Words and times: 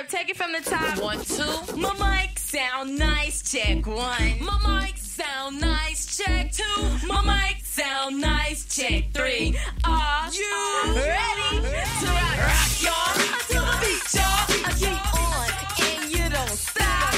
verb. 0.00 0.08
Take 0.08 0.30
it 0.30 0.36
from 0.36 0.52
the 0.52 0.60
top. 0.60 0.98
One, 1.02 1.20
two. 1.24 1.76
My 1.76 1.92
mic 1.94 2.38
sound 2.38 2.98
nice. 2.98 3.42
Check 3.50 3.86
one. 3.86 4.36
My 4.40 4.82
mic 4.82 4.96
sound 4.96 5.60
nice. 5.60 6.16
Check 6.16 6.52
two. 6.52 7.06
My 7.06 7.22
mic 7.22 7.64
sound 7.64 8.20
nice. 8.20 8.64
Check 8.64 9.12
three. 9.12 9.56
Are 9.84 10.30
you 10.30 10.94
ready 10.94 11.60
to 11.60 12.06
rock, 12.06 12.38
rock 12.38 12.82
y'all? 12.82 13.12
Until 13.34 13.64
the 13.64 13.76
beat, 13.80 14.14
y'all. 14.14 14.46
I 14.64 14.72
keep 14.78 15.14
on 15.14 15.48
and 15.86 16.10
you 16.12 16.28
don't 16.28 16.48
stop. 16.48 17.14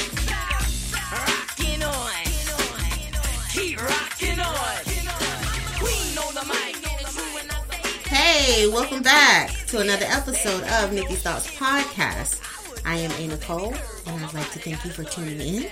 Rocking 1.11 1.83
on. 1.83 2.13
Keep 3.51 3.81
rocking 3.81 4.39
on. 4.39 4.75
Queen 5.79 6.17
on 6.17 6.33
the 6.35 6.45
mic. 6.47 6.75
And 6.75 7.01
it's 7.01 7.15
true 7.15 7.33
when 7.33 7.49
I 7.49 7.53
say 7.69 8.15
Hey, 8.15 8.67
welcome 8.67 9.01
back 9.01 9.51
to 9.67 9.79
another 9.79 10.05
episode 10.07 10.63
of 10.63 10.93
Nikki's 10.93 11.21
Thoughts 11.21 11.47
Podcast. 11.55 12.52
I 12.85 12.97
am 12.97 13.11
A. 13.11 13.27
Nicole, 13.27 13.73
and 14.07 14.23
I'd 14.23 14.33
like 14.33 14.51
to 14.51 14.59
thank 14.59 14.83
you 14.83 14.91
for 14.91 15.03
tuning 15.03 15.39
in. 15.39 15.69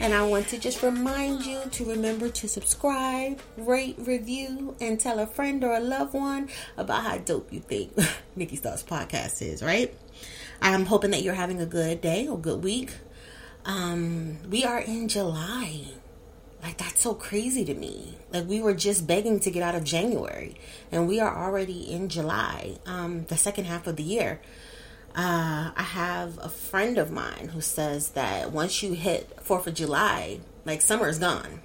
And 0.00 0.12
I 0.12 0.22
want 0.26 0.48
to 0.48 0.58
just 0.58 0.82
remind 0.82 1.44
you 1.44 1.60
to 1.70 1.84
remember 1.84 2.28
to 2.28 2.48
subscribe, 2.48 3.40
rate, 3.56 3.96
review, 3.98 4.76
and 4.80 4.98
tell 4.98 5.18
a 5.18 5.26
friend 5.26 5.62
or 5.64 5.74
a 5.74 5.80
loved 5.80 6.14
one 6.14 6.48
about 6.76 7.02
how 7.02 7.18
dope 7.18 7.52
you 7.52 7.60
think 7.60 7.92
Nikki's 8.36 8.60
Thoughts 8.60 8.82
Podcast 8.82 9.42
is, 9.42 9.62
right? 9.62 9.94
I'm 10.60 10.86
hoping 10.86 11.10
that 11.10 11.22
you're 11.22 11.34
having 11.34 11.60
a 11.60 11.66
good 11.66 12.00
day 12.00 12.26
or 12.26 12.38
good 12.38 12.62
week. 12.62 12.92
Um, 13.64 14.38
we 14.50 14.64
are 14.64 14.80
in 14.80 15.08
July. 15.08 15.84
Like 16.62 16.78
that's 16.78 17.00
so 17.00 17.14
crazy 17.14 17.64
to 17.66 17.74
me. 17.74 18.16
Like 18.32 18.48
we 18.48 18.62
were 18.62 18.74
just 18.74 19.06
begging 19.06 19.38
to 19.40 19.50
get 19.50 19.62
out 19.62 19.74
of 19.74 19.84
January, 19.84 20.56
and 20.90 21.06
we 21.06 21.20
are 21.20 21.44
already 21.44 21.92
in 21.92 22.08
July, 22.08 22.78
um, 22.86 23.26
the 23.26 23.36
second 23.36 23.64
half 23.66 23.86
of 23.86 23.96
the 23.96 24.02
year. 24.02 24.40
Uh, 25.14 25.70
I 25.76 25.82
have 25.82 26.38
a 26.42 26.48
friend 26.48 26.98
of 26.98 27.12
mine 27.12 27.50
who 27.52 27.60
says 27.60 28.10
that 28.10 28.50
once 28.50 28.82
you 28.82 28.94
hit 28.94 29.40
Fourth 29.40 29.66
of 29.68 29.74
July, 29.74 30.40
like 30.64 30.82
summer 30.82 31.08
is 31.08 31.20
gone. 31.20 31.60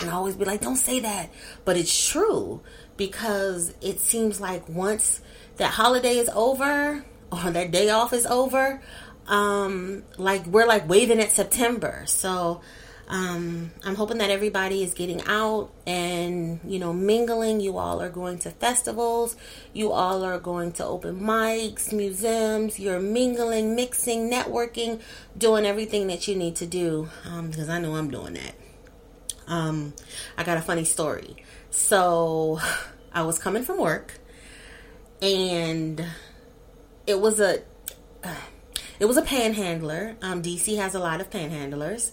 And 0.00 0.10
I 0.10 0.14
always 0.14 0.34
be 0.34 0.44
like, 0.44 0.60
don't 0.60 0.76
say 0.76 0.98
that, 0.98 1.30
but 1.64 1.76
it's 1.76 2.08
true 2.10 2.60
because 2.96 3.72
it 3.80 4.00
seems 4.00 4.40
like 4.40 4.68
once 4.68 5.20
that 5.58 5.70
holiday 5.72 6.16
is 6.16 6.28
over 6.30 7.04
or 7.30 7.50
that 7.50 7.70
day 7.70 7.88
off 7.88 8.12
is 8.12 8.26
over, 8.26 8.82
um, 9.28 10.02
like 10.18 10.44
we're 10.46 10.66
like 10.66 10.88
waving 10.88 11.20
at 11.20 11.30
September. 11.30 12.02
So 12.06 12.62
um, 13.08 13.72
I'm 13.84 13.94
hoping 13.94 14.18
that 14.18 14.30
everybody 14.30 14.82
is 14.82 14.94
getting 14.94 15.22
out 15.26 15.70
and, 15.86 16.60
you 16.64 16.78
know, 16.78 16.92
mingling. 16.92 17.60
You 17.60 17.76
all 17.78 18.00
are 18.00 18.08
going 18.08 18.38
to 18.40 18.50
festivals. 18.50 19.36
You 19.72 19.92
all 19.92 20.24
are 20.24 20.38
going 20.38 20.72
to 20.72 20.84
open 20.84 21.20
mics, 21.20 21.92
museums. 21.92 22.78
You're 22.78 23.00
mingling, 23.00 23.74
mixing, 23.74 24.30
networking, 24.30 25.00
doing 25.36 25.66
everything 25.66 26.06
that 26.06 26.26
you 26.28 26.36
need 26.36 26.56
to 26.56 26.66
do. 26.66 27.08
Um, 27.24 27.50
because 27.50 27.68
I 27.68 27.80
know 27.80 27.96
I'm 27.96 28.10
doing 28.10 28.34
that. 28.34 28.54
Um, 29.46 29.92
I 30.38 30.44
got 30.44 30.56
a 30.56 30.62
funny 30.62 30.84
story. 30.84 31.36
So 31.70 32.60
I 33.12 33.22
was 33.22 33.38
coming 33.38 33.62
from 33.62 33.78
work 33.78 34.14
and 35.20 36.04
it 37.06 37.20
was 37.20 37.40
a, 37.40 37.62
it 39.00 39.04
was 39.04 39.16
a 39.16 39.22
panhandler. 39.22 40.16
Um, 40.22 40.40
DC 40.40 40.76
has 40.78 40.94
a 40.94 41.00
lot 41.00 41.20
of 41.20 41.28
panhandlers 41.28 42.12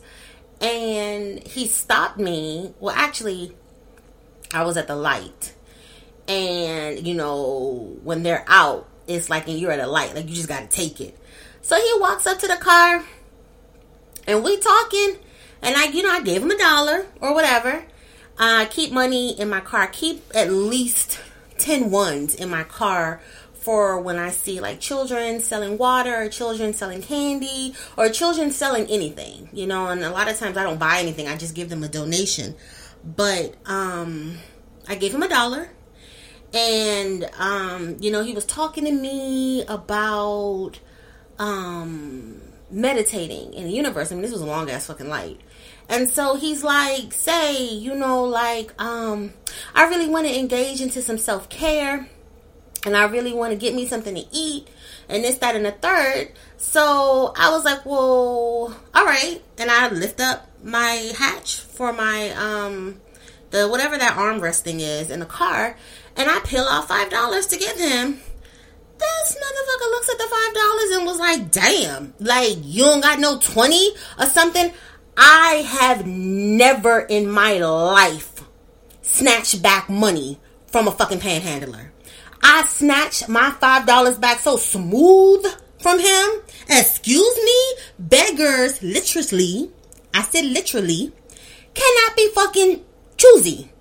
and 0.61 1.43
he 1.43 1.67
stopped 1.67 2.17
me. 2.17 2.73
Well, 2.79 2.95
actually, 2.95 3.55
I 4.53 4.63
was 4.63 4.77
at 4.77 4.87
the 4.87 4.95
light, 4.95 5.53
and 6.27 7.05
you 7.05 7.13
know 7.13 7.97
when 8.03 8.23
they're 8.23 8.45
out, 8.47 8.87
it's 9.07 9.29
like 9.29 9.47
and 9.47 9.59
you're 9.59 9.71
at 9.71 9.79
a 9.79 9.87
light, 9.87 10.15
like 10.15 10.27
you 10.27 10.35
just 10.35 10.49
got 10.49 10.61
to 10.61 10.75
take 10.75 11.01
it. 11.01 11.17
So 11.61 11.75
he 11.75 11.93
walks 11.99 12.25
up 12.25 12.39
to 12.39 12.47
the 12.47 12.55
car, 12.55 13.03
and 14.27 14.43
we 14.43 14.57
talking, 14.57 15.17
and 15.61 15.75
I, 15.75 15.85
you 15.85 16.03
know, 16.03 16.11
I 16.11 16.21
gave 16.21 16.41
him 16.41 16.51
a 16.51 16.57
dollar 16.57 17.05
or 17.21 17.33
whatever. 17.33 17.83
I 18.37 18.65
keep 18.65 18.91
money 18.91 19.37
in 19.37 19.49
my 19.49 19.59
car. 19.59 19.87
Keep 19.87 20.31
at 20.33 20.49
least 20.49 21.19
10 21.57 21.91
ones 21.91 22.33
in 22.35 22.49
my 22.49 22.63
car 22.63 23.21
for 23.61 23.99
when 23.99 24.17
I 24.17 24.31
see 24.31 24.59
like 24.59 24.79
children 24.79 25.39
selling 25.41 25.77
water 25.77 26.23
or 26.23 26.29
children 26.29 26.73
selling 26.73 27.01
candy 27.01 27.75
or 27.97 28.09
children 28.09 28.51
selling 28.51 28.87
anything, 28.87 29.49
you 29.53 29.67
know, 29.67 29.87
and 29.87 30.03
a 30.03 30.09
lot 30.09 30.29
of 30.29 30.37
times 30.37 30.57
I 30.57 30.63
don't 30.63 30.79
buy 30.79 30.99
anything, 30.99 31.27
I 31.27 31.37
just 31.37 31.55
give 31.55 31.69
them 31.69 31.83
a 31.83 31.89
donation. 31.89 32.55
But 33.03 33.55
um 33.65 34.37
I 34.87 34.95
gave 34.95 35.13
him 35.13 35.23
a 35.23 35.29
dollar 35.29 35.69
and 36.53 37.29
um 37.37 37.97
you 37.99 38.11
know, 38.11 38.23
he 38.23 38.33
was 38.33 38.45
talking 38.45 38.85
to 38.85 38.91
me 38.91 39.65
about 39.65 40.79
um 41.37 42.41
meditating 42.71 43.53
in 43.53 43.65
the 43.65 43.71
universe. 43.71 44.11
I 44.11 44.15
mean, 44.15 44.21
this 44.21 44.31
was 44.31 44.41
a 44.41 44.45
long 44.45 44.69
ass 44.69 44.87
fucking 44.87 45.09
light. 45.09 45.39
And 45.87 46.09
so 46.09 46.35
he's 46.35 46.63
like, 46.63 47.13
say, 47.13 47.67
you 47.67 47.95
know, 47.95 48.23
like, 48.23 48.79
um, 48.79 49.33
I 49.73 49.87
really 49.87 50.07
want 50.07 50.27
to 50.27 50.37
engage 50.37 50.81
into 50.81 51.01
some 51.01 51.17
self 51.17 51.49
care 51.49 52.07
and 52.85 52.95
I 52.95 53.05
really 53.05 53.33
want 53.33 53.51
to 53.51 53.57
get 53.57 53.73
me 53.75 53.87
something 53.87 54.15
to 54.15 54.25
eat 54.31 54.67
and 55.07 55.23
this, 55.23 55.37
that, 55.39 55.55
and 55.55 55.65
the 55.65 55.71
third. 55.71 56.31
So 56.57 57.33
I 57.35 57.49
was 57.51 57.65
like, 57.65 57.85
well, 57.85 58.75
all 58.93 59.05
right. 59.05 59.41
And 59.57 59.69
I 59.69 59.89
lift 59.89 60.19
up 60.21 60.47
my 60.63 61.11
hatch 61.17 61.59
for 61.59 61.91
my, 61.91 62.29
um, 62.31 63.01
the 63.51 63.67
whatever 63.67 63.97
that 63.97 64.15
armrest 64.17 64.61
thing 64.61 64.79
is 64.79 65.09
in 65.09 65.19
the 65.19 65.25
car 65.25 65.75
and 66.19 66.29
I 66.29 66.39
peel 66.39 66.63
off 66.63 66.89
five 66.89 67.09
dollars 67.09 67.47
to 67.47 67.57
give 67.57 67.77
him. 67.77 68.19
This 68.97 69.37
motherfucker 69.37 69.91
looks 69.91 70.09
at 70.09 70.17
the 70.17 70.27
five 70.27 70.53
dollars 70.53 70.91
and 70.91 71.05
was 71.05 71.19
like, 71.19 71.51
damn, 71.51 72.13
like 72.19 72.57
you 72.61 72.83
don't 72.83 73.01
got 73.01 73.19
no 73.19 73.39
20 73.39 73.91
or 74.19 74.25
something. 74.25 74.71
I 75.15 75.65
have 75.67 76.05
never 76.05 76.99
in 76.99 77.29
my 77.29 77.57
life 77.57 78.41
snatched 79.01 79.61
back 79.61 79.89
money 79.89 80.39
from 80.67 80.87
a 80.87 80.91
fucking 80.91 81.19
panhandler. 81.19 81.88
I 82.41 82.63
snatched 82.65 83.27
my 83.29 83.51
five 83.59 83.85
dollars 83.85 84.17
back 84.17 84.39
so 84.39 84.57
smooth 84.57 85.45
from 85.81 85.99
him. 85.99 86.29
Excuse 86.69 87.35
me, 87.43 87.83
beggars 87.99 88.81
literally, 88.81 89.71
I 90.13 90.21
said 90.23 90.45
literally, 90.45 91.11
cannot 91.73 92.15
be 92.15 92.29
fucking 92.29 92.85
choosy. 93.17 93.71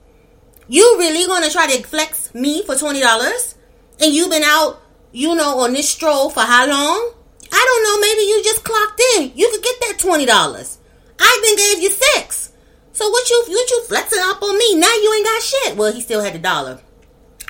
You 0.68 0.96
really 0.98 1.26
gonna 1.26 1.50
try 1.50 1.66
to 1.66 1.82
flex 1.82 2.34
me 2.34 2.62
for 2.64 2.76
twenty 2.76 3.00
dollars? 3.00 3.54
And 4.00 4.12
you've 4.14 4.30
been 4.30 4.44
out, 4.44 4.80
you 5.12 5.34
know, 5.34 5.60
on 5.60 5.72
this 5.72 5.88
stroll 5.88 6.30
for 6.30 6.40
how 6.40 6.66
long? 6.68 7.12
I 7.50 7.64
don't 7.66 7.82
know, 7.82 8.00
maybe 8.00 8.22
you 8.28 8.44
just 8.44 8.64
clocked 8.64 9.00
in. 9.16 9.32
You 9.34 9.48
could 9.50 9.62
get 9.62 9.80
that 9.80 9.98
twenty 9.98 10.26
dollars. 10.26 10.78
I 11.18 11.40
then 11.42 11.56
gave 11.56 11.82
you 11.82 11.90
six. 11.90 12.52
So 12.92 13.08
what 13.08 13.30
you 13.30 13.44
what 13.48 13.70
you 13.70 13.82
flexing 13.84 14.18
up 14.22 14.42
on 14.42 14.58
me? 14.58 14.74
Now 14.76 14.92
you 14.92 15.14
ain't 15.16 15.26
got 15.26 15.42
shit. 15.42 15.76
Well, 15.76 15.92
he 15.92 16.00
still 16.00 16.22
had 16.22 16.34
the 16.34 16.38
dollar. 16.38 16.80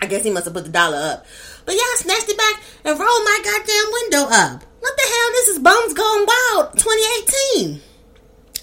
I 0.01 0.07
guess 0.07 0.25
he 0.25 0.31
must 0.31 0.45
have 0.45 0.55
put 0.55 0.65
the 0.65 0.71
dollar 0.71 0.97
up. 0.97 1.27
But 1.65 1.75
yeah, 1.75 1.81
I 1.81 1.97
snatched 1.99 2.29
it 2.29 2.39
back 2.39 2.63
and 2.85 2.99
rolled 2.99 3.25
my 3.25 3.41
goddamn 3.45 3.93
window 3.93 4.35
up. 4.35 4.65
What 4.81 4.97
the 4.97 5.03
hell? 5.03 5.31
This 5.33 5.49
is 5.49 5.59
Bums 5.59 5.95
Gone 5.95 6.27
Wild 6.27 6.73
2018. 6.79 7.81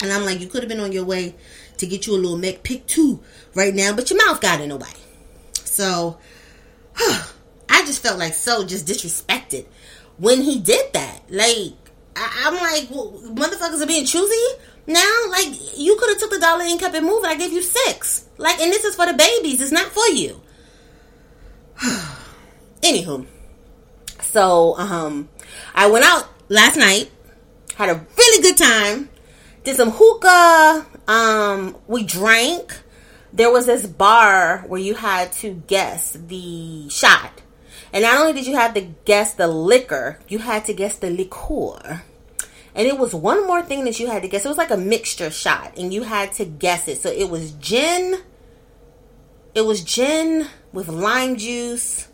And 0.01 0.13
I'm 0.13 0.25
like, 0.25 0.40
you 0.40 0.47
could 0.47 0.63
have 0.63 0.69
been 0.69 0.79
on 0.79 0.91
your 0.91 1.06
way 1.06 1.35
to 1.78 1.85
get 1.85 2.07
you 2.07 2.16
a 2.16 2.18
little 2.18 2.38
McPick 2.38 2.85
2 2.88 3.22
right 3.53 3.74
now, 3.74 3.94
but 3.94 4.09
your 4.09 4.25
mouth 4.25 4.41
got 4.41 4.62
it 4.62 4.68
nobody. 4.68 5.00
So, 5.53 6.18
I 6.97 7.85
just 7.85 8.01
felt 8.01 8.19
like 8.19 8.34
so 8.34 8.66
just 8.66 8.88
disrespected 8.88 9.66
when 10.18 10.41
he 10.41 10.59
did 10.59 10.94
that. 10.94 11.22
Like, 11.29 11.74
I, 12.16 12.44
I'm 12.45 12.56
like, 12.56 12.90
well, 12.90 13.12
motherfuckers 13.34 13.81
are 13.81 13.88
being 13.88 14.06
choosy 14.06 14.57
now. 14.88 15.16
Like, 15.29 15.78
you 15.78 15.97
could 15.97 16.09
have 16.09 16.19
took 16.19 16.31
the 16.31 16.40
dollar 16.40 16.63
and 16.63 16.79
kept 16.79 16.95
it 16.95 17.03
moving. 17.03 17.29
I 17.29 17.35
gave 17.35 17.51
you 17.51 17.62
six. 17.62 18.25
Like, 18.38 18.59
and 18.59 18.72
this 18.72 18.85
is 18.85 18.95
for 18.95 19.06
the 19.06 19.13
babies. 19.13 19.62
It's 19.62 19.72
not 19.72 19.88
for 19.88 20.07
you. 20.07 20.41
Anywho, 22.81 23.25
so 24.22 24.78
um, 24.78 25.30
I 25.74 25.90
went 25.90 26.06
out 26.06 26.30
last 26.50 26.78
night, 26.78 27.12
had 27.75 27.90
a 27.90 28.06
really 28.18 28.42
good 28.42 28.57
time, 28.57 29.10
did 29.63 29.75
some 29.75 29.92
hookah. 29.92 30.86
Um, 31.07 31.75
we 31.88 32.04
drank. 32.04 32.80
There 33.33 33.51
was 33.51 33.66
this 33.66 33.86
bar 33.86 34.63
where 34.68 34.80
you 34.80 34.94
had 34.94 35.33
to 35.33 35.54
guess 35.68 36.13
the 36.13 36.88
shot, 36.89 37.42
and 37.92 38.04
not 38.04 38.19
only 38.19 38.33
did 38.33 38.48
you 38.48 38.56
have 38.56 38.74
to 38.75 38.81
guess 38.81 39.33
the 39.33 39.48
liquor, 39.48 40.19
you 40.28 40.39
had 40.39 40.66
to 40.66 40.74
guess 40.74 40.98
the 40.98 41.10
liqueur. 41.10 42.04
And 42.75 42.88
it 42.88 42.98
was 42.98 43.16
one 43.16 43.48
more 43.48 43.62
thing 43.62 43.86
that 43.86 44.00
you 44.00 44.07
had 44.07 44.21
to 44.21 44.28
guess. 44.28 44.45
It 44.45 44.50
was 44.50 44.57
like 44.57 44.71
a 44.71 44.78
mixture 44.78 45.31
shot, 45.31 45.78
and 45.78 45.94
you 45.94 46.04
had 46.04 46.33
to 46.33 46.45
guess 46.45 46.88
it. 46.88 47.01
So 47.01 47.10
it 47.10 47.30
was 47.30 47.51
gin. 47.54 48.21
It 49.56 49.62
was 49.62 49.84
gin 49.84 50.48
with 50.74 50.90
lime 50.90 51.38
juice 51.38 52.10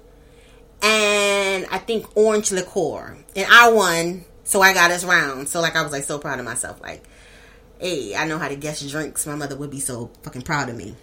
and 0.84 1.66
I 1.72 1.80
think 1.80 2.16
orange 2.16 2.52
liqueur. 2.52 3.18
And 3.36 3.48
I 3.52 3.72
won, 3.72 4.26
so 4.44 4.62
I 4.62 4.74
got 4.74 4.92
us 4.92 5.04
round. 5.04 5.50
So 5.50 5.60
like 5.60 5.76
I 5.76 5.82
was 5.82 5.92
like 5.92 6.04
so 6.04 6.20
proud 6.20 6.38
of 6.38 6.46
myself. 6.46 6.80
Like, 6.82 7.04
hey, 7.80 8.16
I 8.16 8.26
know 8.26 8.38
how 8.38 8.48
to 8.48 8.56
guess 8.56 8.88
drinks. 8.88 9.26
My 9.26 9.36
mother 9.36 9.56
would 9.56 9.72
be 9.72 9.80
so 9.80 10.12
fucking 10.22 10.44
proud 10.44 10.70
of 10.70 10.76
me. 10.76 10.96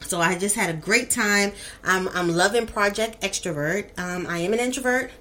So 0.00 0.20
I 0.20 0.36
just 0.36 0.56
had 0.56 0.70
a 0.70 0.76
great 0.76 1.10
time. 1.10 1.52
I'm 1.84 2.08
I'm 2.08 2.28
loving 2.30 2.66
Project 2.66 3.22
Extrovert. 3.22 3.96
Um, 3.96 4.26
I 4.26 4.38
am 4.38 4.52
an 4.52 4.58
introvert. 4.58 5.12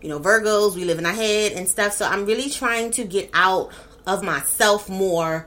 you 0.00 0.08
know, 0.08 0.18
Virgos, 0.18 0.76
we 0.76 0.84
live 0.84 0.98
in 0.98 1.04
our 1.04 1.12
head 1.12 1.52
and 1.52 1.68
stuff. 1.68 1.92
So 1.92 2.06
I'm 2.06 2.24
really 2.24 2.48
trying 2.48 2.90
to 2.92 3.04
get 3.04 3.28
out 3.34 3.70
of 4.06 4.22
myself 4.22 4.88
more 4.88 5.46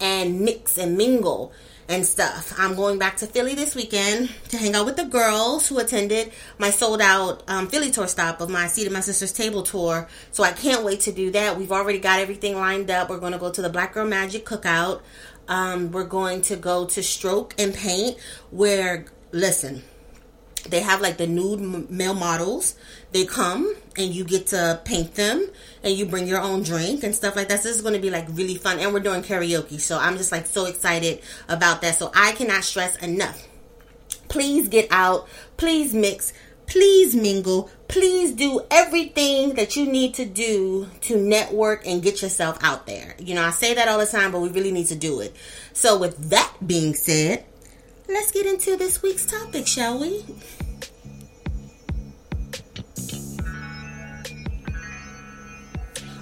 and 0.00 0.40
mix 0.40 0.76
and 0.76 0.96
mingle 0.96 1.52
and 1.88 2.06
stuff. 2.06 2.54
I'm 2.58 2.74
going 2.74 2.98
back 2.98 3.18
to 3.18 3.26
Philly 3.26 3.54
this 3.54 3.74
weekend 3.74 4.30
to 4.48 4.56
hang 4.56 4.74
out 4.74 4.86
with 4.86 4.96
the 4.96 5.04
girls 5.04 5.68
who 5.68 5.78
attended 5.78 6.32
my 6.58 6.70
sold 6.70 7.00
out 7.00 7.42
um, 7.48 7.68
Philly 7.68 7.90
tour 7.90 8.06
stop 8.06 8.40
of 8.40 8.50
my 8.50 8.66
Seat 8.66 8.86
at 8.86 8.92
My 8.92 9.00
Sister's 9.00 9.32
Table 9.32 9.62
tour. 9.62 10.08
So 10.30 10.44
I 10.44 10.52
can't 10.52 10.84
wait 10.84 11.00
to 11.00 11.12
do 11.12 11.30
that. 11.32 11.58
We've 11.58 11.72
already 11.72 11.98
got 11.98 12.20
everything 12.20 12.56
lined 12.56 12.90
up. 12.90 13.10
We're 13.10 13.18
going 13.18 13.32
to 13.32 13.38
go 13.38 13.50
to 13.50 13.62
the 13.62 13.70
Black 13.70 13.94
Girl 13.94 14.06
Magic 14.06 14.44
Cookout. 14.44 15.00
Um, 15.48 15.90
we're 15.90 16.04
going 16.04 16.42
to 16.42 16.56
go 16.56 16.86
to 16.86 17.02
Stroke 17.02 17.54
and 17.58 17.74
Paint, 17.74 18.16
where, 18.50 19.06
listen, 19.32 19.82
they 20.68 20.80
have 20.80 21.00
like 21.00 21.16
the 21.16 21.26
nude 21.26 21.90
male 21.90 22.14
models. 22.14 22.76
They 23.12 23.24
come 23.24 23.74
and 23.96 24.14
you 24.14 24.24
get 24.24 24.48
to 24.48 24.80
paint 24.84 25.14
them 25.14 25.48
and 25.82 25.94
you 25.94 26.06
bring 26.06 26.26
your 26.26 26.40
own 26.40 26.62
drink 26.62 27.02
and 27.02 27.14
stuff 27.14 27.36
like 27.36 27.48
that. 27.48 27.60
So 27.60 27.68
this 27.68 27.76
is 27.76 27.82
going 27.82 27.94
to 27.94 28.00
be 28.00 28.10
like 28.10 28.26
really 28.30 28.54
fun. 28.54 28.78
And 28.78 28.92
we're 28.92 29.00
doing 29.00 29.22
karaoke. 29.22 29.80
So 29.80 29.98
I'm 29.98 30.16
just 30.16 30.32
like 30.32 30.46
so 30.46 30.66
excited 30.66 31.20
about 31.48 31.82
that. 31.82 31.96
So 31.96 32.10
I 32.14 32.32
cannot 32.32 32.64
stress 32.64 32.96
enough. 32.96 33.46
Please 34.28 34.68
get 34.68 34.88
out. 34.90 35.28
Please 35.56 35.92
mix. 35.92 36.32
Please 36.66 37.14
mingle. 37.14 37.70
Please 37.88 38.32
do 38.32 38.62
everything 38.70 39.54
that 39.56 39.76
you 39.76 39.84
need 39.84 40.14
to 40.14 40.24
do 40.24 40.88
to 41.02 41.20
network 41.20 41.86
and 41.86 42.02
get 42.02 42.22
yourself 42.22 42.56
out 42.62 42.86
there. 42.86 43.14
You 43.18 43.34
know, 43.34 43.44
I 43.44 43.50
say 43.50 43.74
that 43.74 43.88
all 43.88 43.98
the 43.98 44.06
time, 44.06 44.32
but 44.32 44.40
we 44.40 44.48
really 44.48 44.72
need 44.72 44.86
to 44.86 44.94
do 44.94 45.20
it. 45.20 45.36
So 45.74 45.98
with 45.98 46.30
that 46.30 46.54
being 46.66 46.94
said, 46.94 47.44
let's 48.08 48.30
get 48.32 48.46
into 48.46 48.76
this 48.76 49.02
week's 49.02 49.26
topic, 49.26 49.66
shall 49.66 49.98
we? 49.98 50.24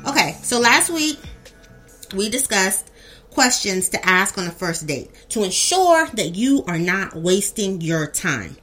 Okay, 0.07 0.37
so 0.43 0.59
last 0.59 0.91
week 0.91 1.19
we 2.15 2.29
discussed 2.29 2.91
questions 3.31 3.91
to 3.91 4.07
ask 4.07 4.37
on 4.39 4.47
a 4.47 4.51
first 4.51 4.87
date 4.87 5.11
to 5.29 5.45
ensure 5.45 6.07
that 6.15 6.35
you 6.35 6.65
are 6.67 6.79
not 6.79 7.15
wasting 7.15 7.81
your 7.81 8.07
time. 8.07 8.57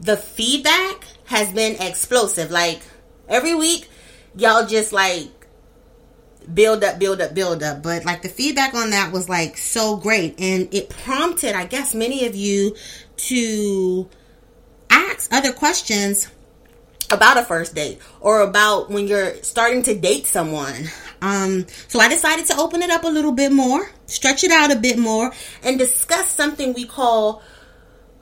The 0.00 0.16
feedback 0.16 1.04
has 1.26 1.52
been 1.52 1.80
explosive. 1.80 2.50
Like 2.50 2.80
every 3.28 3.54
week, 3.54 3.88
y'all 4.36 4.66
just 4.66 4.92
like 4.92 5.28
build 6.54 6.84
up, 6.84 6.98
build 6.98 7.20
up, 7.20 7.34
build 7.34 7.62
up. 7.62 7.82
But 7.82 8.04
like 8.04 8.22
the 8.22 8.28
feedback 8.28 8.74
on 8.74 8.90
that 8.90 9.12
was 9.12 9.28
like 9.28 9.56
so 9.56 9.96
great. 9.96 10.40
And 10.40 10.72
it 10.72 10.88
prompted, 10.88 11.54
I 11.54 11.66
guess, 11.66 11.94
many 11.94 12.26
of 12.26 12.34
you 12.34 12.76
to 13.16 14.08
ask 14.88 15.32
other 15.32 15.52
questions 15.52 16.28
about 17.10 17.36
a 17.36 17.44
first 17.44 17.74
date 17.74 17.98
or 18.20 18.40
about 18.40 18.90
when 18.90 19.08
you're 19.08 19.34
starting 19.42 19.82
to 19.84 19.98
date 19.98 20.26
someone. 20.26 20.84
Um, 21.22 21.66
so 21.88 21.98
I 21.98 22.08
decided 22.08 22.46
to 22.46 22.56
open 22.56 22.82
it 22.82 22.90
up 22.90 23.04
a 23.04 23.08
little 23.08 23.32
bit 23.32 23.52
more, 23.52 23.90
stretch 24.06 24.44
it 24.44 24.50
out 24.50 24.70
a 24.70 24.76
bit 24.76 24.98
more, 24.98 25.32
and 25.62 25.78
discuss 25.78 26.28
something 26.28 26.72
we 26.72 26.86
call 26.86 27.42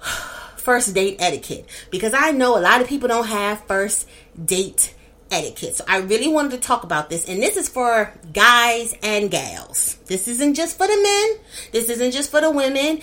first 0.57 0.95
date 0.95 1.17
etiquette. 1.19 1.69
Because 1.91 2.15
I 2.15 2.31
know 2.33 2.59
a 2.59 2.61
lot 2.61 2.81
of 2.81 2.89
people 2.89 3.09
don't 3.09 3.27
have 3.27 3.65
first 3.67 4.09
date 4.43 4.95
etiquette. 5.31 5.77
So 5.77 5.85
I 5.89 5.99
really 5.99 6.29
wanted 6.29 6.53
to 6.53 6.59
talk 6.59 6.85
about 6.85 7.11
this. 7.11 7.29
And 7.29 7.43
this 7.43 7.57
is 7.57 7.69
for 7.69 8.13
guys 8.33 8.95
and 9.03 9.31
gals. 9.31 9.97
This 10.07 10.29
isn't 10.29 10.55
just 10.55 10.77
for 10.77 10.87
the 10.87 10.97
men. 10.97 11.45
This 11.73 11.89
isn't 11.91 12.13
just 12.13 12.31
for 12.31 12.41
the 12.41 12.51
women. 12.51 13.01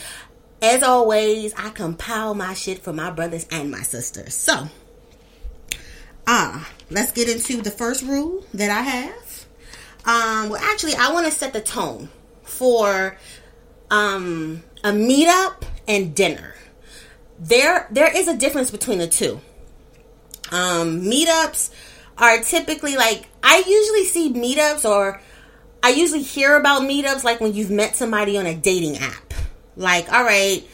As 0.62 0.83
always, 0.83 1.54
I 1.56 1.69
compile 1.69 2.33
my 2.33 2.54
shit 2.54 2.80
for 2.83 2.94
my 2.94 3.12
brothers 3.12 3.45
and 3.51 3.69
my 3.69 3.81
sisters. 3.81 4.33
So, 4.33 4.69
ah, 6.25 6.62
uh, 6.62 6.74
let's 6.89 7.12
get 7.12 7.30
into 7.30 7.62
the 7.62 7.72
first 7.72 8.01
rule 8.01 8.44
that 8.54 8.72
I 8.72 8.81
have. 8.81 9.45
Um, 10.06 10.50
well, 10.50 10.62
actually, 10.62 10.95
I 10.95 11.12
want 11.12 11.25
to 11.25 11.31
set 11.31 11.54
the 11.54 11.62
tone 11.62 12.10
for 12.44 13.18
um, 13.92 14.63
a 14.83 14.89
meetup 14.89 15.63
and 15.88 16.16
dinner. 16.16 16.56
There, 17.38 17.88
there 17.92 18.16
is 18.16 18.27
a 18.27 18.38
difference 18.38 18.72
between 18.72 19.00
the 19.00 19.07
two. 19.07 19.42
Um, 20.51 21.01
meetups 21.01 21.72
are 22.17 22.39
typically 22.39 22.95
like 22.95 23.27
I 23.44 23.63
usually 23.67 24.06
see 24.06 24.33
meetups 24.33 24.89
or 24.89 25.21
I 25.83 25.89
usually 25.89 26.23
hear 26.23 26.56
about 26.56 26.81
meetups 26.81 27.23
like 27.23 27.39
when 27.39 27.53
you've 27.53 27.69
met 27.69 27.95
somebody 27.95 28.38
on 28.38 28.45
a 28.45 28.56
dating 28.56 28.97
app. 28.97 29.33
Like, 29.75 30.12
all 30.12 30.23
right, 30.23 30.67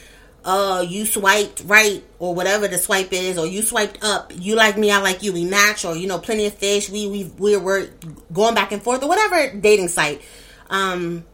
uh, 0.45 0.85
you 0.87 1.05
swiped 1.05 1.63
right 1.65 2.03
or 2.19 2.33
whatever 2.33 2.67
the 2.67 2.77
swipe 2.77 3.11
is, 3.11 3.37
or 3.37 3.45
you 3.45 3.61
swiped 3.61 4.03
up. 4.03 4.31
You 4.33 4.55
like 4.55 4.77
me, 4.77 4.91
I 4.91 5.01
like 5.01 5.21
you. 5.23 5.33
We 5.33 5.45
match, 5.45 5.85
or 5.85 5.95
you 5.95 6.07
know, 6.07 6.19
plenty 6.19 6.45
of 6.45 6.53
fish. 6.53 6.89
We 6.89 7.07
we 7.07 7.25
we're, 7.37 7.59
we're 7.59 7.89
going 8.31 8.55
back 8.55 8.71
and 8.71 8.81
forth, 8.81 9.03
or 9.03 9.09
whatever 9.09 9.53
dating 9.59 9.89
site 9.89 10.21
um 10.69 11.25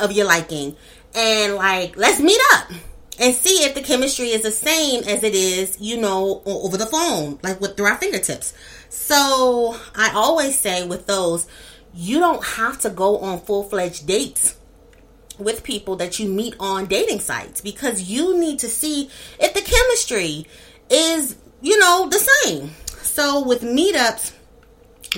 of 0.00 0.12
your 0.12 0.26
liking, 0.26 0.76
and 1.14 1.54
like 1.54 1.96
let's 1.96 2.20
meet 2.20 2.40
up 2.54 2.70
and 3.18 3.34
see 3.34 3.64
if 3.64 3.74
the 3.74 3.82
chemistry 3.82 4.28
is 4.28 4.42
the 4.42 4.50
same 4.50 5.02
as 5.04 5.22
it 5.22 5.34
is, 5.34 5.80
you 5.80 5.96
know, 5.96 6.42
over 6.44 6.76
the 6.76 6.86
phone, 6.86 7.38
like 7.42 7.60
with 7.60 7.76
through 7.76 7.86
our 7.86 7.96
fingertips. 7.96 8.54
So 8.88 9.76
I 9.94 10.12
always 10.14 10.58
say 10.58 10.86
with 10.86 11.06
those, 11.06 11.46
you 11.94 12.18
don't 12.18 12.44
have 12.44 12.80
to 12.80 12.90
go 12.90 13.18
on 13.18 13.40
full 13.40 13.64
fledged 13.64 14.06
dates 14.06 14.56
with 15.38 15.62
people 15.62 15.96
that 15.96 16.18
you 16.18 16.28
meet 16.28 16.54
on 16.58 16.86
dating 16.86 17.20
sites 17.20 17.60
because 17.60 18.02
you 18.02 18.38
need 18.38 18.58
to 18.60 18.68
see 18.68 19.10
if 19.38 19.54
the 19.54 19.60
chemistry 19.60 20.46
is, 20.90 21.36
you 21.60 21.78
know, 21.78 22.08
the 22.08 22.18
same. 22.18 22.70
So 23.02 23.46
with 23.46 23.62
meetups, 23.62 24.34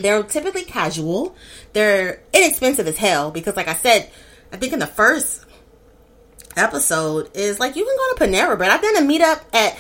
they're 0.00 0.22
typically 0.22 0.64
casual. 0.64 1.36
They're 1.72 2.22
inexpensive 2.32 2.86
as 2.86 2.96
hell 2.96 3.30
because, 3.30 3.56
like 3.56 3.68
I 3.68 3.74
said, 3.74 4.10
I 4.52 4.56
think 4.56 4.72
in 4.72 4.78
the 4.78 4.86
first 4.86 5.44
episode 6.56 7.30
is 7.34 7.60
like 7.60 7.76
you 7.76 7.84
can 7.84 7.96
go 7.96 8.14
to 8.14 8.30
Panera 8.30 8.56
Bread. 8.56 8.70
I've 8.70 8.82
done 8.82 8.96
a 8.96 9.06
meetup 9.06 9.42
at 9.52 9.78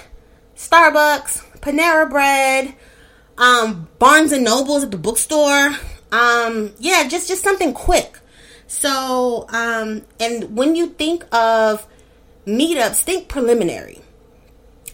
Starbucks, 0.56 1.60
Panera 1.60 2.08
Bread, 2.08 2.74
um, 3.38 3.88
Barnes 3.98 4.32
and 4.32 4.44
Nobles 4.44 4.84
at 4.84 4.90
the 4.90 4.98
bookstore. 4.98 5.74
Um, 6.12 6.72
yeah, 6.78 7.06
just 7.08 7.28
just 7.28 7.42
something 7.42 7.72
quick. 7.72 8.18
So, 8.66 9.46
um, 9.48 10.02
and 10.20 10.56
when 10.56 10.76
you 10.76 10.88
think 10.88 11.24
of 11.32 11.86
meetups, 12.46 13.00
think 13.00 13.28
preliminary. 13.28 14.00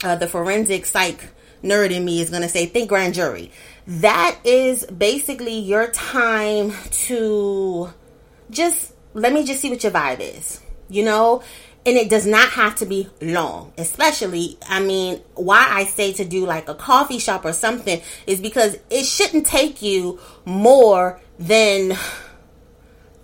Uh, 0.03 0.17
the 0.17 0.29
forensic 0.29 0.85
psych 0.87 1.31
nerd 1.63 1.91
in 1.91 2.05
me 2.05 2.21
is 2.21 2.31
going 2.31 2.43
to 2.43 2.49
say 2.49 2.67
think 2.67 2.89
grand 2.89 3.15
jury. 3.15 3.51
That 3.87 4.39
is 4.45 4.85
basically 4.87 5.59
your 5.59 5.89
time 5.89 6.73
to 7.07 7.93
just 8.51 8.93
let 9.15 9.33
me 9.33 9.45
just 9.45 9.61
see 9.61 9.71
what 9.71 9.83
your 9.83 9.93
vibe 9.93 10.21
is. 10.21 10.61
You 10.89 11.05
know, 11.05 11.43
and 11.87 11.97
it 11.99 12.09
does 12.09 12.27
not 12.27 12.49
have 12.51 12.75
to 12.75 12.87
be 12.87 13.09
long 13.21 13.73
especially 13.79 14.57
i 14.69 14.81
mean 14.81 15.21
why 15.35 15.67
i 15.71 15.85
say 15.85 16.13
to 16.13 16.25
do 16.25 16.47
like 16.47 16.69
a 16.69 16.75
coffee 16.75 17.19
shop 17.19 17.45
or 17.45 17.53
something 17.53 18.01
is 18.27 18.41
because 18.41 18.79
it 18.91 19.05
shouldn't 19.05 19.47
take 19.47 19.83
you 19.83 20.19
more 20.45 21.21
than 21.39 21.97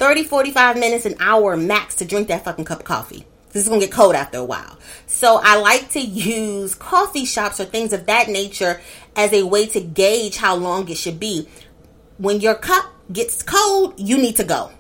30 0.01 0.25
45 0.25 0.79
minutes 0.79 1.05
an 1.05 1.15
hour 1.21 1.59
max 1.59 1.97
to 1.97 2.07
drink 2.07 2.29
that 2.29 2.43
fucking 2.43 2.65
cup 2.65 2.79
of 2.79 2.85
coffee. 2.87 3.27
This 3.53 3.65
is 3.65 3.69
gonna 3.69 3.83
get 3.83 3.93
cold 3.93 4.15
after 4.15 4.39
a 4.39 4.45
while. 4.45 4.79
So 5.07 5.39
i 5.43 5.61
like 5.61 5.91
to 5.91 6.01
use 6.01 6.75
coffee 6.75 7.27
shops 7.27 7.61
or 7.61 7.67
things 7.67 7.93
of 7.93 8.07
that 8.07 8.29
nature 8.29 8.81
as 9.15 9.31
a 9.35 9.43
way 9.43 9.67
to 9.67 9.81
gauge 9.83 10.39
how 10.39 10.57
long 10.57 10.89
it 10.89 10.97
should 10.97 11.21
be. 11.21 11.47
When 12.17 12.41
your 12.41 12.55
cup 12.55 12.87
gets 13.13 13.43
cold 13.43 14.01
you 14.01 14.17
need 14.17 14.37
to 14.37 14.45
go 14.45 14.71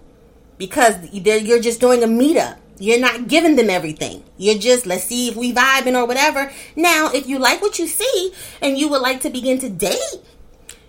because 0.56 0.96
you're 1.12 1.60
just 1.60 1.80
doing 1.80 2.02
a 2.02 2.06
meetup 2.06 2.56
you're 2.80 2.98
not 2.98 3.28
giving 3.28 3.56
them 3.56 3.68
everything. 3.68 4.24
You're 4.38 4.58
just, 4.58 4.86
let's 4.86 5.04
see 5.04 5.28
if 5.28 5.36
we 5.36 5.52
vibing 5.52 5.94
or 5.94 6.06
whatever. 6.06 6.50
Now, 6.74 7.10
if 7.12 7.28
you 7.28 7.38
like 7.38 7.60
what 7.60 7.78
you 7.78 7.86
see 7.86 8.32
and 8.62 8.78
you 8.78 8.88
would 8.88 9.02
like 9.02 9.20
to 9.20 9.30
begin 9.30 9.58
to 9.60 9.68
date, 9.68 9.98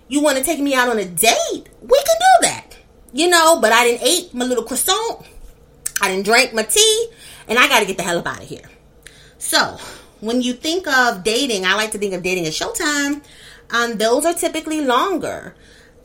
you 0.08 0.22
want 0.22 0.38
to 0.38 0.42
take 0.42 0.58
me 0.58 0.74
out 0.74 0.88
on 0.88 0.98
a 0.98 1.04
date, 1.04 1.68
we 1.82 2.02
can 2.02 2.16
do 2.18 2.46
that. 2.46 2.78
You 3.12 3.28
know, 3.28 3.60
but 3.60 3.72
I 3.72 3.84
didn't 3.84 4.06
eat 4.08 4.32
my 4.32 4.46
little 4.46 4.64
croissant. 4.64 5.26
I 6.00 6.08
didn't 6.08 6.24
drink 6.24 6.54
my 6.54 6.62
tea. 6.62 7.08
And 7.46 7.58
I 7.58 7.68
got 7.68 7.80
to 7.80 7.86
get 7.86 7.98
the 7.98 8.02
hell 8.02 8.18
up 8.18 8.26
out 8.26 8.42
of 8.42 8.48
here. 8.48 8.70
So, 9.36 9.76
when 10.20 10.40
you 10.40 10.54
think 10.54 10.86
of 10.86 11.22
dating, 11.22 11.66
I 11.66 11.74
like 11.74 11.90
to 11.90 11.98
think 11.98 12.14
of 12.14 12.22
dating 12.22 12.46
as 12.46 12.58
showtime. 12.58 13.22
Um, 13.70 13.98
those 13.98 14.24
are 14.24 14.32
typically 14.32 14.80
longer. 14.80 15.54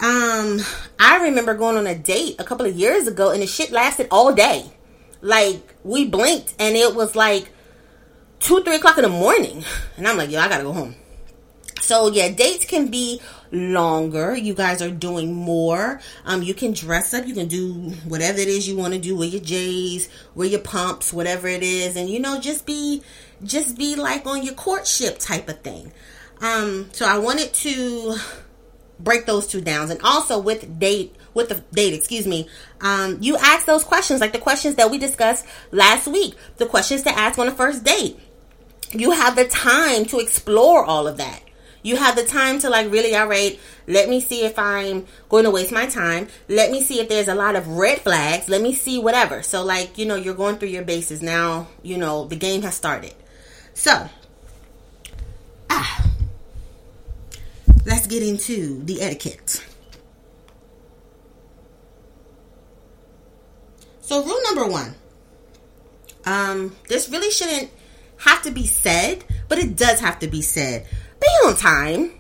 Um, 0.02 0.60
I 1.00 1.20
remember 1.24 1.54
going 1.54 1.78
on 1.78 1.88
a 1.88 1.96
date 1.96 2.36
a 2.40 2.44
couple 2.44 2.66
of 2.66 2.76
years 2.76 3.08
ago 3.08 3.32
and 3.32 3.42
the 3.42 3.48
shit 3.48 3.72
lasted 3.72 4.08
all 4.12 4.34
day. 4.34 4.66
Like 5.22 5.76
we 5.84 6.06
blinked 6.06 6.56
and 6.60 6.76
it 6.76 6.96
was 6.96 7.16
like 7.16 7.50
two, 8.40 8.64
three 8.64 8.76
o'clock 8.76 8.98
in 8.98 9.04
the 9.04 9.10
morning. 9.10 9.64
And 9.98 10.08
I'm 10.08 10.18
like, 10.18 10.32
yo, 10.32 10.40
I 10.40 10.48
gotta 10.48 10.64
go 10.64 10.74
home. 10.74 10.96
So 11.82 12.12
yeah, 12.12 12.30
dates 12.30 12.66
can 12.66 12.88
be 12.88 13.22
longer. 13.52 14.36
You 14.36 14.54
guys 14.54 14.82
are 14.82 14.92
doing 14.92 15.34
more. 15.34 16.02
Um, 16.26 16.44
you 16.44 16.54
can 16.54 16.74
dress 16.74 17.14
up. 17.14 17.26
You 17.26 17.34
can 17.34 17.48
do 17.48 17.74
whatever 18.06 18.40
it 18.40 18.48
is 18.48 18.68
you 18.68 18.78
want 18.78 18.94
to 18.94 19.00
do. 19.00 19.16
Wear 19.16 19.28
your 19.28 19.42
J's, 19.42 20.10
wear 20.36 20.48
your 20.48 20.60
pumps, 20.60 21.14
whatever 21.14 21.48
it 21.48 21.64
is, 21.64 21.96
and 21.96 22.10
you 22.10 22.20
know, 22.20 22.40
just 22.40 22.66
be, 22.66 23.04
just 23.44 23.78
be 23.78 23.96
like 23.96 24.26
on 24.26 24.44
your 24.44 24.54
courtship 24.54 25.20
type 25.20 25.48
of 25.48 25.62
thing. 25.62 25.94
Um, 26.42 26.90
so 26.92 27.06
I 27.08 27.18
wanted 27.18 27.54
to 27.54 28.18
break 29.00 29.26
those 29.26 29.48
two 29.48 29.62
downs. 29.62 29.90
And 29.90 30.02
also 30.02 30.40
with 30.40 30.80
date, 30.80 31.16
with 31.38 31.48
the 31.48 31.64
date, 31.72 31.94
excuse 31.94 32.28
me, 32.28 32.50
um, 32.82 33.20
you 33.22 33.38
ask 33.38 33.66
those 33.66 33.86
questions, 33.86 34.20
like 34.20 34.34
the 34.34 34.40
questions 34.40 34.76
that 34.76 34.92
we 34.92 34.98
discussed 34.98 35.46
last 35.72 36.08
week, 36.08 36.36
the 36.58 36.66
questions 36.66 37.04
to 37.04 37.18
ask 37.18 37.40
on 37.40 37.48
a 37.48 37.52
first 37.52 37.86
date. 37.86 38.20
You 38.92 39.12
have 39.12 39.36
the 39.36 39.48
time 39.48 40.06
to 40.06 40.20
explore 40.20 40.84
all 40.84 41.08
of 41.08 41.18
that. 41.18 41.42
You 41.84 41.96
have 41.96 42.16
the 42.16 42.26
time 42.26 42.60
to 42.60 42.70
like 42.70 42.92
really, 42.92 43.16
all 43.16 43.28
right, 43.28 43.58
let 43.86 44.10
me 44.10 44.20
see 44.20 44.44
if 44.44 44.60
I'm 44.60 45.06
going 45.30 45.46
to 45.46 45.52
waste 45.52 45.72
my 45.72 45.86
time. 45.86 46.28
Let 46.50 46.72
me 46.72 46.84
see 46.84 47.00
if 47.00 47.08
there's 47.08 47.30
a 47.30 47.36
lot 47.36 47.56
of 47.56 47.68
red 47.68 48.00
flags. 48.00 48.50
Let 48.50 48.62
me 48.62 48.74
see 48.74 49.00
whatever. 49.00 49.42
So, 49.42 49.64
like, 49.64 49.98
you 49.98 50.06
know, 50.06 50.16
you're 50.16 50.34
going 50.34 50.58
through 50.58 50.70
your 50.70 50.84
bases 50.84 51.22
now, 51.22 51.68
you 51.84 51.98
know, 51.98 52.26
the 52.26 52.36
game 52.36 52.64
has 52.64 52.76
started. 52.76 53.14
So, 53.74 54.10
ah, 55.70 56.12
let's 57.86 58.08
get 58.08 58.24
into 58.24 58.84
the 58.84 59.02
etiquette. 59.02 59.64
So, 64.08 64.24
rule 64.24 64.40
number 64.44 64.66
one. 64.66 64.96
Um, 66.24 66.78
this 66.88 67.10
really 67.10 67.30
shouldn't 67.30 67.70
have 68.20 68.42
to 68.44 68.52
be 68.52 68.66
said, 68.66 69.26
but 69.50 69.58
it 69.58 69.76
does 69.76 70.00
have 70.00 70.20
to 70.20 70.28
be 70.28 70.42
said. 70.42 70.88
Be 71.20 71.28
on 71.46 71.58
time. 71.58 72.14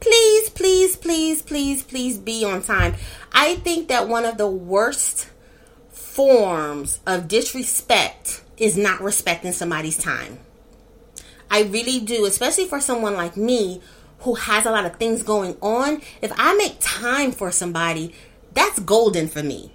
Please, 0.00 0.50
please, 0.50 0.96
please, 0.96 1.40
please, 1.40 1.84
please 1.84 2.18
be 2.18 2.44
on 2.44 2.62
time. 2.62 2.96
I 3.30 3.54
think 3.58 3.86
that 3.90 4.08
one 4.08 4.24
of 4.24 4.38
the 4.38 4.48
worst 4.48 5.30
forms 5.90 6.98
of 7.06 7.28
disrespect 7.28 8.42
is 8.56 8.76
not 8.76 9.00
respecting 9.00 9.52
somebody's 9.52 9.96
time. 9.96 10.40
I 11.48 11.62
really 11.62 12.00
do, 12.00 12.24
especially 12.24 12.66
for 12.66 12.80
someone 12.80 13.14
like 13.14 13.36
me 13.36 13.80
who 14.22 14.34
has 14.34 14.66
a 14.66 14.72
lot 14.72 14.86
of 14.86 14.96
things 14.96 15.22
going 15.22 15.56
on. 15.62 16.02
If 16.20 16.32
I 16.36 16.56
make 16.56 16.78
time 16.80 17.30
for 17.30 17.52
somebody, 17.52 18.16
that's 18.52 18.80
golden 18.80 19.28
for 19.28 19.44
me. 19.44 19.70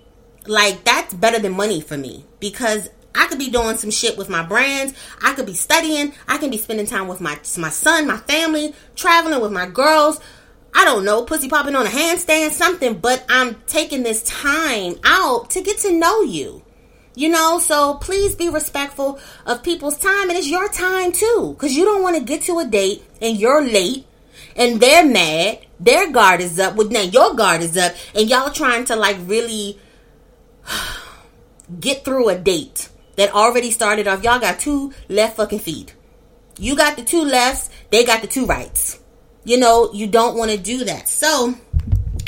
Like, 0.48 0.84
that's 0.84 1.14
better 1.14 1.40
than 1.40 1.54
money 1.54 1.82
for 1.82 1.98
me 1.98 2.26
because 2.40 2.90
I 3.18 3.26
could 3.28 3.40
be 3.40 3.50
doing 3.50 3.78
some 3.78 3.90
shit 3.90 4.18
with 4.18 4.30
my 4.30 4.44
brands. 4.44 4.94
I 5.24 5.34
could 5.34 5.48
be 5.48 5.56
studying. 5.56 6.14
I 6.28 6.38
can 6.38 6.52
be 6.52 6.58
spending 6.58 6.86
time 6.86 7.08
with 7.08 7.20
my 7.20 7.40
my 7.58 7.70
son, 7.70 8.08
my 8.08 8.18
family, 8.18 8.76
traveling 8.96 9.42
with 9.42 9.52
my 9.52 9.68
girls. 9.68 10.20
I 10.74 10.86
don't 10.86 11.06
know, 11.06 11.24
pussy 11.24 11.50
popping 11.50 11.76
on 11.76 11.88
a 11.88 11.90
handstand, 11.90 12.52
something, 12.52 13.00
but 13.00 13.26
I'm 13.28 13.56
taking 13.66 14.04
this 14.04 14.22
time 14.22 14.96
out 15.04 15.50
to 15.52 15.62
get 15.62 15.80
to 15.80 15.92
know 15.92 16.22
you. 16.22 16.64
You 17.16 17.30
know, 17.30 17.58
so 17.58 17.96
please 17.96 18.36
be 18.36 18.50
respectful 18.50 19.20
of 19.48 19.64
people's 19.64 19.98
time 19.98 20.30
and 20.30 20.38
it's 20.38 20.48
your 20.48 20.70
time 20.70 21.12
too. 21.12 21.56
Cause 21.58 21.72
you 21.72 21.84
don't 21.84 22.04
want 22.04 22.16
to 22.16 22.24
get 22.24 22.44
to 22.44 22.60
a 22.60 22.66
date 22.66 23.04
and 23.20 23.38
you're 23.38 23.64
late 23.64 24.06
and 24.56 24.80
they're 24.80 25.04
mad. 25.04 25.66
Their 25.80 26.12
guard 26.12 26.42
is 26.42 26.60
up. 26.60 26.76
With 26.76 26.92
now 26.92 27.02
your 27.02 27.34
guard 27.34 27.62
is 27.62 27.76
up 27.76 27.96
and 28.14 28.30
y'all 28.30 28.52
trying 28.52 28.86
to 28.86 28.96
like 28.96 29.18
really 29.22 29.80
get 31.80 32.06
through 32.06 32.30
a 32.30 32.38
date 32.38 32.90
that 33.16 33.34
already 33.34 33.72
started 33.72 34.08
off. 34.08 34.24
Y'all 34.24 34.40
got 34.40 34.60
two 34.60 34.94
left 35.10 35.38
fucking 35.38 35.60
feet. 35.60 35.94
You 36.60 36.76
got 36.76 36.98
the 36.98 37.04
two 37.04 37.24
lefts, 37.24 37.70
they 37.92 38.04
got 38.04 38.22
the 38.22 38.28
two 38.28 38.46
rights. 38.46 39.00
You 39.44 39.60
know, 39.60 39.92
you 39.94 40.08
don't 40.08 40.38
want 40.38 40.52
to 40.52 40.58
do 40.58 40.86
that. 40.86 41.08
So, 41.08 41.54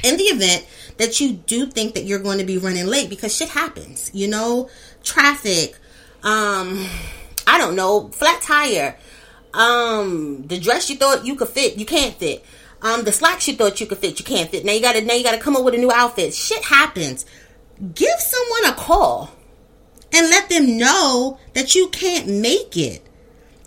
in 0.04 0.18
the 0.18 0.24
event 0.24 0.66
that 0.98 1.20
you 1.20 1.34
do 1.34 1.66
think 1.66 1.96
that 1.96 2.06
you're 2.06 2.20
going 2.20 2.38
to 2.38 2.46
be 2.46 2.58
running 2.58 2.86
late 2.86 3.10
because 3.10 3.36
shit 3.36 3.50
happens, 3.50 4.12
you 4.14 4.28
know, 4.28 4.70
traffic, 5.04 5.78
um, 6.24 6.86
I 7.48 7.58
don't 7.58 7.76
know, 7.76 8.10
flat 8.10 8.42
tire, 8.42 8.98
um, 9.54 10.46
the 10.48 10.60
dress 10.60 10.90
you 10.90 10.96
thought 10.98 11.26
you 11.26 11.36
could 11.36 11.50
fit, 11.50 11.78
you 11.78 11.86
can't 11.86 12.16
fit. 12.16 12.46
Um, 12.82 13.04
the 13.04 13.12
slacks 13.12 13.48
you 13.48 13.56
thought 13.56 13.82
you 13.82 13.88
could 13.88 13.98
fit, 13.98 14.20
you 14.20 14.26
can't 14.26 14.50
fit. 14.50 14.64
Now 14.64 14.72
you 14.72 14.82
gotta 14.82 15.02
now 15.02 15.14
you 15.14 15.24
gotta 15.24 15.40
come 15.40 15.56
up 15.58 15.66
with 15.66 15.74
a 15.74 15.78
new 15.78 15.92
outfit. 15.92 16.34
Shit 16.34 16.64
happens. 16.64 17.26
Give 17.96 18.20
someone 18.20 18.66
a 18.66 18.74
call 18.74 19.32
and 20.12 20.30
let 20.30 20.50
them 20.50 20.78
know 20.78 21.40
that 21.54 21.76
you 21.76 21.90
can't 21.90 22.28
make 22.28 22.76
it. 22.76 23.06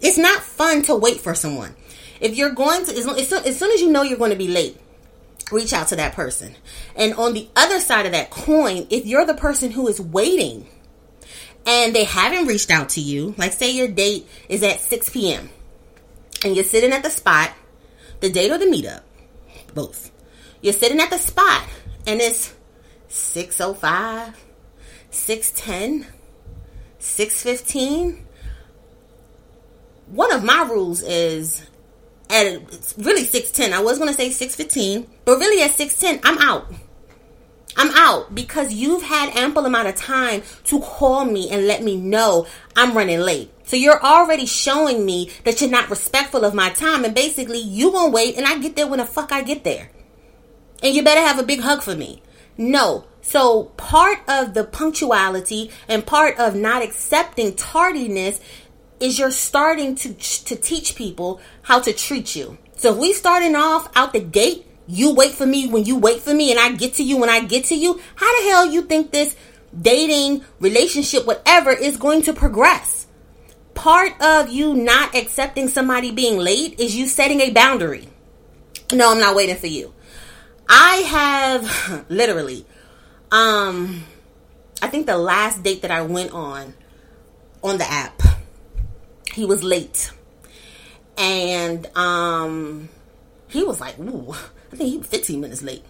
It's 0.00 0.18
not 0.18 0.42
fun 0.42 0.82
to 0.82 0.94
wait 0.94 1.20
for 1.20 1.34
someone. 1.34 1.74
If 2.20 2.36
you're 2.36 2.50
going 2.50 2.84
to, 2.84 2.92
as, 2.92 3.28
soon, 3.28 3.44
as 3.44 3.58
soon 3.58 3.70
as 3.72 3.80
you 3.80 3.90
know 3.90 4.02
you're 4.02 4.18
going 4.18 4.30
to 4.32 4.36
be 4.36 4.48
late, 4.48 4.78
reach 5.50 5.72
out 5.72 5.88
to 5.88 5.96
that 5.96 6.14
person. 6.14 6.54
And 6.96 7.14
on 7.14 7.34
the 7.34 7.48
other 7.56 7.80
side 7.80 8.06
of 8.06 8.12
that 8.12 8.30
coin, 8.30 8.86
if 8.90 9.06
you're 9.06 9.24
the 9.24 9.34
person 9.34 9.70
who 9.70 9.88
is 9.88 10.00
waiting 10.00 10.66
and 11.66 11.94
they 11.94 12.04
haven't 12.04 12.46
reached 12.46 12.70
out 12.70 12.90
to 12.90 13.00
you, 13.00 13.34
like 13.38 13.52
say 13.52 13.70
your 13.70 13.88
date 13.88 14.28
is 14.48 14.62
at 14.62 14.80
6 14.80 15.08
p.m. 15.10 15.50
and 16.44 16.54
you're 16.54 16.64
sitting 16.64 16.92
at 16.92 17.02
the 17.02 17.10
spot, 17.10 17.52
the 18.20 18.30
date 18.30 18.50
or 18.50 18.58
the 18.58 18.66
meetup, 18.66 19.02
both. 19.74 20.10
You're 20.60 20.72
sitting 20.72 21.00
at 21.00 21.10
the 21.10 21.18
spot 21.18 21.66
and 22.06 22.20
it's 22.20 22.54
605, 23.12 24.42
610 25.10 26.10
615 26.98 28.26
one 30.06 30.32
of 30.32 30.42
my 30.42 30.62
rules 30.62 31.02
is 31.02 31.68
at 32.30 32.46
really 32.96 33.24
610 33.24 33.78
i 33.78 33.82
was 33.82 33.98
going 33.98 34.08
to 34.08 34.14
say 34.14 34.30
615 34.30 35.10
but 35.26 35.38
really 35.38 35.62
at 35.62 35.72
610 35.72 36.20
i'm 36.24 36.38
out. 36.38 36.72
I'm 37.76 37.90
out 37.94 38.34
because 38.34 38.72
you've 38.72 39.02
had 39.02 39.36
ample 39.36 39.66
amount 39.66 39.88
of 39.88 39.96
time 39.96 40.42
to 40.64 40.80
call 40.80 41.26
me 41.26 41.50
and 41.50 41.66
let 41.66 41.82
me 41.82 41.96
know 41.96 42.46
i'm 42.76 42.96
running 42.96 43.20
late. 43.20 43.50
So 43.64 43.76
you're 43.76 44.02
already 44.02 44.46
showing 44.46 45.04
me 45.04 45.30
that 45.44 45.60
you're 45.60 45.70
not 45.70 45.90
respectful 45.90 46.46
of 46.46 46.54
my 46.54 46.70
time 46.70 47.04
and 47.04 47.14
basically 47.14 47.60
you 47.60 47.92
gonna 47.92 48.10
wait 48.10 48.36
and 48.38 48.46
i 48.46 48.58
get 48.58 48.74
there 48.74 48.86
when 48.86 49.00
the 49.00 49.06
fuck 49.06 49.32
i 49.32 49.42
get 49.42 49.64
there. 49.64 49.90
And 50.82 50.94
you 50.94 51.04
better 51.04 51.20
have 51.20 51.38
a 51.38 51.42
big 51.42 51.60
hug 51.60 51.82
for 51.82 51.94
me 51.94 52.22
no 52.56 53.04
so, 53.22 53.64
part 53.76 54.18
of 54.28 54.52
the 54.52 54.64
punctuality 54.64 55.70
and 55.88 56.04
part 56.04 56.38
of 56.38 56.56
not 56.56 56.82
accepting 56.82 57.54
tardiness 57.54 58.40
is 58.98 59.18
you're 59.18 59.30
starting 59.30 59.94
to 59.94 60.12
to 60.12 60.56
teach 60.56 60.96
people 60.96 61.40
how 61.62 61.80
to 61.80 61.92
treat 61.92 62.34
you. 62.34 62.58
So, 62.76 62.92
if 62.92 62.98
we 62.98 63.12
starting 63.12 63.54
off 63.54 63.88
out 63.96 64.12
the 64.12 64.20
gate, 64.20 64.66
you 64.88 65.14
wait 65.14 65.32
for 65.32 65.46
me 65.46 65.68
when 65.68 65.84
you 65.84 65.96
wait 65.96 66.20
for 66.20 66.34
me 66.34 66.50
and 66.50 66.58
I 66.58 66.72
get 66.72 66.94
to 66.94 67.04
you 67.04 67.16
when 67.16 67.30
I 67.30 67.44
get 67.44 67.66
to 67.66 67.76
you, 67.76 68.00
how 68.16 68.40
the 68.40 68.48
hell 68.48 68.66
you 68.66 68.82
think 68.82 69.12
this 69.12 69.36
dating, 69.80 70.44
relationship, 70.58 71.24
whatever 71.24 71.70
is 71.70 71.96
going 71.96 72.22
to 72.22 72.32
progress? 72.32 73.06
Part 73.74 74.20
of 74.20 74.50
you 74.50 74.74
not 74.74 75.14
accepting 75.14 75.68
somebody 75.68 76.10
being 76.10 76.38
late 76.38 76.78
is 76.80 76.96
you 76.96 77.06
setting 77.06 77.40
a 77.40 77.50
boundary. 77.50 78.08
No, 78.92 79.12
I'm 79.12 79.20
not 79.20 79.36
waiting 79.36 79.56
for 79.56 79.68
you. 79.68 79.94
I 80.72 80.96
have 80.96 82.06
literally 82.08 82.64
um, 83.32 84.04
I 84.82 84.88
think 84.88 85.06
the 85.06 85.16
last 85.16 85.62
date 85.62 85.82
that 85.82 85.90
I 85.90 86.02
went 86.02 86.32
on 86.32 86.74
on 87.64 87.78
the 87.78 87.90
app, 87.90 88.20
he 89.32 89.46
was 89.46 89.64
late, 89.64 90.12
and 91.16 91.86
um, 91.96 92.90
he 93.48 93.64
was 93.64 93.80
like, 93.80 93.98
"Ooh, 93.98 94.34
I 94.72 94.76
think 94.76 94.90
he 94.90 94.98
was 94.98 95.06
15 95.06 95.40
minutes 95.40 95.62
late," 95.62 95.82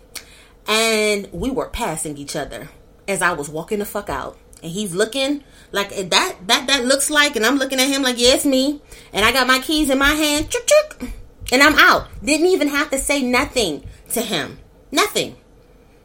and 0.68 1.28
we 1.32 1.50
were 1.50 1.68
passing 1.68 2.16
each 2.16 2.36
other 2.36 2.68
as 3.08 3.22
I 3.22 3.32
was 3.32 3.48
walking 3.48 3.80
the 3.80 3.86
fuck 3.86 4.08
out, 4.08 4.38
and 4.62 4.70
he's 4.70 4.94
looking 4.94 5.42
like 5.72 5.88
that 5.90 6.36
that 6.46 6.66
that 6.68 6.84
looks 6.84 7.10
like, 7.10 7.34
and 7.34 7.44
I'm 7.44 7.56
looking 7.56 7.80
at 7.80 7.88
him 7.88 8.02
like, 8.02 8.20
"Yeah, 8.20 8.38
me," 8.44 8.80
and 9.12 9.24
I 9.24 9.32
got 9.32 9.48
my 9.48 9.58
keys 9.58 9.90
in 9.90 9.98
my 9.98 10.12
hand, 10.12 10.48
chuk, 10.48 11.02
and 11.50 11.60
I'm 11.60 11.74
out. 11.74 12.06
Didn't 12.24 12.46
even 12.46 12.68
have 12.68 12.90
to 12.90 12.98
say 12.98 13.20
nothing 13.20 13.82
to 14.10 14.20
him, 14.20 14.58
nothing. 14.92 15.36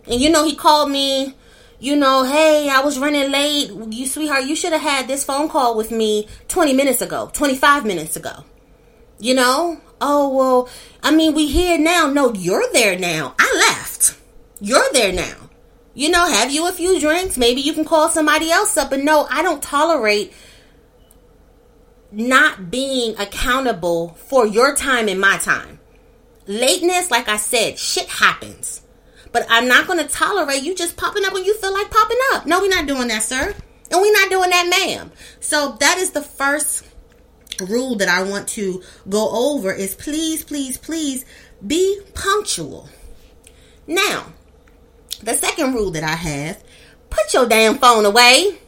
And 0.08 0.20
you 0.20 0.32
know, 0.32 0.46
he 0.46 0.56
called 0.56 0.90
me, 0.90 1.36
you 1.80 1.96
know, 1.96 2.24
hey, 2.24 2.70
I 2.70 2.82
was 2.82 2.98
running 2.98 3.30
late. 3.30 3.70
You 3.70 4.08
sweetheart, 4.08 4.46
you 4.46 4.56
should 4.56 4.74
have 4.74 4.82
had 4.82 5.08
this 5.08 5.24
phone 5.24 5.50
call 5.50 5.78
with 5.78 5.92
me 5.92 6.28
20 6.48 6.74
minutes 6.74 7.02
ago, 7.02 7.30
25 7.34 7.86
minutes 7.86 8.16
ago. 8.16 8.46
You 9.20 9.36
know? 9.36 9.80
Oh, 10.00 10.30
well, 10.30 10.70
I 11.04 11.16
mean, 11.16 11.34
we 11.34 11.48
here 11.48 11.78
now. 11.78 12.08
No, 12.08 12.34
you're 12.34 12.72
there 12.72 12.98
now. 12.98 13.36
I 13.40 13.68
left. 13.70 14.18
You're 14.60 14.92
there 14.94 15.14
now. 15.14 15.50
You 15.94 16.10
know, 16.10 16.28
have 16.28 16.52
you 16.52 16.68
a 16.68 16.72
few 16.72 17.00
drinks? 17.00 17.38
Maybe 17.38 17.62
you 17.62 17.74
can 17.74 17.86
call 17.86 18.10
somebody 18.10 18.52
else 18.52 18.78
up. 18.78 18.92
But 18.92 19.04
no, 19.04 19.28
I 19.30 19.42
don't 19.42 19.62
tolerate 19.62 20.34
not 22.12 22.70
being 22.70 23.18
accountable 23.18 24.10
for 24.10 24.46
your 24.46 24.76
time 24.76 25.08
and 25.08 25.20
my 25.20 25.38
time. 25.38 25.77
Lateness, 26.48 27.12
like 27.12 27.28
I 27.28 27.38
said, 27.38 27.78
shit 27.78 28.08
happens. 28.08 28.82
But 29.32 29.46
I'm 29.50 29.68
not 29.68 29.88
going 29.88 30.00
to 30.00 30.12
tolerate 30.12 30.64
you 30.64 30.74
just 30.74 30.98
popping 30.98 31.26
up 31.26 31.34
when 31.34 31.44
you 31.44 31.56
feel 31.58 31.74
like 31.74 31.92
popping 31.92 32.18
up. 32.32 32.46
No, 32.46 32.62
we're 32.62 32.70
not 32.70 32.88
doing 32.88 33.10
that, 33.10 33.24
sir. 33.24 33.54
And 33.92 34.02
we're 34.02 34.14
not 34.14 34.30
doing 34.30 34.50
that, 34.50 34.68
ma'am. 34.70 35.12
So 35.40 35.78
that 35.80 35.98
is 35.98 36.12
the 36.12 36.22
first 36.22 36.86
rule 37.62 37.96
that 37.98 38.08
I 38.08 38.24
want 38.24 38.48
to 38.50 38.82
go 39.10 39.30
over 39.54 39.72
is 39.72 39.96
please, 39.96 40.44
please, 40.44 40.78
please 40.78 41.26
be 41.66 42.00
punctual. 42.14 42.90
Now, 43.86 44.28
the 45.22 45.34
second 45.34 45.74
rule 45.74 45.92
that 45.92 46.04
I 46.04 46.16
have, 46.16 46.64
put 47.10 47.34
your 47.34 47.48
damn 47.48 47.78
phone 47.78 48.06
away. 48.06 48.60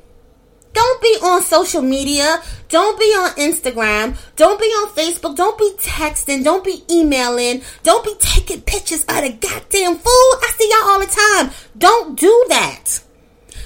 Don't 0.73 1.01
be 1.01 1.17
on 1.23 1.41
social 1.41 1.81
media. 1.81 2.41
Don't 2.69 2.99
be 2.99 3.05
on 3.05 3.31
Instagram. 3.31 4.17
Don't 4.35 4.59
be 4.59 4.65
on 4.65 4.89
Facebook. 4.89 5.35
Don't 5.35 5.57
be 5.57 5.71
texting. 5.77 6.43
Don't 6.43 6.63
be 6.63 6.83
emailing. 6.89 7.63
Don't 7.83 8.05
be 8.05 8.15
taking 8.19 8.61
pictures 8.61 9.01
of 9.01 9.23
the 9.23 9.31
goddamn 9.31 9.95
food. 9.95 10.05
I 10.05 10.53
see 10.57 10.69
y'all 10.69 10.89
all 10.89 10.99
the 10.99 11.05
time. 11.07 11.51
Don't 11.77 12.19
do 12.19 12.45
that. 12.49 13.01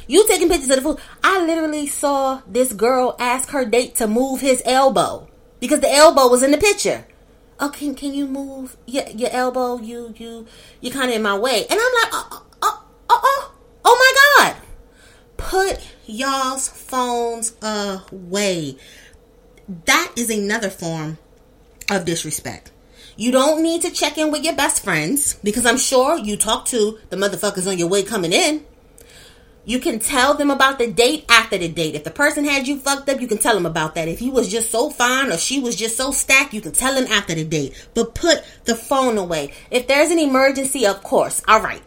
You 0.07 0.25
taking 0.27 0.49
pictures 0.49 0.69
of 0.69 0.75
the 0.77 0.81
food. 0.81 0.99
I 1.23 1.45
literally 1.45 1.87
saw 1.87 2.41
this 2.47 2.73
girl 2.73 3.15
ask 3.19 3.49
her 3.49 3.65
date 3.65 3.95
to 3.95 4.07
move 4.07 4.41
his 4.41 4.61
elbow 4.65 5.27
because 5.59 5.79
the 5.79 5.93
elbow 5.93 6.27
was 6.27 6.43
in 6.43 6.51
the 6.51 6.57
picture. 6.57 7.05
Oh, 7.59 7.69
can, 7.69 7.95
can 7.95 8.13
you 8.13 8.27
move 8.27 8.75
your, 8.85 9.07
your 9.09 9.29
elbow? 9.31 9.79
You 9.79 10.13
you 10.17 10.45
you 10.81 10.91
kind 10.91 11.09
of 11.09 11.15
in 11.15 11.21
my 11.21 11.37
way. 11.37 11.65
And 11.69 11.79
I'm 11.79 11.93
like, 11.93 12.09
oh, 12.11 12.45
oh, 12.61 12.85
oh, 13.09 13.21
oh, 13.23 13.51
oh 13.85 14.35
my 14.39 14.51
god! 14.51 14.55
Put 15.37 15.79
y'all's 16.13 16.67
phones 16.67 17.55
away. 17.61 18.77
That 19.85 20.13
is 20.15 20.29
another 20.29 20.69
form 20.69 21.17
of 21.89 22.05
disrespect. 22.05 22.71
You 23.15 23.31
don't 23.31 23.61
need 23.61 23.81
to 23.83 23.91
check 23.91 24.17
in 24.17 24.31
with 24.31 24.43
your 24.43 24.55
best 24.55 24.83
friends 24.83 25.35
because 25.43 25.65
I'm 25.65 25.77
sure 25.77 26.17
you 26.17 26.37
talk 26.37 26.65
to 26.65 26.99
the 27.09 27.17
motherfuckers 27.17 27.69
on 27.69 27.77
your 27.77 27.87
way 27.87 28.03
coming 28.03 28.33
in. 28.33 28.65
You 29.65 29.79
can 29.79 29.99
tell 29.99 30.33
them 30.33 30.51
about 30.51 30.77
the 30.77 30.91
date 30.91 31.25
after 31.29 31.57
the 31.57 31.69
date. 31.69 31.95
If 31.95 32.03
the 32.03 32.11
person 32.11 32.43
had 32.43 32.67
you 32.67 32.79
fucked 32.79 33.07
up, 33.07 33.21
you 33.21 33.27
can 33.27 33.37
tell 33.37 33.53
them 33.53 33.65
about 33.65 33.95
that. 33.95 34.09
If 34.09 34.19
he 34.19 34.29
was 34.29 34.51
just 34.51 34.71
so 34.71 34.89
fine 34.89 35.31
or 35.31 35.37
she 35.37 35.61
was 35.61 35.75
just 35.75 35.95
so 35.95 36.11
stacked, 36.11 36.53
you 36.53 36.59
can 36.59 36.73
tell 36.73 36.93
them 36.93 37.09
after 37.09 37.33
the 37.33 37.45
date. 37.45 37.87
But 37.93 38.13
put 38.13 38.43
the 38.65 38.75
phone 38.75 39.17
away. 39.17 39.53
If 39.71 39.87
there's 39.87 40.09
an 40.09 40.19
emergency, 40.19 40.85
of 40.85 41.01
course, 41.01 41.41
all 41.47 41.61
right. 41.61 41.81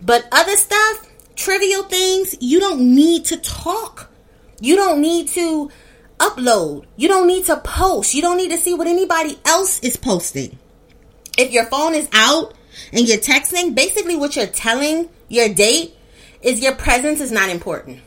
But 0.00 0.26
other 0.32 0.56
stuff, 0.56 1.09
trivial 1.40 1.82
things, 1.84 2.36
you 2.40 2.60
don't 2.60 2.94
need 2.94 3.24
to 3.26 3.36
talk. 3.38 4.10
You 4.60 4.76
don't 4.76 5.00
need 5.00 5.28
to 5.28 5.70
upload. 6.18 6.84
You 6.96 7.08
don't 7.08 7.26
need 7.26 7.46
to 7.46 7.56
post. 7.56 8.14
You 8.14 8.22
don't 8.22 8.36
need 8.36 8.50
to 8.50 8.58
see 8.58 8.74
what 8.74 8.86
anybody 8.86 9.38
else 9.44 9.80
is 9.80 9.96
posting. 9.96 10.58
If 11.38 11.50
your 11.50 11.64
phone 11.66 11.94
is 11.94 12.08
out 12.12 12.54
and 12.92 13.08
you're 13.08 13.18
texting, 13.18 13.74
basically 13.74 14.16
what 14.16 14.36
you're 14.36 14.46
telling 14.46 15.08
your 15.28 15.48
date 15.48 15.96
is 16.42 16.60
your 16.60 16.74
presence 16.74 17.20
is 17.20 17.32
not 17.32 17.48
important. 17.48 18.00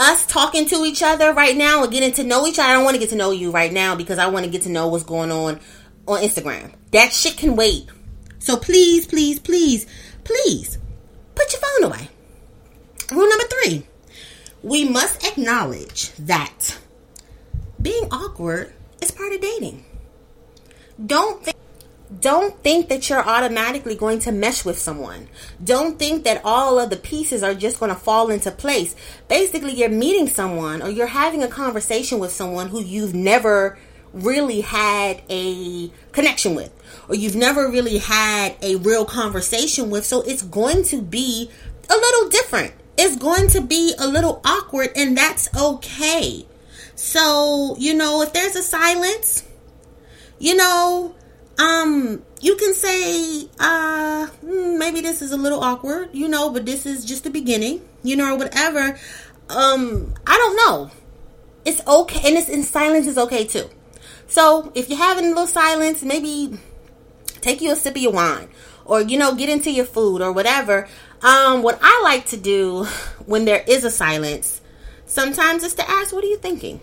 Us 0.00 0.26
talking 0.26 0.66
to 0.66 0.84
each 0.84 1.02
other 1.02 1.32
right 1.32 1.56
now 1.56 1.84
and 1.84 1.92
getting 1.92 2.12
to 2.12 2.24
know 2.24 2.46
each 2.46 2.58
other. 2.58 2.68
I 2.68 2.72
don't 2.74 2.84
want 2.84 2.94
to 2.94 3.00
get 3.00 3.10
to 3.10 3.16
know 3.16 3.30
you 3.30 3.50
right 3.50 3.72
now 3.72 3.94
because 3.94 4.18
I 4.18 4.26
want 4.28 4.44
to 4.44 4.50
get 4.50 4.62
to 4.62 4.68
know 4.68 4.88
what's 4.88 5.04
going 5.04 5.30
on 5.30 5.60
on 6.06 6.22
Instagram. 6.22 6.72
That 6.90 7.12
shit 7.12 7.36
can 7.36 7.56
wait. 7.56 7.88
So 8.40 8.56
please, 8.56 9.06
please, 9.06 9.38
please, 9.38 9.86
please 10.24 10.78
put 11.38 11.52
your 11.52 11.60
phone 11.60 11.84
away. 11.84 12.08
Rule 13.12 13.28
number 13.28 13.44
three 13.44 13.86
we 14.62 14.88
must 14.88 15.24
acknowledge 15.24 16.10
that 16.16 16.78
being 17.80 18.08
awkward 18.10 18.72
is 19.00 19.10
part 19.10 19.32
of 19.32 19.40
dating. 19.40 19.84
Don't 21.04 21.44
think 21.44 21.56
don't 22.20 22.58
think 22.62 22.88
that 22.88 23.08
you're 23.08 23.22
automatically 23.22 23.94
going 23.94 24.18
to 24.20 24.32
mesh 24.32 24.64
with 24.64 24.78
someone. 24.78 25.28
Don't 25.62 25.98
think 25.98 26.24
that 26.24 26.40
all 26.42 26.78
of 26.78 26.88
the 26.88 26.96
pieces 26.96 27.42
are 27.42 27.54
just 27.54 27.78
going 27.78 27.90
to 27.90 28.00
fall 28.00 28.30
into 28.30 28.50
place. 28.50 28.96
Basically, 29.28 29.74
you're 29.74 29.90
meeting 29.90 30.26
someone 30.26 30.80
or 30.80 30.88
you're 30.88 31.06
having 31.06 31.42
a 31.42 31.48
conversation 31.48 32.18
with 32.18 32.32
someone 32.32 32.68
who 32.68 32.80
you've 32.82 33.14
never 33.14 33.78
really 34.12 34.60
had 34.60 35.22
a 35.28 35.90
connection 36.12 36.54
with 36.54 36.72
or 37.08 37.14
you've 37.14 37.36
never 37.36 37.68
really 37.68 37.98
had 37.98 38.56
a 38.62 38.76
real 38.76 39.04
conversation 39.04 39.90
with. 39.90 40.04
So 40.04 40.22
it's 40.22 40.42
going 40.42 40.84
to 40.84 41.00
be 41.02 41.50
a 41.88 41.94
little 41.94 42.28
different. 42.28 42.74
It's 42.96 43.16
going 43.16 43.48
to 43.48 43.60
be 43.60 43.94
a 43.98 44.06
little 44.06 44.40
awkward 44.44 44.90
and 44.96 45.16
that's 45.16 45.48
okay. 45.56 46.46
So, 46.94 47.76
you 47.78 47.94
know, 47.94 48.22
if 48.22 48.32
there's 48.32 48.56
a 48.56 48.62
silence, 48.62 49.44
you 50.38 50.56
know, 50.56 51.14
um 51.58 52.22
you 52.40 52.56
can 52.56 52.72
say 52.72 53.48
uh 53.58 54.26
hmm, 54.26 54.78
maybe 54.78 55.00
this 55.00 55.22
is 55.22 55.32
a 55.32 55.36
little 55.36 55.60
awkward 55.60 56.08
you 56.12 56.28
know 56.28 56.50
but 56.50 56.64
this 56.64 56.86
is 56.86 57.04
just 57.04 57.24
the 57.24 57.30
beginning 57.30 57.82
you 58.04 58.14
know 58.14 58.32
or 58.32 58.38
whatever 58.38 58.96
um 59.48 60.14
i 60.24 60.36
don't 60.36 60.56
know 60.56 60.90
it's 61.64 61.84
okay 61.86 62.28
and 62.28 62.38
it's 62.38 62.48
in 62.48 62.62
silence 62.62 63.08
is 63.08 63.18
okay 63.18 63.44
too 63.44 63.68
so 64.28 64.70
if 64.74 64.88
you're 64.88 64.98
having 64.98 65.24
a 65.24 65.28
little 65.28 65.46
silence 65.46 66.02
maybe 66.02 66.58
take 67.40 67.60
you 67.60 67.72
a 67.72 67.76
sip 67.76 67.96
of 67.96 68.02
your 68.02 68.12
wine 68.12 68.48
or 68.84 69.00
you 69.00 69.18
know 69.18 69.34
get 69.34 69.48
into 69.48 69.70
your 69.70 69.84
food 69.84 70.22
or 70.22 70.30
whatever 70.32 70.86
um 71.22 71.62
what 71.62 71.78
i 71.82 72.00
like 72.04 72.24
to 72.26 72.36
do 72.36 72.84
when 73.26 73.44
there 73.44 73.64
is 73.66 73.84
a 73.84 73.90
silence 73.90 74.60
sometimes 75.06 75.64
is 75.64 75.74
to 75.74 75.90
ask 75.90 76.12
what 76.12 76.22
are 76.22 76.28
you 76.28 76.38
thinking 76.38 76.80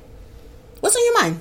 what's 0.82 0.96
on 0.96 1.06
your 1.06 1.22
mind 1.22 1.40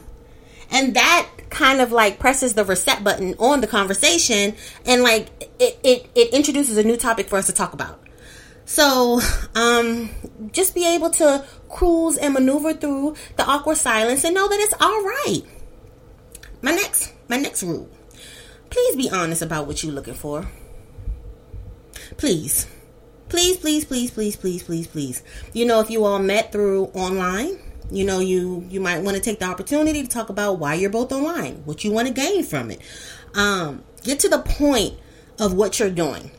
and 0.71 0.95
that 0.95 1.29
kind 1.51 1.81
of 1.81 1.93
like 1.93 2.19
presses 2.19 2.55
the 2.55 2.65
reset 2.65 3.05
button 3.05 3.35
on 3.39 3.61
the 3.61 3.67
conversation 3.67 4.55
and 4.85 5.03
like 5.03 5.29
it, 5.59 5.79
it, 5.83 6.11
it 6.15 6.35
introduces 6.35 6.77
a 6.77 6.83
new 6.83 6.97
topic 6.97 7.29
for 7.29 7.37
us 7.37 7.47
to 7.47 7.53
talk 7.53 7.73
about. 7.73 8.01
So, 8.67 9.21
um, 9.55 10.11
just 10.53 10.75
be 10.75 10.87
able 10.87 11.11
to 11.11 11.45
cruise 11.69 12.17
and 12.17 12.33
maneuver 12.35 12.73
through 12.73 13.15
the 13.37 13.45
awkward 13.45 13.77
silence 13.77 14.25
and 14.25 14.35
know 14.35 14.49
that 14.49 14.59
it's 14.59 14.75
all 14.81 15.03
right. 15.03 15.43
My 16.65 16.71
next, 16.71 17.13
my 17.29 17.37
next 17.37 17.63
rule. 17.63 17.91
Please 18.71 18.97
be 18.97 19.11
honest 19.11 19.43
about 19.43 19.67
what 19.67 19.85
you're 19.85 19.93
looking 19.93 20.15
for. 20.15 20.49
Please. 22.17 22.67
Please, 23.29 23.59
please, 23.59 23.85
please, 23.85 24.11
please, 24.11 24.35
please, 24.35 24.63
please, 24.63 24.87
please. 24.87 25.23
You 25.53 25.67
know, 25.67 25.81
if 25.81 25.91
you 25.91 26.07
all 26.07 26.19
met 26.19 26.53
through 26.53 26.87
online, 26.95 27.59
you 27.91 28.07
know 28.07 28.19
you 28.19 28.67
you 28.71 28.81
might 28.81 29.03
want 29.03 29.15
to 29.15 29.23
take 29.23 29.41
the 29.41 29.45
opportunity 29.45 30.03
to 30.03 30.09
talk 30.09 30.31
about 30.31 30.59
why 30.59 30.73
you're 30.73 30.89
both 30.89 31.13
online 31.13 31.57
what 31.67 31.85
you 31.85 31.93
want 31.93 32.09
to 32.09 32.15
gain 32.15 32.43
from 32.43 32.71
it 32.71 32.81
um, 33.35 33.85
get 34.03 34.19
to 34.21 34.29
the 34.31 34.39
point 34.39 34.95
of 35.39 35.53
what 35.53 35.79
you're 35.79 35.91
doing 35.91 36.31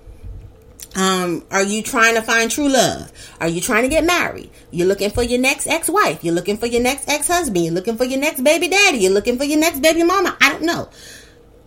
um, 0.95 1.43
are 1.51 1.63
you 1.63 1.83
trying 1.83 2.15
to 2.15 2.21
find 2.21 2.49
true 2.49 2.69
love? 2.69 3.11
Are 3.41 3.49
you 3.49 3.59
trying 3.59 3.83
to 3.83 3.89
get 3.89 4.05
married? 4.05 4.49
You're 4.71 4.87
looking 4.87 5.09
for 5.09 5.23
your 5.23 5.39
next 5.39 5.67
ex-wife. 5.67 6.23
You're 6.23 6.33
looking 6.33 6.57
for 6.57 6.67
your 6.67 6.81
next 6.81 7.09
ex-husband. 7.09 7.65
You're 7.65 7.73
looking 7.73 7.97
for 7.97 8.05
your 8.05 8.19
next 8.19 8.43
baby 8.43 8.69
daddy. 8.69 8.99
You're 8.99 9.11
looking 9.11 9.37
for 9.37 9.43
your 9.43 9.59
next 9.59 9.81
baby 9.81 10.03
mama. 10.03 10.37
I 10.39 10.49
don't 10.49 10.63
know. 10.63 10.89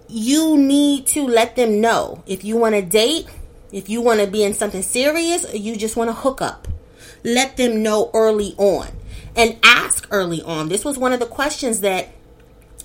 You 0.08 0.56
need 0.56 1.06
to 1.08 1.26
let 1.26 1.56
them 1.56 1.82
know 1.82 2.24
if 2.26 2.42
you 2.42 2.56
want 2.56 2.74
to 2.74 2.82
date, 2.82 3.26
if 3.70 3.90
you 3.90 4.00
want 4.00 4.20
to 4.20 4.26
be 4.26 4.42
in 4.42 4.54
something 4.54 4.82
serious, 4.82 5.52
or 5.52 5.58
you 5.58 5.76
just 5.76 5.96
want 5.96 6.08
to 6.08 6.14
hook 6.14 6.40
up. 6.40 6.66
Let 7.22 7.58
them 7.58 7.82
know 7.82 8.10
early 8.14 8.54
on 8.56 8.88
and 9.36 9.58
ask 9.62 10.08
early 10.10 10.40
on. 10.40 10.70
This 10.70 10.86
was 10.86 10.96
one 10.96 11.12
of 11.12 11.20
the 11.20 11.26
questions 11.26 11.80
that 11.80 12.08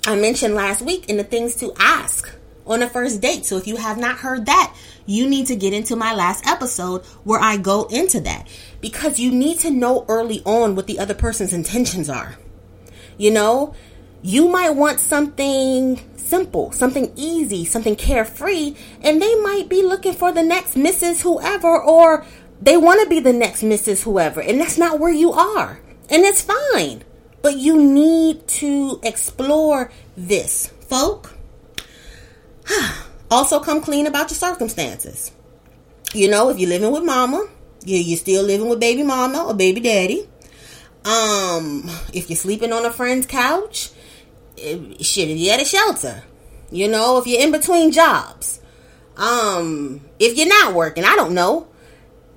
I 0.06 0.17
mentioned 0.17 0.56
last 0.56 0.82
week 0.82 1.10
in 1.10 1.15
the 1.15 1.23
things 1.23 1.56
to 1.56 1.71
ask 1.79 2.29
on 2.65 2.82
a 2.82 2.89
first 2.89 3.21
date. 3.21 3.45
So 3.45 3.58
if 3.58 3.67
you 3.67 3.76
have 3.76 3.97
not 3.97 4.17
heard 4.17 4.45
that, 4.45 4.76
you 5.06 5.28
need 5.28 5.47
to 5.47 5.56
get 5.56 5.73
into 5.73 5.95
my 5.95 6.13
last 6.13 6.45
episode 6.47 7.04
where 7.23 7.39
I 7.39 7.58
go 7.58 7.86
into 7.86 8.19
that 8.21 8.47
because 8.82 9.19
you 9.19 9.32
need 9.32 9.60
to 9.60 9.71
know 9.71 10.06
early 10.08 10.41
on 10.45 10.76
what 10.76 10.88
the 10.88 10.99
other 10.99 11.13
person's 11.13 11.54
intentions 11.54 12.10
are. 12.10 12.36
You 13.17 13.32
know, 13.32 13.76
you 14.21 14.47
might 14.47 14.71
want 14.71 14.99
something 14.99 15.99
simple, 16.15 16.71
something 16.71 17.12
easy, 17.15 17.65
something 17.65 17.95
carefree, 17.95 18.76
and 19.02 19.21
they 19.21 19.36
might 19.41 19.67
be 19.69 19.84
looking 19.84 20.13
for 20.13 20.32
the 20.32 20.43
next 20.43 20.76
Mrs. 20.76 21.21
Whoever 21.21 21.82
or 21.82 22.26
they 22.62 22.78
want 22.78 23.02
to 23.02 23.10
be 23.10 23.19
the 23.19 23.34
next 23.34 23.62
Mrs. 23.62 24.04
Whoever, 24.04 24.41
and 24.41 24.60
that's 24.60 24.78
not 24.78 24.99
where 24.99 25.12
you 25.12 25.34
are. 25.34 25.82
And 26.10 26.23
it's 26.23 26.41
fine. 26.41 27.04
But 27.41 27.58
you 27.58 27.78
need 27.78 28.47
to 28.47 29.02
explore 29.04 29.91
this, 30.15 30.67
folk. 30.88 31.33
also, 33.32 33.60
come 33.60 33.82
clean 33.82 34.08
about 34.08 34.30
your 34.30 34.38
circumstances. 34.38 35.32
You 36.13 36.30
know, 36.30 36.49
if 36.49 36.60
you're 36.60 36.69
living 36.69 36.91
with 36.91 37.04
mama, 37.04 37.47
you 37.86 37.97
you're 37.97 38.17
still 38.17 38.43
living 38.43 38.69
with 38.69 38.80
baby 38.80 39.04
mama 39.04 39.45
or 39.45 39.54
baby 39.54 39.82
daddy. 39.82 40.28
Um, 41.06 41.89
if 42.13 42.30
you're 42.30 42.38
sleeping 42.38 42.71
on 42.71 42.86
a 42.86 42.91
friend's 42.91 43.26
couch, 43.26 43.89
if, 44.56 45.06
shit, 45.06 45.30
if 45.30 45.38
you're 45.38 45.54
at 45.54 45.62
a 45.62 45.65
shelter, 45.65 46.23
you 46.71 46.88
know, 46.88 47.17
if 47.17 47.28
you're 47.28 47.41
in 47.41 47.52
between 47.52 47.91
jobs, 47.91 48.62
um, 49.17 50.02
if 50.19 50.38
you're 50.38 50.47
not 50.47 50.73
working, 50.73 51.04
I 51.04 51.15
don't 51.15 51.34
know 51.34 51.67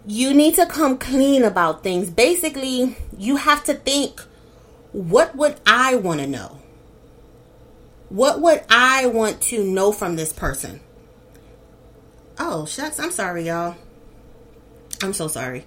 you 0.06 0.32
need 0.32 0.54
to 0.54 0.66
come 0.66 0.98
clean 0.98 1.42
about 1.42 1.82
things. 1.82 2.08
Basically, 2.10 2.96
you 3.18 3.36
have 3.36 3.64
to 3.64 3.74
think 3.74 4.20
what 4.92 5.34
would 5.36 5.60
I 5.66 5.96
want 5.96 6.20
to 6.20 6.26
know? 6.26 6.60
What 8.08 8.40
would 8.40 8.62
I 8.68 9.06
want 9.06 9.40
to 9.42 9.64
know 9.64 9.92
from 9.92 10.16
this 10.16 10.32
person? 10.32 10.80
Oh, 12.38 12.66
shucks. 12.66 13.00
I'm 13.00 13.10
sorry, 13.10 13.46
y'all. 13.46 13.76
I'm 15.02 15.12
so 15.12 15.28
sorry. 15.28 15.66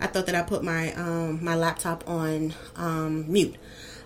I 0.00 0.06
thought 0.06 0.26
that 0.26 0.34
I 0.34 0.42
put 0.42 0.62
my 0.64 0.92
um 0.94 1.44
my 1.44 1.54
laptop 1.54 2.08
on 2.08 2.54
um 2.76 3.30
mute. 3.30 3.56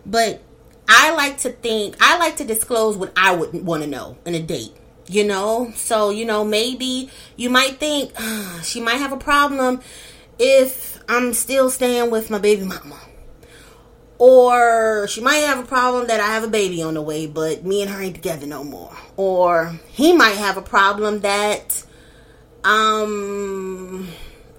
But 0.05 0.43
I 0.89 1.15
like 1.15 1.39
to 1.39 1.51
think 1.51 1.97
I 2.01 2.19
like 2.19 2.37
to 2.37 2.45
disclose 2.45 2.97
what 2.97 3.13
I 3.17 3.35
would 3.35 3.53
want 3.53 3.83
to 3.83 3.89
know 3.89 4.17
in 4.25 4.35
a 4.35 4.43
date 4.43 4.75
you 5.09 5.23
know 5.23 5.71
so 5.77 6.11
you 6.11 6.25
know 6.25 6.45
maybe 6.45 7.09
you 7.37 7.49
might 7.49 7.79
think 7.79 8.13
uh, 8.17 8.61
she 8.63 8.81
might 8.81 8.97
have 8.97 9.13
a 9.13 9.17
problem 9.17 9.81
if 10.39 11.01
I'm 11.09 11.33
still 11.33 11.71
staying 11.71 12.11
with 12.11 12.31
my 12.31 12.39
baby 12.39 12.65
mama. 12.65 12.99
Or 14.19 15.07
she 15.09 15.21
might 15.21 15.37
have 15.37 15.59
a 15.59 15.67
problem 15.67 16.07
that 16.07 16.21
I 16.21 16.27
have 16.29 16.45
a 16.45 16.49
baby 16.49 16.83
on 16.83 16.95
the 16.95 17.03
way, 17.03 17.27
but 17.27 17.65
me 17.65 17.83
and 17.83 17.91
her 17.91 18.01
ain't 18.01 18.15
together 18.15 18.47
no 18.47 18.65
more. 18.65 18.97
Or 19.17 19.79
he 19.89 20.15
might 20.15 20.37
have 20.37 20.57
a 20.57 20.63
problem 20.63 21.21
that, 21.21 21.85
um, 22.65 24.09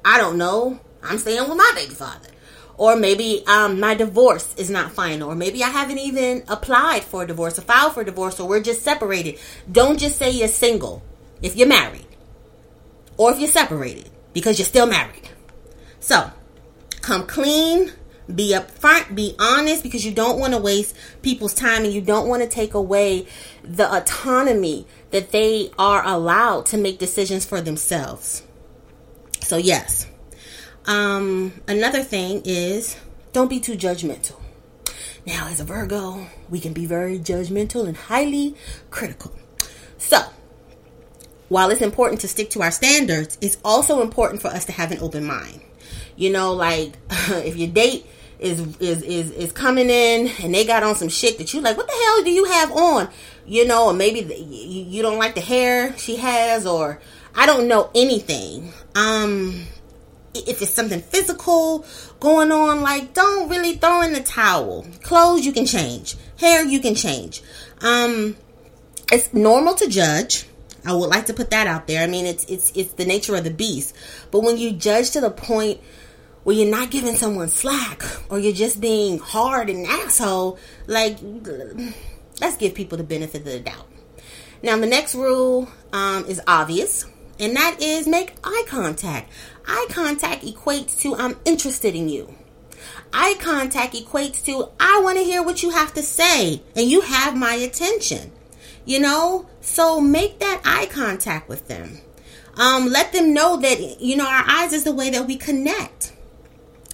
I 0.06 0.18
don't 0.18 0.38
know, 0.38 0.80
I'm 1.02 1.18
staying 1.18 1.48
with 1.48 1.58
my 1.58 1.72
baby 1.76 1.94
father. 1.94 2.30
Or 2.78 2.96
maybe 2.96 3.44
um, 3.48 3.80
my 3.80 3.96
divorce 3.96 4.54
is 4.56 4.70
not 4.70 4.92
final. 4.92 5.32
Or 5.32 5.36
maybe 5.36 5.64
I 5.64 5.70
haven't 5.70 5.98
even 5.98 6.44
applied 6.48 7.04
for 7.04 7.24
a 7.24 7.28
divorce 7.28 7.58
or 7.58 7.64
filed 7.64 7.94
for 7.94 8.04
divorce 8.04 8.40
or 8.40 8.48
we're 8.48 8.62
just 8.62 8.84
separated. 8.84 9.40
Don't 9.72 10.00
just 10.00 10.18
say 10.18 10.30
you're 10.30 10.48
single 10.48 11.02
if 11.42 11.56
you're 11.56 11.68
married. 11.68 12.06
Or 13.18 13.32
if 13.32 13.40
you're 13.40 13.50
separated 13.50 14.12
because 14.34 14.60
you're 14.60 14.68
still 14.68 14.86
married. 14.86 15.28
So, 16.00 16.30
come 17.02 17.26
clean, 17.26 17.92
be 18.34 18.54
upfront, 18.54 19.16
be 19.16 19.36
honest 19.40 19.84
because 19.84 20.06
you 20.06 20.12
don't 20.12 20.40
want 20.40 20.54
to 20.54 20.60
waste 20.60 20.96
people's 21.22 21.54
time 21.54 21.84
and 21.84 21.94
you 21.94 22.02
don't 22.02 22.28
want 22.28 22.44
to 22.44 22.50
take 22.50 22.74
away 22.74 23.26
the 23.64 23.92
autonomy 23.96 24.86
that 25.12 25.32
they 25.32 25.72
are 25.80 26.06
allowed 26.06 26.66
to 26.68 26.78
make 26.78 27.00
decisions 27.00 27.46
for 27.46 27.62
themselves. 27.62 28.44
So, 29.40 29.58
yes, 29.58 30.08
um, 30.86 31.54
another 31.68 32.04
thing 32.04 32.42
is 32.46 32.98
don't 33.32 33.50
be 33.50 33.60
too 33.60 33.76
judgmental. 33.76 34.40
Now, 35.26 35.48
as 35.48 35.60
a 35.60 35.66
Virgo, 35.66 36.28
we 36.50 36.60
can 36.60 36.74
be 36.74 36.86
very 36.86 37.20
judgmental 37.20 37.88
and 37.88 37.96
highly 37.96 38.56
critical. 38.90 39.34
So, 39.98 40.20
while 41.50 41.70
it's 41.70 41.82
important 41.82 42.22
to 42.22 42.28
stick 42.28 42.50
to 42.52 42.62
our 42.62 42.72
standards, 42.72 43.38
it's 43.42 43.58
also 43.64 44.02
important 44.02 44.42
for 44.42 44.48
us 44.50 44.66
to 44.66 44.72
have 44.72 44.92
an 44.92 45.00
open 45.00 45.26
mind. 45.26 45.62
You 46.16 46.32
know, 46.32 46.54
like 46.54 46.98
if 47.10 47.58
you 47.58 47.68
date 47.68 48.06
is 48.40 48.78
is 48.78 49.02
is 49.02 49.32
is 49.32 49.52
coming 49.52 49.90
in 49.90 50.28
and 50.44 50.54
they 50.54 50.66
got 50.66 50.84
on 50.84 50.96
some 50.96 51.10
shit 51.10 51.38
that 51.40 51.54
you 51.54 51.62
like, 51.62 51.78
what 51.78 51.88
the 51.88 51.94
hell 51.94 52.24
do 52.24 52.32
you 52.32 52.46
have 52.46 52.72
on? 52.72 53.10
You 53.46 53.66
know, 53.66 53.88
or 53.88 53.94
maybe 53.94 54.22
the, 54.22 54.36
you, 54.38 54.84
you 54.84 55.02
don't 55.02 55.18
like 55.18 55.36
the 55.36 55.42
hair 55.42 55.98
she 55.98 56.18
has, 56.18 56.68
or 56.68 57.00
I 57.34 57.46
don't 57.46 57.68
know 57.68 57.90
anything. 57.96 58.74
Um, 58.96 59.66
if 60.34 60.62
it's 60.62 60.72
something 60.72 61.02
physical 61.02 61.86
going 62.20 62.52
on, 62.52 62.82
like 62.82 63.14
don't 63.14 63.50
really 63.50 63.76
throw 63.76 64.02
in 64.02 64.14
the 64.14 64.22
towel. 64.22 64.86
Clothes 65.02 65.46
you 65.46 65.52
can 65.52 65.66
change, 65.66 66.16
hair 66.40 66.64
you 66.64 66.80
can 66.80 66.96
change. 66.96 67.42
Um, 67.82 68.36
it's 69.12 69.34
normal 69.34 69.74
to 69.76 69.88
judge. 69.88 70.46
I 70.86 70.94
would 70.94 71.10
like 71.10 71.26
to 71.26 71.34
put 71.34 71.50
that 71.50 71.68
out 71.68 71.88
there. 71.88 72.04
I 72.04 72.08
mean, 72.08 72.26
it's 72.26 72.46
it's 72.46 72.72
it's 72.76 72.94
the 72.94 73.06
nature 73.06 73.36
of 73.36 73.44
the 73.44 73.52
beast. 73.52 73.96
But 74.32 74.42
when 74.42 74.58
you 74.58 74.72
judge 74.72 75.12
to 75.12 75.22
the 75.22 75.32
point 75.32 75.82
where 76.48 76.56
you're 76.56 76.72
not 76.72 76.90
giving 76.90 77.14
someone 77.14 77.50
slack 77.50 78.02
or 78.30 78.40
you're 78.40 78.54
just 78.54 78.80
being 78.80 79.20
hard 79.20 79.70
and 79.70 79.86
asshole, 79.86 80.58
like 80.88 81.18
let's 82.40 82.56
give 82.56 82.74
people 82.74 82.98
the 82.98 83.04
benefit 83.04 83.42
of 83.42 83.44
the 83.44 83.60
doubt. 83.60 83.86
Now, 84.64 84.78
the 84.78 84.86
next 84.86 85.14
rule 85.14 85.68
um, 85.92 86.24
is 86.24 86.40
obvious, 86.48 87.04
and 87.38 87.54
that 87.58 87.82
is 87.82 88.08
make 88.08 88.34
eye 88.46 88.64
contact. 88.66 89.30
Eye 89.68 89.88
contact 89.90 90.46
equates 90.46 90.98
to 91.02 91.18
I'm 91.18 91.36
interested 91.44 91.96
in 91.96 92.08
you. 92.08 92.34
Eye 93.12 93.36
contact 93.42 93.94
equates 93.94 94.42
to 94.46 94.70
I 94.80 95.02
want 95.04 95.18
to 95.18 95.26
hear 95.26 95.44
what 95.44 95.62
you 95.64 95.72
have 95.72 95.94
to 95.96 96.02
say 96.02 96.62
and 96.78 96.90
you 96.90 97.02
have 97.02 97.36
my 97.36 97.56
attention. 97.56 98.32
You 98.86 99.02
know? 99.02 99.50
So 99.60 100.00
make 100.00 100.40
that 100.40 100.62
eye 100.64 100.86
contact 100.86 101.50
with 101.50 101.68
them. 101.68 101.98
Um, 102.56 102.88
let 102.88 103.12
them 103.12 103.34
know 103.34 103.58
that 103.58 104.00
you 104.00 104.16
know 104.16 104.26
our 104.26 104.46
eyes 104.48 104.72
is 104.72 104.86
the 104.86 104.94
way 104.94 105.10
that 105.10 105.28
we 105.28 105.36
connect. 105.36 106.14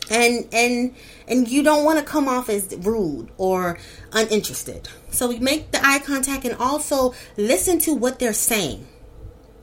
And 0.10 0.48
and 0.54 0.96
and 1.28 1.48
you 1.48 1.64
don't 1.64 1.86
want 1.86 2.00
to 2.00 2.06
come 2.06 2.28
off 2.28 2.50
as 2.50 2.76
rude 2.80 3.30
or 3.38 3.78
uninterested. 4.12 4.90
So 5.12 5.30
we 5.30 5.40
make 5.40 5.72
the 5.72 5.86
eye 5.86 6.00
contact 6.00 6.46
and 6.46 6.56
also 6.56 7.14
listen 7.38 7.80
to 7.80 7.94
what 7.94 8.20
they're 8.20 8.34
saying. 8.34 8.86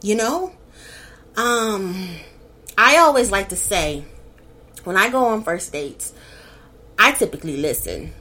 You 0.03 0.17
know? 0.17 0.55
Um 1.37 2.17
I 2.79 2.97
always 2.97 3.31
like 3.31 3.51
to 3.51 3.57
say 3.57 4.05
when 4.85 4.97
I 4.97 5.11
go 5.11 5.27
on 5.27 5.43
first 5.43 5.73
dates, 5.73 6.15
I 6.99 7.13
typically 7.13 7.57
listen. 7.59 8.13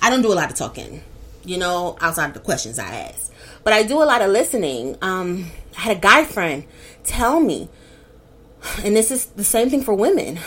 I 0.00 0.10
don't 0.10 0.22
do 0.22 0.32
a 0.32 0.34
lot 0.34 0.50
of 0.50 0.56
talking, 0.56 1.02
you 1.44 1.58
know, 1.58 1.96
outside 2.00 2.26
of 2.28 2.34
the 2.34 2.40
questions 2.40 2.78
I 2.78 2.94
ask. 2.94 3.32
But 3.64 3.72
I 3.72 3.82
do 3.82 4.02
a 4.02 4.04
lot 4.04 4.22
of 4.22 4.30
listening. 4.30 4.96
Um, 5.02 5.46
I 5.76 5.80
had 5.80 5.96
a 5.96 6.00
guy 6.00 6.24
friend 6.24 6.64
tell 7.04 7.40
me, 7.40 7.68
and 8.84 8.96
this 8.96 9.10
is 9.10 9.26
the 9.26 9.44
same 9.44 9.70
thing 9.70 9.82
for 9.82 9.94
women. 9.94 10.38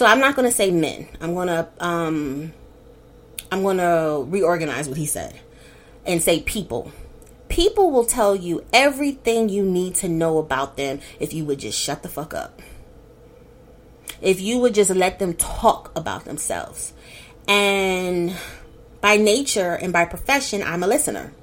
So 0.00 0.06
I'm 0.06 0.18
not 0.18 0.34
going 0.34 0.48
to 0.48 0.56
say 0.56 0.70
men. 0.70 1.08
I'm 1.20 1.34
going 1.34 1.48
to 1.48 1.68
um, 1.78 2.54
I'm 3.52 3.62
going 3.62 3.76
to 3.76 4.24
reorganize 4.30 4.88
what 4.88 4.96
he 4.96 5.04
said 5.04 5.38
and 6.06 6.22
say 6.22 6.40
people 6.40 6.90
People 7.50 7.90
will 7.90 8.06
tell 8.06 8.34
you 8.34 8.64
everything 8.72 9.50
you 9.50 9.62
need 9.62 9.96
to 9.96 10.08
know 10.08 10.38
about 10.38 10.78
them 10.78 11.00
if 11.18 11.34
you 11.34 11.44
would 11.44 11.58
just 11.58 11.78
shut 11.78 12.02
the 12.02 12.08
fuck 12.08 12.32
up. 12.32 12.62
If 14.22 14.40
you 14.40 14.58
would 14.60 14.72
just 14.72 14.88
let 14.88 15.18
them 15.18 15.34
talk 15.34 15.92
about 15.94 16.24
themselves. 16.24 16.94
And 17.46 18.34
by 19.02 19.18
nature 19.18 19.74
and 19.74 19.92
by 19.92 20.06
profession, 20.06 20.62
I'm 20.62 20.82
a 20.82 20.86
listener. 20.86 21.34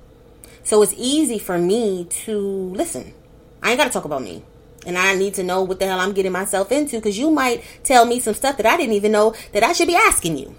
So 0.63 0.82
it's 0.82 0.96
easy 0.98 1.38
for 1.38 1.60
me 1.60 2.06
to 2.26 2.39
listen. 2.39 3.13
I 3.62 3.70
ain't 3.70 3.78
got 3.78 3.86
to 3.86 3.91
talk 3.91 4.06
about 4.06 4.24
me. 4.24 4.41
And 4.88 4.97
I 4.97 5.13
need 5.15 5.34
to 5.36 5.43
know 5.43 5.62
what 5.62 5.80
the 5.80 5.86
hell 5.86 6.00
I'm 6.00 6.13
getting 6.13 6.32
myself 6.32 6.71
into 6.71 6.95
because 6.95 7.19
you 7.19 7.30
might 7.30 7.63
tell 7.84 8.06
me 8.06 8.21
some 8.21 8.34
stuff 8.34 8.58
that 8.58 8.65
I 8.65 8.78
didn't 8.78 8.93
even 8.93 9.12
know 9.12 9.36
that 9.52 9.62
I 9.62 9.73
should 9.73 9.88
be 9.88 9.95
asking 9.95 10.38
you. 10.38 10.56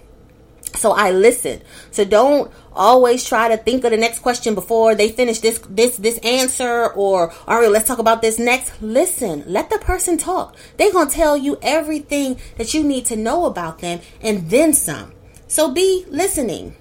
So 0.75 0.91
I 0.91 1.11
listen. 1.11 1.61
So 1.91 2.05
don't 2.05 2.51
always 2.73 3.25
try 3.25 3.49
to 3.49 3.57
think 3.57 3.83
of 3.83 3.91
the 3.91 3.97
next 3.97 4.19
question 4.19 4.53
before 4.53 4.93
they 4.93 5.09
finish 5.09 5.39
this 5.39 5.59
this 5.67 5.97
this 5.97 6.19
answer 6.19 6.87
or 6.93 7.33
all 7.47 7.59
right, 7.59 7.71
let's 7.71 7.87
talk 7.87 7.97
about 7.97 8.21
this 8.21 8.37
next. 8.37 8.79
Listen, 8.81 9.43
let 9.47 9.71
the 9.71 9.79
person 9.79 10.15
talk. 10.15 10.55
They're 10.77 10.93
gonna 10.93 11.09
tell 11.09 11.35
you 11.35 11.57
everything 11.63 12.39
that 12.57 12.73
you 12.73 12.83
need 12.83 13.05
to 13.07 13.15
know 13.15 13.45
about 13.45 13.79
them 13.79 13.99
and 14.21 14.49
then 14.49 14.73
some. 14.73 15.11
So 15.47 15.71
be 15.71 16.05
listening 16.07 16.75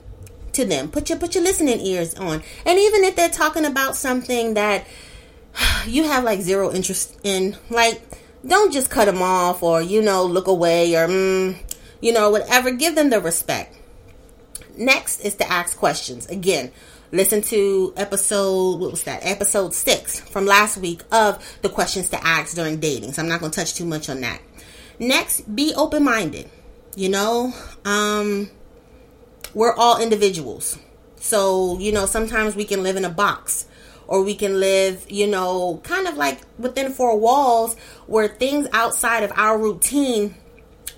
to 0.52 0.64
them. 0.66 0.90
Put 0.90 1.08
your 1.08 1.18
put 1.18 1.34
your 1.34 1.44
listening 1.44 1.80
ears 1.80 2.14
on. 2.14 2.42
And 2.66 2.78
even 2.78 3.04
if 3.04 3.16
they're 3.16 3.30
talking 3.30 3.64
about 3.64 3.96
something 3.96 4.54
that 4.54 4.86
you 5.86 6.04
have 6.04 6.24
like 6.24 6.40
zero 6.40 6.72
interest 6.72 7.18
in, 7.22 7.56
like 7.70 8.02
don't 8.46 8.72
just 8.72 8.90
cut 8.90 9.06
them 9.06 9.22
off 9.22 9.62
or 9.62 9.82
you 9.82 10.00
know 10.00 10.24
look 10.24 10.46
away 10.46 10.94
or 10.94 11.08
mm, 11.08 11.56
you 12.00 12.12
know 12.12 12.30
whatever. 12.30 12.70
Give 12.70 12.94
them 12.94 13.10
the 13.10 13.20
respect. 13.20 13.76
Next 14.76 15.20
is 15.20 15.34
to 15.36 15.50
ask 15.50 15.76
questions. 15.76 16.26
Again, 16.26 16.70
listen 17.10 17.42
to 17.42 17.92
episode 17.96 18.80
what 18.80 18.90
was 18.90 19.02
that? 19.04 19.24
Episode 19.24 19.74
six 19.74 20.20
from 20.20 20.46
last 20.46 20.78
week 20.78 21.02
of 21.10 21.44
the 21.62 21.68
questions 21.68 22.08
to 22.10 22.24
ask 22.24 22.54
during 22.54 22.78
dating. 22.78 23.12
So 23.12 23.22
i'm 23.22 23.28
not 23.28 23.40
going 23.40 23.50
to 23.50 23.58
touch 23.58 23.74
too 23.74 23.86
much 23.86 24.08
on 24.08 24.20
that. 24.20 24.40
Next 24.98 25.54
be 25.54 25.74
open-minded. 25.76 26.48
You 26.96 27.08
know 27.08 27.52
um 27.84 28.50
we're 29.54 29.74
all 29.74 30.00
individuals. 30.00 30.78
So 31.16 31.78
you 31.80 31.90
know 31.90 32.06
sometimes 32.06 32.54
we 32.54 32.64
can 32.64 32.84
live 32.84 32.96
in 32.96 33.04
a 33.04 33.10
box 33.10 33.66
or 34.08 34.22
we 34.22 34.34
can 34.34 34.58
live 34.58 35.06
you 35.08 35.28
know 35.28 35.80
kind 35.84 36.08
of 36.08 36.16
like 36.16 36.40
within 36.58 36.92
four 36.92 37.16
walls 37.16 37.76
where 38.06 38.26
things 38.26 38.66
outside 38.72 39.22
of 39.22 39.32
our 39.36 39.56
routine 39.56 40.34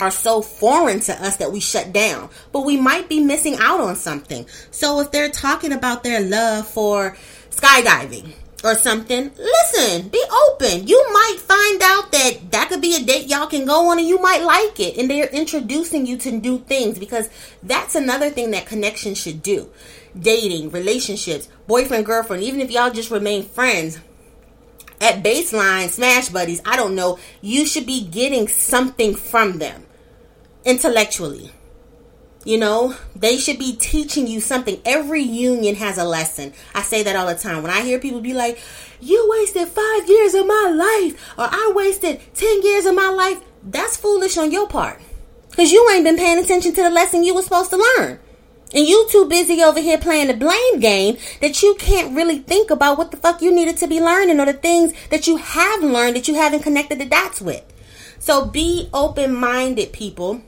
are 0.01 0.11
so 0.11 0.43
foreign 0.43 1.01
to 1.01 1.13
us 1.25 1.37
that 1.37 1.53
we 1.53 1.61
shut 1.61 1.93
down. 1.93 2.31
But 2.53 2.65
we 2.65 2.77
might 2.77 3.09
be 3.09 3.21
missing 3.21 3.57
out 3.57 3.81
on 3.81 3.97
something. 3.97 4.47
So 4.71 5.01
if 5.01 5.11
they're 5.11 5.31
talking 5.31 5.73
about 5.73 6.03
their 6.03 6.21
love 6.21 6.67
for 6.67 7.17
skydiving 7.51 8.33
or 8.65 8.75
something, 8.75 9.31
listen, 9.37 10.09
be 10.09 10.23
open. 10.49 10.87
You 10.87 11.05
might 11.13 11.37
find 11.39 11.83
out 11.83 12.13
that 12.13 12.51
that 12.51 12.69
could 12.69 12.81
be 12.81 12.97
a 12.97 13.05
date 13.05 13.29
y'all 13.29 13.47
can 13.47 13.67
go 13.67 13.91
on 13.91 13.99
and 13.99 14.09
you 14.09 14.21
might 14.21 14.43
like 14.43 14.81
it. 14.81 14.97
And 14.97 15.11
they're 15.11 15.27
introducing 15.27 16.07
you 16.07 16.17
to 16.19 16.33
new 16.33 16.59
things 16.59 16.99
because 16.99 17.29
that's 17.63 17.95
another 17.95 18.31
thing 18.31 18.53
that 18.53 18.67
connection 18.67 19.15
should 19.15 19.43
do. 19.43 19.71
Dating, 20.19 20.71
relationships, 20.71 21.49
boyfriend, 21.67 22.07
girlfriend, 22.07 22.43
even 22.43 22.61
if 22.61 22.71
y'all 22.71 22.91
just 22.91 23.11
remain 23.11 23.45
friends, 23.45 24.01
at 25.01 25.23
baseline, 25.23 25.89
smash 25.89 26.29
buddies, 26.29 26.61
I 26.65 26.77
don't 26.77 26.95
know, 26.95 27.19
you 27.41 27.65
should 27.65 27.87
be 27.87 28.07
getting 28.07 28.49
something 28.49 29.15
from 29.15 29.59
them 29.59 29.87
intellectually. 30.65 31.53
You 32.45 32.57
know, 32.59 32.97
they 33.15 33.37
should 33.37 33.59
be 33.59 33.77
teaching 33.77 34.27
you 34.27 34.41
something. 34.41 34.81
Every 34.85 35.23
union 35.23 35.75
has 35.75 35.99
a 35.99 36.05
lesson. 36.05 36.55
I 36.75 36.83
say 36.83 37.03
that 37.03 37.17
all 37.17 37.27
the 37.27 37.35
time. 37.35 37.63
When 37.63 37.71
I 37.71 37.83
hear 37.83 37.99
people 37.99 38.21
be 38.21 38.33
like, 38.33 38.59
you 38.99 39.27
wasted 39.31 39.69
five 39.69 40.09
years 40.09 40.35
of 40.35 40.47
my 40.47 40.73
life, 40.75 41.35
or 41.39 41.45
I 41.45 41.73
wasted 41.75 42.21
10 42.35 42.63
years 42.63 42.87
of 42.87 42.95
my 42.95 43.11
life, 43.11 43.43
that's 43.63 43.99
foolish 43.99 44.39
on 44.39 44.53
your 44.53 44.69
part. 44.69 45.01
Because 45.51 45.71
you 45.71 45.87
ain't 45.93 46.05
been 46.05 46.17
paying 46.17 46.39
attention 46.39 46.73
to 46.73 46.83
the 46.83 46.91
lesson 46.91 47.25
you 47.25 47.35
were 47.35 47.43
supposed 47.43 47.71
to 47.71 47.87
learn. 47.99 48.19
And 48.73 48.87
you 48.87 49.09
too 49.11 49.27
busy 49.27 49.63
over 49.63 49.81
here 49.81 49.99
playing 49.99 50.29
the 50.29 50.35
blame 50.35 50.79
game 50.79 51.17
that 51.41 51.63
you 51.63 51.75
can't 51.79 52.15
really 52.15 52.39
think 52.39 52.71
about 52.71 52.99
what 52.99 53.11
the 53.11 53.17
fuck 53.17 53.43
you 53.43 53.53
needed 53.53 53.77
to 53.79 53.89
be 53.89 54.01
learning 54.01 54.39
or 54.39 54.47
the 54.47 54.53
things 54.53 54.93
that 55.11 55.27
you 55.27 55.39
have 55.39 55.83
learned 55.83 56.15
that 56.17 56.29
you 56.29 56.35
haven't 56.35 56.63
connected 56.63 57.01
the 57.01 57.07
dots 57.07 57.41
with. 57.41 57.65
So 58.21 58.45
be 58.47 58.89
open 58.93 59.35
minded, 59.35 59.93
people, 59.93 60.43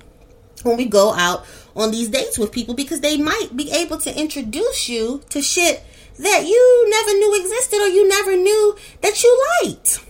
when 0.62 0.76
we 0.76 0.84
go 0.86 1.12
out 1.14 1.44
on 1.74 1.90
these 1.90 2.08
dates 2.08 2.38
with 2.38 2.52
people 2.52 2.74
because 2.74 3.00
they 3.00 3.16
might 3.16 3.48
be 3.56 3.70
able 3.72 3.98
to 3.98 4.18
introduce 4.18 4.88
you 4.88 5.22
to 5.30 5.42
shit 5.42 5.82
that 6.18 6.44
you 6.46 6.90
never 6.90 7.18
knew 7.18 7.40
existed 7.40 7.80
or 7.80 7.88
you 7.88 8.08
never 8.08 8.36
knew 8.36 8.76
that 9.00 9.22
you 9.22 9.46
liked. 9.62 10.04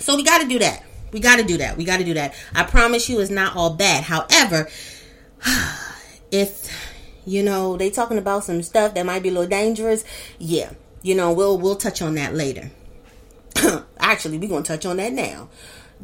So 0.00 0.16
we 0.16 0.24
got 0.24 0.40
to 0.40 0.48
do 0.48 0.58
that. 0.58 0.84
We 1.12 1.20
got 1.20 1.36
to 1.36 1.44
do 1.44 1.58
that. 1.58 1.76
We 1.76 1.84
got 1.84 1.98
to 1.98 2.04
do 2.04 2.14
that. 2.14 2.34
I 2.54 2.64
promise 2.64 3.08
you 3.08 3.20
it's 3.20 3.30
not 3.30 3.54
all 3.54 3.74
bad. 3.74 4.02
However, 4.02 4.68
if 6.32 6.68
you 7.26 7.42
know 7.42 7.76
they 7.76 7.90
talking 7.90 8.18
about 8.18 8.44
some 8.44 8.62
stuff 8.62 8.94
that 8.94 9.06
might 9.06 9.22
be 9.22 9.28
a 9.28 9.32
little 9.32 9.48
dangerous, 9.48 10.04
yeah, 10.38 10.72
you 11.02 11.14
know 11.14 11.32
we'll 11.32 11.58
we'll 11.58 11.76
touch 11.76 12.02
on 12.02 12.14
that 12.14 12.34
later. 12.34 12.70
Actually, 13.98 14.38
we're 14.38 14.48
gonna 14.48 14.64
touch 14.64 14.86
on 14.86 14.96
that 14.98 15.12
now. 15.12 15.48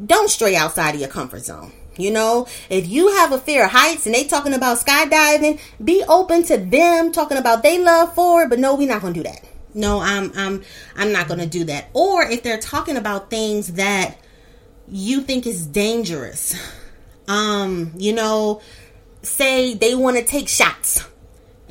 Don't 0.03 0.29
stray 0.29 0.55
outside 0.55 0.95
of 0.95 1.01
your 1.01 1.09
comfort 1.09 1.43
zone. 1.43 1.73
You 1.97 2.11
know, 2.11 2.47
if 2.69 2.87
you 2.87 3.09
have 3.09 3.31
a 3.31 3.37
fear 3.37 3.65
of 3.65 3.71
heights 3.71 4.05
and 4.05 4.15
they 4.15 4.23
talking 4.23 4.53
about 4.53 4.79
skydiving, 4.79 5.59
be 5.83 6.03
open 6.07 6.43
to 6.43 6.57
them 6.57 7.11
talking 7.11 7.37
about 7.37 7.63
they 7.63 7.83
love 7.83 8.15
for 8.15 8.43
it. 8.43 8.49
But 8.49 8.59
no, 8.59 8.75
we're 8.75 8.87
not 8.87 9.01
gonna 9.01 9.13
do 9.13 9.23
that. 9.23 9.43
No, 9.73 9.99
I'm 9.99 10.31
I'm 10.35 10.63
I'm 10.95 11.11
not 11.11 11.27
gonna 11.27 11.45
do 11.45 11.65
that. 11.65 11.89
Or 11.93 12.23
if 12.23 12.43
they're 12.43 12.59
talking 12.59 12.97
about 12.97 13.29
things 13.29 13.73
that 13.73 14.17
you 14.87 15.21
think 15.21 15.45
is 15.45 15.67
dangerous, 15.67 16.55
um, 17.27 17.91
you 17.97 18.13
know, 18.13 18.61
say 19.21 19.73
they 19.73 19.95
want 19.95 20.17
to 20.17 20.23
take 20.23 20.47
shots 20.47 21.05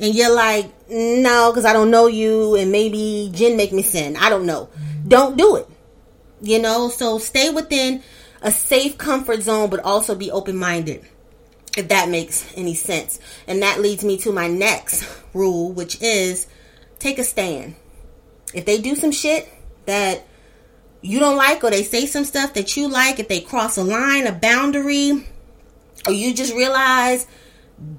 and 0.01 0.15
you're 0.15 0.33
like, 0.33 0.65
no, 0.89 1.51
because 1.51 1.63
I 1.63 1.73
don't 1.73 1.91
know 1.91 2.07
you, 2.07 2.55
and 2.55 2.71
maybe 2.71 3.31
gin 3.33 3.55
make 3.55 3.71
me 3.71 3.83
sin. 3.83 4.17
I 4.17 4.29
don't 4.29 4.47
know. 4.47 4.69
Don't 5.07 5.37
do 5.37 5.55
it. 5.57 5.67
You 6.41 6.59
know, 6.59 6.89
so 6.89 7.19
stay 7.19 7.51
within 7.51 8.01
a 8.41 8.51
safe 8.51 8.97
comfort 8.97 9.43
zone, 9.43 9.69
but 9.69 9.81
also 9.81 10.15
be 10.15 10.31
open 10.31 10.57
minded, 10.57 11.05
if 11.77 11.89
that 11.89 12.09
makes 12.09 12.51
any 12.57 12.73
sense. 12.73 13.19
And 13.47 13.61
that 13.61 13.79
leads 13.79 14.03
me 14.03 14.17
to 14.17 14.31
my 14.31 14.47
next 14.47 15.07
rule, 15.35 15.71
which 15.71 16.01
is 16.01 16.47
take 16.97 17.19
a 17.19 17.23
stand. 17.23 17.75
If 18.55 18.65
they 18.65 18.81
do 18.81 18.95
some 18.95 19.11
shit 19.11 19.47
that 19.85 20.25
you 21.01 21.19
don't 21.19 21.37
like, 21.37 21.63
or 21.63 21.69
they 21.69 21.83
say 21.83 22.07
some 22.07 22.25
stuff 22.25 22.55
that 22.55 22.75
you 22.75 22.89
like, 22.89 23.19
if 23.19 23.27
they 23.27 23.39
cross 23.39 23.77
a 23.77 23.83
line, 23.83 24.25
a 24.25 24.31
boundary, 24.31 25.27
or 26.07 26.13
you 26.13 26.33
just 26.33 26.55
realize 26.55 27.27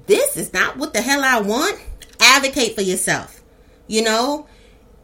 this 0.05 0.35
is 0.35 0.53
not 0.53 0.77
what 0.77 0.93
the 0.93 1.01
hell 1.01 1.23
I 1.23 1.39
want, 1.41 1.79
advocate 2.23 2.75
for 2.75 2.81
yourself. 2.81 3.41
You 3.87 4.03
know, 4.03 4.47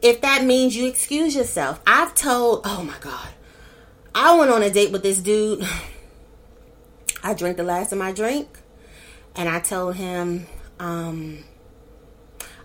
if 0.01 0.21
that 0.21 0.43
means 0.45 0.75
you 0.75 0.87
excuse 0.87 1.35
yourself. 1.35 1.81
I've 1.85 2.15
told, 2.15 2.61
oh 2.63 2.83
my 2.83 2.97
God, 3.01 3.29
I 4.15 4.37
went 4.37 4.51
on 4.51 4.63
a 4.63 4.69
date 4.69 4.91
with 4.91 5.03
this 5.03 5.19
dude. 5.19 5.65
I 7.23 7.33
drank 7.33 7.57
the 7.57 7.63
last 7.63 7.91
of 7.91 7.97
my 7.97 8.13
drink, 8.13 8.47
and 9.35 9.49
I 9.49 9.59
told 9.59 9.95
him, 9.95 10.47
um, 10.79 11.43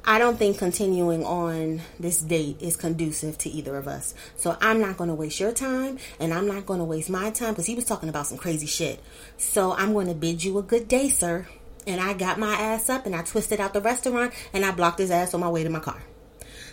I 0.06 0.18
don't 0.18 0.38
think 0.38 0.58
continuing 0.58 1.24
on 1.24 1.80
this 1.98 2.20
date 2.20 2.58
is 2.60 2.76
conducive 2.76 3.38
to 3.38 3.50
either 3.50 3.76
of 3.76 3.88
us. 3.88 4.14
So 4.36 4.56
I'm 4.60 4.78
not 4.78 4.98
going 4.98 5.08
to 5.08 5.14
waste 5.14 5.40
your 5.40 5.50
time 5.50 5.98
and 6.20 6.34
I'm 6.34 6.46
not 6.46 6.66
going 6.66 6.78
to 6.78 6.84
waste 6.84 7.08
my 7.08 7.30
time 7.30 7.50
because 7.50 7.64
he 7.64 7.74
was 7.74 7.86
talking 7.86 8.10
about 8.10 8.26
some 8.26 8.36
crazy 8.36 8.66
shit. 8.66 9.00
So 9.38 9.72
I'm 9.72 9.94
going 9.94 10.08
to 10.08 10.14
bid 10.14 10.44
you 10.44 10.58
a 10.58 10.62
good 10.62 10.88
day, 10.88 11.08
sir. 11.08 11.48
And 11.86 12.00
I 12.00 12.14
got 12.14 12.38
my 12.38 12.54
ass 12.54 12.88
up 12.88 13.06
and 13.06 13.14
I 13.14 13.22
twisted 13.22 13.60
out 13.60 13.74
the 13.74 13.80
restaurant 13.80 14.32
and 14.52 14.64
I 14.64 14.70
blocked 14.70 14.98
his 14.98 15.10
ass 15.10 15.34
on 15.34 15.40
my 15.40 15.48
way 15.48 15.64
to 15.64 15.70
my 15.70 15.80
car. 15.80 16.02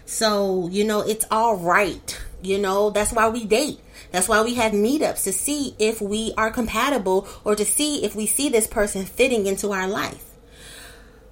So, 0.05 0.67
you 0.69 0.83
know, 0.83 1.01
it's 1.01 1.25
all 1.29 1.57
right. 1.57 2.19
You 2.41 2.57
know, 2.57 2.89
that's 2.89 3.11
why 3.11 3.29
we 3.29 3.45
date. 3.45 3.79
That's 4.11 4.27
why 4.27 4.41
we 4.41 4.55
have 4.55 4.71
meetups 4.71 5.23
to 5.23 5.31
see 5.31 5.75
if 5.79 6.01
we 6.01 6.33
are 6.37 6.51
compatible 6.51 7.27
or 7.43 7.55
to 7.55 7.63
see 7.63 8.03
if 8.03 8.15
we 8.15 8.25
see 8.25 8.49
this 8.49 8.67
person 8.67 9.05
fitting 9.05 9.45
into 9.45 9.71
our 9.71 9.87
life. 9.87 10.25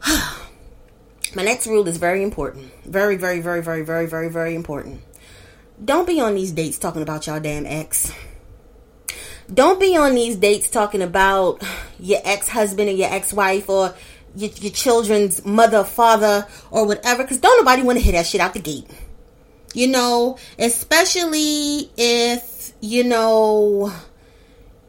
My 1.35 1.43
next 1.43 1.67
rule 1.67 1.87
is 1.87 1.97
very 1.97 2.23
important. 2.23 2.71
Very, 2.85 3.17
very, 3.17 3.41
very, 3.41 3.61
very, 3.61 3.83
very, 3.83 4.07
very, 4.07 4.29
very 4.29 4.55
important. 4.55 5.01
Don't 5.83 6.07
be 6.07 6.19
on 6.19 6.35
these 6.35 6.51
dates 6.51 6.77
talking 6.77 7.01
about 7.01 7.27
y'all 7.27 7.39
damn 7.39 7.65
ex. 7.65 8.11
Don't 9.53 9.79
be 9.79 9.97
on 9.97 10.15
these 10.15 10.35
dates 10.35 10.69
talking 10.69 11.01
about 11.01 11.63
your 11.99 12.19
ex 12.23 12.47
husband 12.47 12.89
and 12.89 12.97
your 12.97 13.11
ex 13.11 13.33
wife 13.33 13.69
or 13.69 13.93
your, 14.35 14.51
your, 14.51 14.71
children's 14.71 15.43
mother, 15.43 15.83
father, 15.83 16.47
or 16.69 16.85
whatever, 16.85 17.23
because 17.23 17.39
don't 17.39 17.57
nobody 17.57 17.81
want 17.81 17.97
to 17.97 18.03
hear 18.03 18.13
that 18.13 18.25
shit 18.25 18.41
out 18.41 18.53
the 18.53 18.59
gate. 18.59 18.87
You 19.73 19.87
know, 19.87 20.37
especially 20.57 21.91
if, 21.97 22.73
you 22.79 23.03
know, 23.03 23.91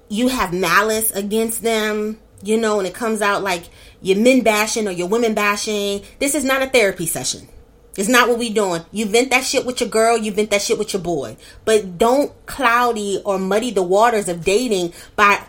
you 0.08 0.28
have 0.28 0.52
malice 0.52 1.10
against 1.10 1.62
them, 1.62 2.18
you 2.42 2.58
know, 2.58 2.78
and 2.78 2.86
it 2.86 2.94
comes 2.94 3.22
out 3.22 3.42
like 3.42 3.64
you're 4.02 4.18
men 4.18 4.42
bashing 4.42 4.88
or 4.88 4.90
you're 4.90 5.06
women 5.06 5.34
bashing. 5.34 6.02
This 6.18 6.34
is 6.34 6.44
not 6.44 6.62
a 6.62 6.66
therapy 6.66 7.06
session. 7.06 7.48
It's 7.96 8.08
not 8.08 8.28
what 8.28 8.38
we 8.38 8.50
doing. 8.50 8.84
You 8.92 9.06
vent 9.06 9.30
that 9.30 9.44
shit 9.44 9.66
with 9.66 9.80
your 9.80 9.90
girl, 9.90 10.16
you 10.16 10.32
vent 10.32 10.50
that 10.50 10.62
shit 10.62 10.78
with 10.78 10.92
your 10.92 11.02
boy. 11.02 11.36
But 11.64 11.98
don't 11.98 12.32
cloudy 12.46 13.20
or 13.24 13.38
muddy 13.38 13.70
the 13.70 13.82
waters 13.82 14.28
of 14.28 14.44
dating 14.44 14.92
by 15.16 15.44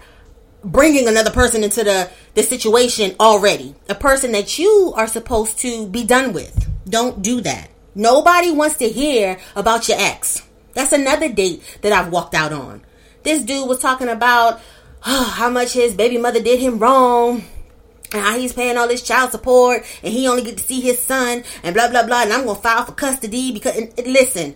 bringing 0.63 1.07
another 1.07 1.31
person 1.31 1.63
into 1.63 1.83
the 1.83 2.09
the 2.33 2.43
situation 2.43 3.15
already. 3.19 3.75
A 3.89 3.95
person 3.95 4.31
that 4.31 4.57
you 4.57 4.93
are 4.95 5.07
supposed 5.07 5.59
to 5.59 5.87
be 5.87 6.03
done 6.03 6.33
with. 6.33 6.67
Don't 6.89 7.21
do 7.21 7.41
that. 7.41 7.69
Nobody 7.93 8.51
wants 8.51 8.77
to 8.77 8.89
hear 8.89 9.37
about 9.55 9.87
your 9.87 9.99
ex. 9.99 10.41
That's 10.73 10.93
another 10.93 11.29
date 11.29 11.61
that 11.81 11.91
I've 11.91 12.11
walked 12.11 12.33
out 12.33 12.53
on. 12.53 12.81
This 13.23 13.43
dude 13.43 13.67
was 13.67 13.79
talking 13.79 14.09
about 14.09 14.61
oh, 15.05 15.23
how 15.35 15.49
much 15.49 15.73
his 15.73 15.93
baby 15.93 16.17
mother 16.17 16.41
did 16.41 16.59
him 16.59 16.79
wrong 16.79 17.43
and 18.13 18.21
how 18.21 18.37
he's 18.37 18.53
paying 18.53 18.77
all 18.77 18.87
this 18.87 19.01
child 19.01 19.31
support 19.31 19.85
and 20.03 20.13
he 20.13 20.27
only 20.27 20.43
get 20.43 20.57
to 20.57 20.63
see 20.63 20.81
his 20.81 20.99
son 20.99 21.43
and 21.63 21.73
blah 21.73 21.89
blah 21.89 22.05
blah 22.05 22.23
and 22.23 22.33
I'm 22.33 22.45
gonna 22.45 22.59
file 22.59 22.85
for 22.85 22.91
custody 22.91 23.51
because 23.51 23.77
and, 23.77 23.93
and 23.97 24.07
listen, 24.07 24.55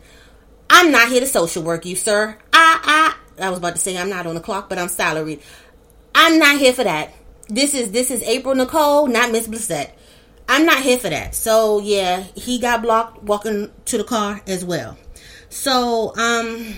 I'm 0.70 0.92
not 0.92 1.10
here 1.10 1.22
to 1.22 1.28
social 1.28 1.64
work 1.64 1.86
you, 1.86 1.96
sir. 1.96 2.38
I 2.54 3.16
I 3.40 3.46
I 3.46 3.50
was 3.50 3.60
about 3.60 3.76
to 3.76 3.82
say 3.82 3.98
I'm 3.98 4.10
not 4.10 4.26
on 4.26 4.36
the 4.36 4.42
clock, 4.42 4.70
but 4.70 4.78
I'm 4.78 4.88
salaried. 4.88 5.42
I'm 6.14 6.40
not 6.40 6.58
here 6.58 6.74
for 6.74 6.84
that. 6.84 7.14
This 7.48 7.74
is 7.74 7.92
this 7.92 8.10
is 8.12 8.24
April 8.24 8.56
Nicole, 8.56 9.08
not 9.08 9.32
Miss 9.32 9.48
Blissett. 9.48 9.92
I'm 10.48 10.66
not 10.66 10.82
here 10.82 10.98
for 10.98 11.10
that. 11.10 11.36
So 11.36 11.80
yeah, 11.80 12.24
he 12.36 12.60
got 12.60 12.82
blocked 12.82 13.24
walking 13.24 13.72
to 13.86 13.98
the 13.98 14.04
car 14.04 14.42
as 14.48 14.64
well. 14.64 14.98
So 15.50 16.16
um 16.18 16.76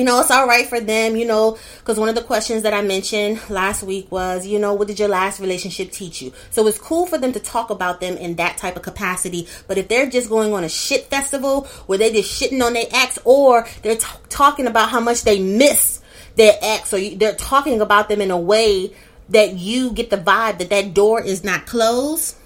you 0.00 0.06
know, 0.06 0.18
it's 0.18 0.30
all 0.30 0.46
right 0.46 0.66
for 0.66 0.80
them, 0.80 1.14
you 1.14 1.26
know, 1.26 1.58
because 1.76 1.98
one 1.98 2.08
of 2.08 2.14
the 2.14 2.22
questions 2.22 2.62
that 2.62 2.72
I 2.72 2.80
mentioned 2.80 3.38
last 3.50 3.82
week 3.82 4.10
was, 4.10 4.46
you 4.46 4.58
know, 4.58 4.72
what 4.72 4.88
did 4.88 4.98
your 4.98 5.10
last 5.10 5.40
relationship 5.40 5.92
teach 5.92 6.22
you? 6.22 6.32
So 6.48 6.66
it's 6.66 6.78
cool 6.78 7.04
for 7.04 7.18
them 7.18 7.34
to 7.34 7.38
talk 7.38 7.68
about 7.68 8.00
them 8.00 8.16
in 8.16 8.36
that 8.36 8.56
type 8.56 8.76
of 8.76 8.82
capacity. 8.82 9.46
But 9.68 9.76
if 9.76 9.88
they're 9.88 10.08
just 10.08 10.30
going 10.30 10.54
on 10.54 10.64
a 10.64 10.70
shit 10.70 11.10
festival 11.10 11.64
where 11.84 11.98
they're 11.98 12.12
just 12.12 12.40
shitting 12.40 12.64
on 12.64 12.72
their 12.72 12.86
ex 12.90 13.18
or 13.26 13.68
they're 13.82 13.96
t- 13.96 14.06
talking 14.30 14.66
about 14.66 14.88
how 14.88 15.00
much 15.00 15.24
they 15.24 15.38
miss 15.38 16.00
their 16.36 16.54
ex 16.62 16.94
or 16.94 16.98
you, 16.98 17.18
they're 17.18 17.34
talking 17.34 17.82
about 17.82 18.08
them 18.08 18.22
in 18.22 18.30
a 18.30 18.38
way 18.38 18.94
that 19.28 19.52
you 19.52 19.92
get 19.92 20.08
the 20.08 20.16
vibe 20.16 20.60
that 20.60 20.70
that 20.70 20.94
door 20.94 21.20
is 21.22 21.44
not 21.44 21.66
closed, 21.66 22.36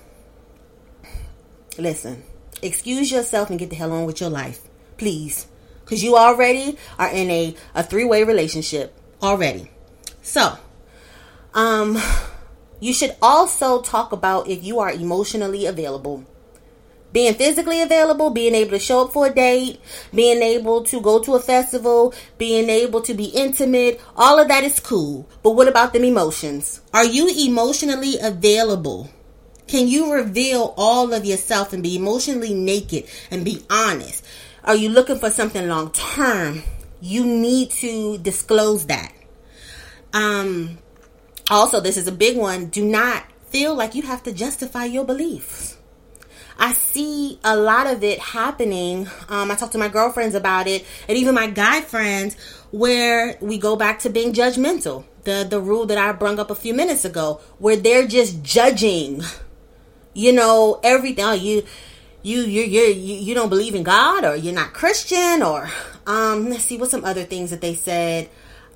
listen, 1.79 2.25
excuse 2.62 3.12
yourself 3.12 3.49
and 3.49 3.61
get 3.61 3.71
the 3.71 3.77
hell 3.77 3.93
on 3.93 4.07
with 4.07 4.21
your 4.21 4.31
life. 4.31 4.61
Please 4.97 5.47
because 5.85 6.03
you 6.03 6.16
already 6.16 6.77
are 6.99 7.11
in 7.11 7.31
a, 7.31 7.55
a 7.75 7.83
three-way 7.83 8.25
relationship 8.25 8.94
already 9.23 9.70
so 10.23 10.59
um 11.55 11.99
you 12.81 12.92
should 12.92 13.14
also 13.23 13.81
talk 13.81 14.12
about 14.12 14.49
if 14.49 14.62
you 14.64 14.81
are 14.81 14.90
emotionally 14.90 15.66
available 15.66 16.25
being 17.14 17.35
physically 17.35 17.81
available, 17.81 18.29
being 18.31 18.57
able 18.57 18.73
to 18.73 18.79
show 18.81 19.05
up 19.05 19.12
for 19.12 19.29
a 19.29 19.31
date, 19.31 19.81
being 20.12 20.42
able 20.42 20.83
to 20.83 21.01
go 21.01 21.20
to 21.20 21.37
a 21.37 21.40
festival, 21.40 22.12
being 22.38 22.68
able 22.68 23.01
to 23.03 23.14
be 23.14 23.27
intimate, 23.27 24.01
all 24.16 24.40
of 24.40 24.49
that 24.49 24.64
is 24.64 24.81
cool. 24.81 25.27
But 25.44 25.53
what 25.53 25.68
about 25.68 25.92
them 25.92 26.03
emotions? 26.03 26.81
Are 26.92 27.05
you 27.05 27.29
emotionally 27.49 28.18
available? 28.20 29.09
Can 29.68 29.87
you 29.87 30.12
reveal 30.12 30.75
all 30.77 31.14
of 31.14 31.25
yourself 31.25 31.73
and 31.73 31.85
be 31.85 31.94
emotionally 31.94 32.53
naked 32.53 33.05
and 33.31 33.44
be 33.44 33.62
honest? 33.70 34.25
Are 34.64 34.74
you 34.74 34.88
looking 34.88 35.18
for 35.18 35.31
something 35.31 35.68
long 35.68 35.90
term? 35.92 36.62
You 37.00 37.27
need 37.27 37.70
to 37.72 38.16
disclose 38.18 38.87
that. 38.87 39.12
Um, 40.14 40.79
also, 41.50 41.81
this 41.81 41.98
is 41.98 42.09
a 42.09 42.12
big 42.12 42.38
one. 42.38 42.66
Do 42.66 42.83
not 42.83 43.24
feel 43.50 43.74
like 43.74 43.94
you 43.94 44.03
have 44.03 44.22
to 44.22 44.33
justify 44.33 44.87
your 44.87 45.05
beliefs. 45.05 45.77
I 46.59 46.72
see 46.72 47.38
a 47.44 47.57
lot 47.57 47.87
of 47.87 48.03
it 48.03 48.18
happening. 48.20 49.09
Um, 49.29 49.50
I 49.50 49.55
talk 49.55 49.72
to 49.72 49.79
my 49.79 49.88
girlfriends 49.88 50.35
about 50.35 50.66
it, 50.66 50.87
and 51.09 51.18
even 51.18 51.35
my 51.35 51.48
guy 51.48 51.83
friends, 51.83 52.37
where 52.70 53.37
we 53.42 53.59
go 53.59 53.77
back 53.77 53.98
to 54.00 54.11
being 54.11 54.33
judgmental. 54.33 55.05
The 55.24 55.46
the 55.48 55.61
rule 55.61 55.85
that 55.87 55.98
I 55.98 56.12
brung 56.12 56.38
up 56.38 56.50
a 56.50 56.55
few 56.55 56.72
minutes 56.72 57.05
ago, 57.05 57.40
where 57.59 57.77
they're 57.77 58.07
just 58.07 58.42
judging. 58.42 59.22
You 60.14 60.33
know 60.33 60.81
everything. 60.83 61.24
Oh, 61.24 61.33
you 61.33 61.64
you 62.25 62.41
you 62.41 62.63
you 62.65 62.83
you 62.91 63.35
don't 63.35 63.51
believe 63.51 63.77
in 63.77 63.85
God 63.85 64.25
or 64.25 64.35
you're 64.35 64.53
not 64.53 64.73
Christian 64.73 65.43
or 65.43 65.71
um 66.07 66.51
let's 66.51 66.65
see 66.65 66.77
what 66.77 66.91
some 66.91 67.05
other 67.05 67.23
things 67.23 67.51
that 67.51 67.61
they 67.61 67.77
said 67.77 68.29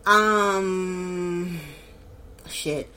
Um, 0.09 1.61
shit. 2.49 2.89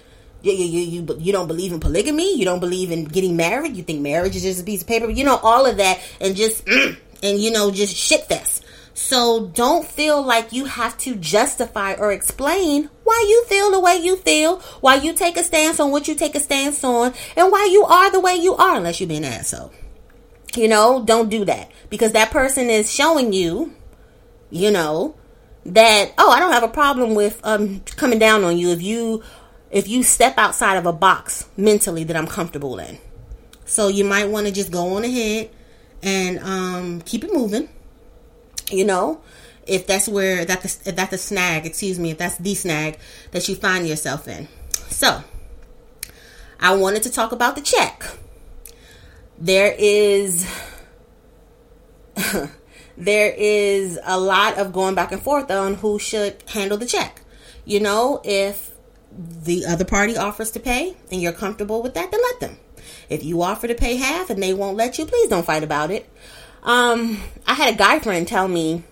You, 0.42 0.54
you, 0.54 0.66
you, 0.66 1.02
you, 1.02 1.18
you 1.20 1.32
don't 1.34 1.48
believe 1.48 1.74
in 1.74 1.80
polygamy. 1.82 2.38
You 2.38 2.46
don't 2.46 2.62
believe 2.62 2.90
in 2.90 3.04
getting 3.04 3.36
married. 3.36 3.76
You 3.76 3.84
think 3.84 4.02
marriage 4.02 4.36
is 4.36 4.44
just 4.44 4.62
a 4.62 4.64
piece 4.64 4.82
of 4.82 4.88
paper. 4.88 5.10
You 5.10 5.26
know, 5.26 5.38
all 5.44 5.66
of 5.66 5.78
that 5.78 6.00
and 6.22 6.38
just, 6.38 6.66
and 6.70 6.98
you 7.40 7.52
know, 7.52 7.70
just 7.70 7.96
shit 7.96 8.26
fest. 8.26 8.64
So 8.94 9.48
don't 9.48 9.86
feel 9.86 10.22
like 10.22 10.54
you 10.54 10.66
have 10.66 10.98
to 11.00 11.16
justify 11.16 11.96
or 11.96 12.14
explain 12.14 12.90
why 13.04 13.26
you 13.28 13.44
feel 13.46 13.72
the 13.72 13.80
way 13.80 13.98
you 13.98 14.16
feel, 14.16 14.60
why 14.80 14.96
you 14.96 15.14
take 15.14 15.38
a 15.38 15.44
stance 15.44 15.80
on 15.80 15.92
what 15.92 16.08
you 16.08 16.16
take 16.16 16.36
a 16.36 16.40
stance 16.40 16.84
on, 16.84 17.14
and 17.36 17.52
why 17.52 17.68
you 17.72 17.84
are 17.84 18.12
the 18.12 18.20
way 18.20 18.36
you 18.36 18.56
are, 18.56 18.76
unless 18.78 19.02
you 19.02 19.08
be 19.08 19.18
an 19.18 19.26
asshole. 19.26 19.74
You 20.56 20.68
know, 20.68 21.04
don't 21.04 21.30
do 21.30 21.46
that 21.46 21.72
because 21.90 22.12
that 22.12 22.32
person 22.32 22.70
is 22.70 22.92
showing 22.92 23.32
you, 23.32 23.74
you 24.50 24.70
know, 24.70 25.16
that 25.66 26.14
oh, 26.18 26.30
I 26.30 26.40
don't 26.40 26.52
have 26.52 26.64
a 26.64 26.68
problem 26.68 27.16
with 27.16 27.40
um 27.44 27.82
coming 27.96 28.20
down 28.20 28.44
on 28.44 28.58
you 28.58 28.70
if 28.70 28.82
you 28.82 29.24
if 29.70 29.88
you 29.88 30.04
step 30.04 30.38
outside 30.38 30.76
of 30.76 30.86
a 30.86 30.94
box 30.94 31.48
mentally 31.56 32.04
that 32.04 32.16
I'm 32.16 32.28
comfortable 32.28 32.80
in. 32.80 32.98
So 33.66 33.88
you 33.88 34.04
might 34.04 34.26
want 34.30 34.48
to 34.48 34.54
just 34.54 34.72
go 34.72 34.98
on 34.98 35.04
ahead 35.04 35.50
and 36.04 36.40
um 36.40 37.02
keep 37.02 37.24
it 37.24 37.34
moving. 37.34 37.70
You 38.70 38.86
know, 38.86 39.22
if 39.68 39.88
that's 39.88 40.08
where 40.08 40.46
that's 40.46 40.86
if 40.86 40.96
that's 40.96 41.14
a 41.14 41.18
snag, 41.18 41.66
excuse 41.66 42.00
me, 42.00 42.12
if 42.12 42.18
that's 42.18 42.38
the 42.38 42.56
snag 42.56 43.00
that 43.32 43.48
you 43.48 43.56
find 43.56 43.88
yourself 43.88 44.28
in. 44.28 44.48
So, 44.90 45.24
I 46.60 46.76
wanted 46.76 47.04
to 47.04 47.12
talk 47.12 47.32
about 47.32 47.56
the 47.56 47.62
check. 47.62 48.04
There 49.41 49.73
is 49.75 50.47
there 52.97 53.34
is 53.36 53.99
a 54.04 54.19
lot 54.19 54.60
of 54.60 54.71
going 54.71 54.93
back 54.93 55.12
and 55.12 55.21
forth 55.21 55.49
on 55.49 55.73
who 55.73 55.97
should 55.97 56.43
handle 56.47 56.77
the 56.77 56.86
check. 56.86 57.21
You 57.65 57.80
know, 57.80 58.21
if 58.23 58.69
the 59.12 59.65
other 59.65 59.84
party 59.84 60.15
offers 60.15 60.51
to 60.51 60.60
pay 60.60 60.95
and 61.12 61.19
you're 61.19 61.32
comfortable 61.32 61.82
with 61.82 61.95
that, 61.95 62.12
then 62.12 62.19
let 62.21 62.39
them. 62.39 62.58
If 63.10 63.23
you 63.23 63.41
offer 63.41 63.67
to 63.67 63.73
pay 63.73 63.95
half 63.95 64.30
and 64.30 64.41
they 64.41 64.54
won't 64.54 64.77
let 64.77 64.99
you, 64.99 65.08
please 65.08 65.27
don't 65.27 65.45
fight 65.45 65.63
about 65.63 65.89
it. 65.89 66.08
Um, 66.62 67.19
I 67.47 67.56
had 67.56 67.73
a 67.73 67.77
guy 67.77 67.97
friend 67.99 68.27
tell 68.27 68.47
me 68.47 68.84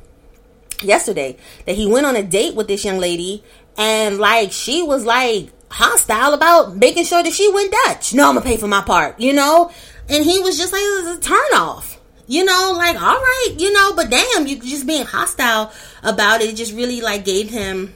yesterday 0.81 1.37
that 1.67 1.75
he 1.75 1.85
went 1.85 2.07
on 2.07 2.15
a 2.15 2.23
date 2.23 2.55
with 2.55 2.67
this 2.67 2.83
young 2.83 2.97
lady 2.97 3.43
and 3.77 4.17
like 4.17 4.51
she 4.51 4.81
was 4.81 5.05
like 5.05 5.51
hostile 5.69 6.33
about 6.33 6.75
making 6.75 7.05
sure 7.05 7.21
that 7.21 7.33
she 7.33 7.51
went 7.53 7.71
Dutch. 7.85 8.15
No, 8.15 8.29
I'm 8.29 8.35
gonna 8.35 8.45
pay 8.45 8.57
for 8.57 8.67
my 8.67 8.81
part, 8.81 9.19
you 9.19 9.33
know? 9.33 9.71
And 10.09 10.23
he 10.23 10.39
was 10.39 10.57
just 10.57 10.73
like, 10.73 10.81
it 10.81 11.03
was 11.03 11.17
a 11.17 11.21
turn 11.21 11.53
off. 11.53 11.99
You 12.27 12.45
know, 12.45 12.75
like, 12.77 12.95
all 12.95 13.17
right, 13.17 13.55
you 13.57 13.73
know, 13.73 13.93
but 13.95 14.09
damn, 14.09 14.45
you 14.45 14.59
just 14.59 14.85
being 14.85 15.05
hostile 15.05 15.71
about 16.03 16.41
it 16.41 16.55
just 16.55 16.75
really 16.75 17.01
like 17.01 17.25
gave 17.25 17.49
him 17.49 17.95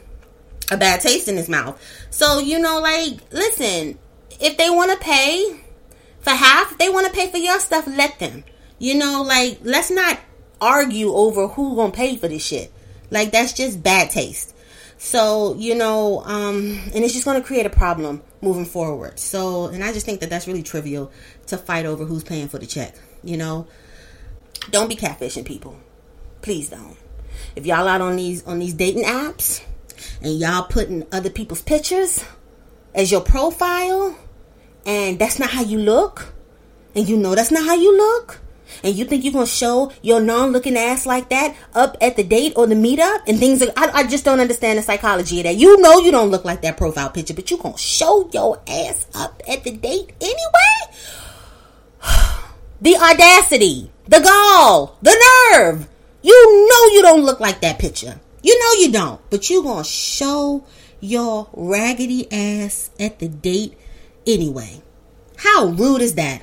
a 0.71 0.77
bad 0.77 1.01
taste 1.01 1.27
in 1.27 1.37
his 1.37 1.47
mouth. 1.47 1.79
So, 2.09 2.39
you 2.39 2.57
know, 2.57 2.79
like, 2.79 3.19
listen, 3.31 3.99
if 4.39 4.57
they 4.57 4.69
want 4.71 4.91
to 4.91 4.97
pay 4.97 5.59
for 6.21 6.31
half, 6.31 6.71
if 6.71 6.77
they 6.79 6.89
want 6.89 7.05
to 7.07 7.13
pay 7.13 7.29
for 7.29 7.37
your 7.37 7.59
stuff, 7.59 7.85
let 7.87 8.17
them. 8.17 8.43
You 8.79 8.95
know, 8.95 9.21
like, 9.21 9.59
let's 9.61 9.91
not 9.91 10.19
argue 10.59 11.13
over 11.13 11.47
who 11.47 11.75
gonna 11.75 11.91
pay 11.91 12.17
for 12.17 12.27
this 12.27 12.43
shit. 12.45 12.71
Like, 13.11 13.31
that's 13.31 13.53
just 13.53 13.83
bad 13.83 14.09
taste. 14.09 14.55
So, 14.97 15.55
you 15.55 15.75
know, 15.75 16.23
um, 16.23 16.79
and 16.93 17.03
it's 17.03 17.13
just 17.13 17.25
gonna 17.25 17.41
create 17.41 17.65
a 17.65 17.69
problem 17.69 18.21
moving 18.41 18.65
forward. 18.65 19.19
So, 19.19 19.67
and 19.67 19.83
I 19.83 19.93
just 19.93 20.05
think 20.05 20.21
that 20.21 20.29
that's 20.29 20.47
really 20.47 20.63
trivial 20.63 21.11
to 21.47 21.57
fight 21.57 21.85
over 21.85 22.05
who's 22.05 22.23
paying 22.23 22.47
for 22.47 22.59
the 22.59 22.65
check. 22.65 22.95
You 23.23 23.37
know, 23.37 23.67
don't 24.71 24.89
be 24.89 24.95
catfishing 24.95 25.45
people. 25.45 25.77
Please 26.41 26.69
don't. 26.69 26.97
If 27.55 27.65
y'all 27.65 27.87
out 27.87 28.01
on 28.01 28.15
these 28.15 28.45
on 28.45 28.59
these 28.59 28.73
dating 28.73 29.03
apps 29.03 29.63
and 30.21 30.37
y'all 30.39 30.63
putting 30.63 31.05
other 31.11 31.29
people's 31.29 31.61
pictures 31.61 32.23
as 32.93 33.11
your 33.11 33.21
profile 33.21 34.17
and 34.85 35.19
that's 35.19 35.39
not 35.39 35.49
how 35.49 35.63
you 35.63 35.79
look 35.79 36.33
and 36.95 37.07
you 37.07 37.17
know 37.17 37.35
that's 37.35 37.51
not 37.51 37.65
how 37.65 37.75
you 37.75 37.95
look 37.95 38.39
and 38.83 38.95
you 38.95 39.05
think 39.05 39.23
you're 39.23 39.33
gonna 39.33 39.45
show 39.45 39.91
your 40.01 40.19
non-looking 40.19 40.77
ass 40.77 41.05
like 41.05 41.29
that 41.29 41.55
up 41.75 41.97
at 42.01 42.15
the 42.15 42.23
date 42.23 42.53
or 42.55 42.67
the 42.67 42.75
meetup 42.75 43.19
and 43.27 43.39
things 43.39 43.61
like, 43.61 43.77
I, 43.77 43.99
I 43.99 44.07
just 44.07 44.25
don't 44.25 44.39
understand 44.39 44.79
the 44.79 44.83
psychology 44.83 45.39
of 45.39 45.45
that 45.45 45.55
you 45.55 45.79
know 45.79 45.99
you 45.99 46.11
don't 46.11 46.29
look 46.29 46.45
like 46.45 46.61
that 46.61 46.77
profile 46.77 47.09
picture 47.09 47.33
but 47.33 47.49
you 47.51 47.57
gonna 47.57 47.77
show 47.77 48.29
your 48.33 48.61
ass 48.67 49.07
up 49.13 49.41
at 49.47 49.63
the 49.63 49.71
date 49.71 50.13
anyway 50.19 50.97
the 52.81 52.95
audacity 52.95 53.89
the 54.07 54.19
gall, 54.19 54.97
the 55.01 55.15
nerve. 55.51 55.87
You 56.21 56.67
know 56.69 56.95
you 56.95 57.01
don't 57.01 57.23
look 57.23 57.39
like 57.39 57.61
that 57.61 57.79
picture. 57.79 58.19
You 58.41 58.59
know 58.59 58.81
you 58.81 58.91
don't. 58.91 59.21
But 59.29 59.49
you 59.49 59.63
gonna 59.63 59.83
show 59.83 60.65
your 60.99 61.47
raggedy 61.53 62.31
ass 62.31 62.89
at 62.99 63.19
the 63.19 63.27
date 63.27 63.77
anyway. 64.27 64.81
How 65.37 65.65
rude 65.65 66.01
is 66.01 66.15
that? 66.15 66.41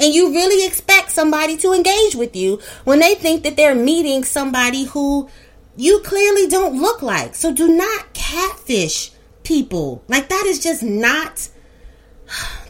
And 0.00 0.12
you 0.12 0.30
really 0.30 0.66
expect 0.66 1.12
somebody 1.12 1.56
to 1.58 1.72
engage 1.72 2.16
with 2.16 2.34
you 2.34 2.60
when 2.84 2.98
they 2.98 3.14
think 3.14 3.44
that 3.44 3.56
they're 3.56 3.74
meeting 3.74 4.24
somebody 4.24 4.84
who 4.84 5.28
you 5.76 6.00
clearly 6.00 6.48
don't 6.48 6.80
look 6.80 7.02
like. 7.02 7.34
So 7.34 7.52
do 7.52 7.68
not 7.68 8.12
catfish 8.12 9.12
people. 9.44 10.02
Like 10.08 10.28
that 10.28 10.44
is 10.46 10.60
just 10.60 10.82
not 10.82 11.48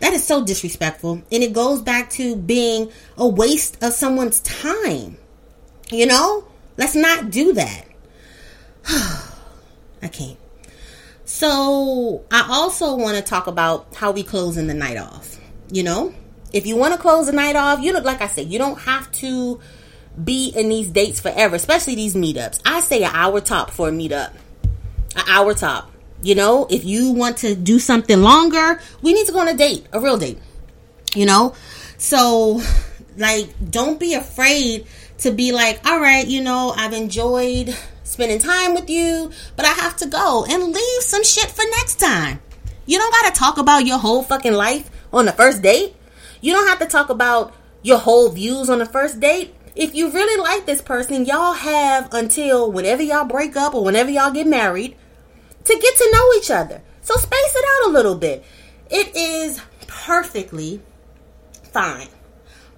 that 0.00 0.12
is 0.12 0.24
so 0.24 0.44
disrespectful. 0.44 1.22
And 1.30 1.42
it 1.42 1.52
goes 1.52 1.82
back 1.82 2.10
to 2.10 2.36
being 2.36 2.90
a 3.16 3.26
waste 3.26 3.82
of 3.82 3.92
someone's 3.92 4.40
time. 4.40 5.16
You 5.90 6.06
know? 6.06 6.44
Let's 6.76 6.94
not 6.94 7.30
do 7.30 7.52
that. 7.52 7.84
I 10.02 10.08
can't. 10.10 10.38
So, 11.24 12.24
I 12.30 12.46
also 12.50 12.96
want 12.96 13.16
to 13.16 13.22
talk 13.22 13.46
about 13.46 13.94
how 13.94 14.10
we 14.10 14.22
closing 14.22 14.66
the 14.66 14.74
night 14.74 14.96
off. 14.96 15.38
You 15.70 15.82
know? 15.82 16.14
If 16.52 16.66
you 16.66 16.76
want 16.76 16.94
to 16.94 17.00
close 17.00 17.26
the 17.26 17.32
night 17.32 17.56
off, 17.56 17.80
you 17.80 17.92
look 17.92 18.04
like 18.04 18.20
I 18.20 18.26
said, 18.26 18.48
you 18.48 18.58
don't 18.58 18.78
have 18.80 19.10
to 19.12 19.60
be 20.22 20.48
in 20.48 20.68
these 20.68 20.90
dates 20.90 21.20
forever, 21.20 21.56
especially 21.56 21.94
these 21.94 22.14
meetups. 22.14 22.60
I 22.66 22.80
say 22.80 23.02
an 23.02 23.10
hour 23.14 23.40
top 23.40 23.70
for 23.70 23.88
a 23.88 23.92
meetup. 23.92 24.32
An 25.16 25.24
hour 25.28 25.54
top. 25.54 25.91
You 26.22 26.36
know, 26.36 26.66
if 26.70 26.84
you 26.84 27.10
want 27.10 27.38
to 27.38 27.54
do 27.54 27.78
something 27.78 28.22
longer, 28.22 28.80
we 29.02 29.12
need 29.12 29.26
to 29.26 29.32
go 29.32 29.40
on 29.40 29.48
a 29.48 29.54
date, 29.54 29.86
a 29.92 30.00
real 30.00 30.16
date. 30.16 30.38
You 31.14 31.26
know? 31.26 31.54
So, 31.98 32.62
like, 33.16 33.48
don't 33.70 33.98
be 33.98 34.14
afraid 34.14 34.86
to 35.18 35.32
be 35.32 35.52
like, 35.52 35.84
all 35.84 36.00
right, 36.00 36.26
you 36.26 36.42
know, 36.42 36.72
I've 36.76 36.92
enjoyed 36.92 37.76
spending 38.04 38.38
time 38.38 38.74
with 38.74 38.88
you, 38.88 39.30
but 39.56 39.66
I 39.66 39.70
have 39.70 39.96
to 39.98 40.06
go 40.06 40.44
and 40.48 40.72
leave 40.72 41.02
some 41.02 41.24
shit 41.24 41.50
for 41.50 41.64
next 41.78 41.96
time. 41.96 42.40
You 42.86 42.98
don't 42.98 43.12
got 43.12 43.32
to 43.32 43.38
talk 43.38 43.58
about 43.58 43.86
your 43.86 43.98
whole 43.98 44.22
fucking 44.22 44.52
life 44.52 44.90
on 45.12 45.26
the 45.26 45.32
first 45.32 45.62
date. 45.62 45.94
You 46.40 46.52
don't 46.52 46.66
have 46.66 46.80
to 46.80 46.86
talk 46.86 47.10
about 47.10 47.54
your 47.82 47.98
whole 47.98 48.28
views 48.30 48.68
on 48.68 48.78
the 48.78 48.86
first 48.86 49.20
date. 49.20 49.54
If 49.74 49.94
you 49.94 50.10
really 50.10 50.40
like 50.40 50.66
this 50.66 50.82
person, 50.82 51.24
y'all 51.24 51.54
have 51.54 52.12
until 52.12 52.70
whenever 52.70 53.02
y'all 53.02 53.24
break 53.24 53.56
up 53.56 53.74
or 53.74 53.84
whenever 53.84 54.10
y'all 54.10 54.32
get 54.32 54.46
married 54.46 54.96
to 55.64 55.78
get 55.78 55.96
to 55.96 56.10
know 56.12 56.32
each 56.34 56.50
other. 56.50 56.82
So 57.02 57.14
space 57.14 57.54
it 57.54 57.64
out 57.64 57.90
a 57.90 57.92
little 57.92 58.14
bit. 58.14 58.44
It 58.90 59.16
is 59.16 59.60
perfectly 59.86 60.80
fine. 61.72 62.08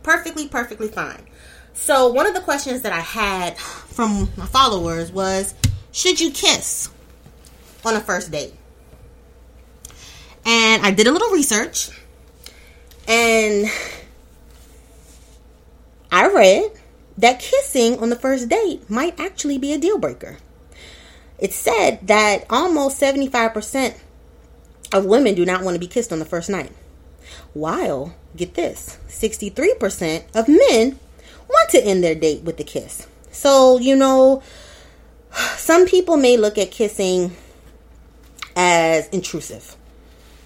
Perfectly, 0.02 0.48
perfectly 0.48 0.88
fine. 0.88 1.26
So, 1.72 2.12
one 2.12 2.26
of 2.26 2.34
the 2.34 2.40
questions 2.40 2.82
that 2.82 2.92
I 2.92 3.00
had 3.00 3.58
from 3.58 4.30
my 4.36 4.46
followers 4.46 5.10
was 5.10 5.54
Should 5.92 6.20
you 6.20 6.30
kiss 6.30 6.88
on 7.84 7.96
a 7.96 8.00
first 8.00 8.30
date? 8.30 8.54
And 10.46 10.86
I 10.86 10.92
did 10.92 11.06
a 11.06 11.12
little 11.12 11.30
research 11.30 11.90
and 13.08 13.66
I 16.12 16.28
read 16.28 16.70
that 17.18 17.40
kissing 17.40 17.98
on 17.98 18.10
the 18.10 18.16
first 18.16 18.48
date 18.48 18.88
might 18.88 19.18
actually 19.18 19.58
be 19.58 19.72
a 19.72 19.78
deal 19.78 19.98
breaker 19.98 20.38
it 21.38 21.52
said 21.52 22.06
that 22.06 22.46
almost 22.48 23.00
75% 23.00 23.98
of 24.92 25.04
women 25.04 25.34
do 25.34 25.44
not 25.44 25.62
want 25.62 25.74
to 25.74 25.80
be 25.80 25.86
kissed 25.86 26.12
on 26.12 26.18
the 26.18 26.24
first 26.24 26.48
night. 26.48 26.72
While, 27.52 28.14
get 28.36 28.54
this, 28.54 28.98
63% 29.08 30.24
of 30.34 30.48
men 30.48 30.98
want 31.48 31.70
to 31.70 31.82
end 31.82 32.04
their 32.04 32.14
date 32.14 32.42
with 32.42 32.58
a 32.60 32.64
kiss. 32.64 33.06
So, 33.30 33.78
you 33.78 33.96
know, 33.96 34.42
some 35.56 35.87
people 35.87 36.16
may 36.16 36.37
look 36.37 36.58
at 36.58 36.70
kissing 36.70 37.37
as 38.56 39.08
intrusive. 39.08 39.76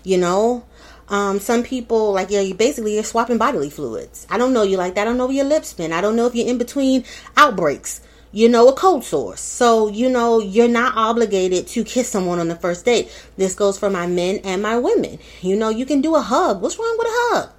You 0.05 0.19
know, 0.19 0.65
um, 1.09 1.41
some 1.41 1.63
people 1.63 2.13
like 2.13 2.31
yeah, 2.31 2.41
you 2.41 2.55
basically 2.55 2.95
you're 2.95 3.05
swapping 3.05 3.39
bodily 3.39 3.71
fluids. 3.71 4.27
I 4.31 4.39
don't 4.39 4.53
know 4.53 4.63
you 4.63 4.77
like 4.77 4.95
that. 4.95 5.03
I 5.03 5.05
don't 5.05 5.19
know 5.19 5.29
your 5.31 5.45
lips 5.45 5.73
been. 5.75 5.93
I 5.93 6.01
don't 6.01 6.17
know 6.17 6.27
if 6.27 6.35
you're 6.35 6.49
in 6.49 6.59
between 6.59 7.05
outbreaks 7.37 8.01
you 8.33 8.49
know, 8.49 8.69
a 8.69 8.73
cold 8.73 9.05
source. 9.05 9.41
So, 9.41 9.89
you 9.89 10.09
know, 10.09 10.39
you're 10.39 10.69
not 10.69 10.97
obligated 10.97 11.67
to 11.69 11.85
kiss 11.85 12.09
someone 12.09 12.39
on 12.39 12.49
the 12.49 12.57
first 12.57 12.85
date. 12.85 13.11
This 13.37 13.55
goes 13.55 13.79
for 13.79 13.91
my 13.91 14.07
men 14.07 14.41
and 14.45 14.63
my 14.63 14.77
women. 14.77 15.19
You 15.41 15.57
know, 15.57 15.69
you 15.71 15.87
can 15.87 16.01
do 16.01 16.15
a 16.15 16.21
hug. 16.21 16.61
What's 16.61 16.79
wrong 16.79 16.97
with 16.99 17.09
a 17.09 17.11
hug? 17.13 17.51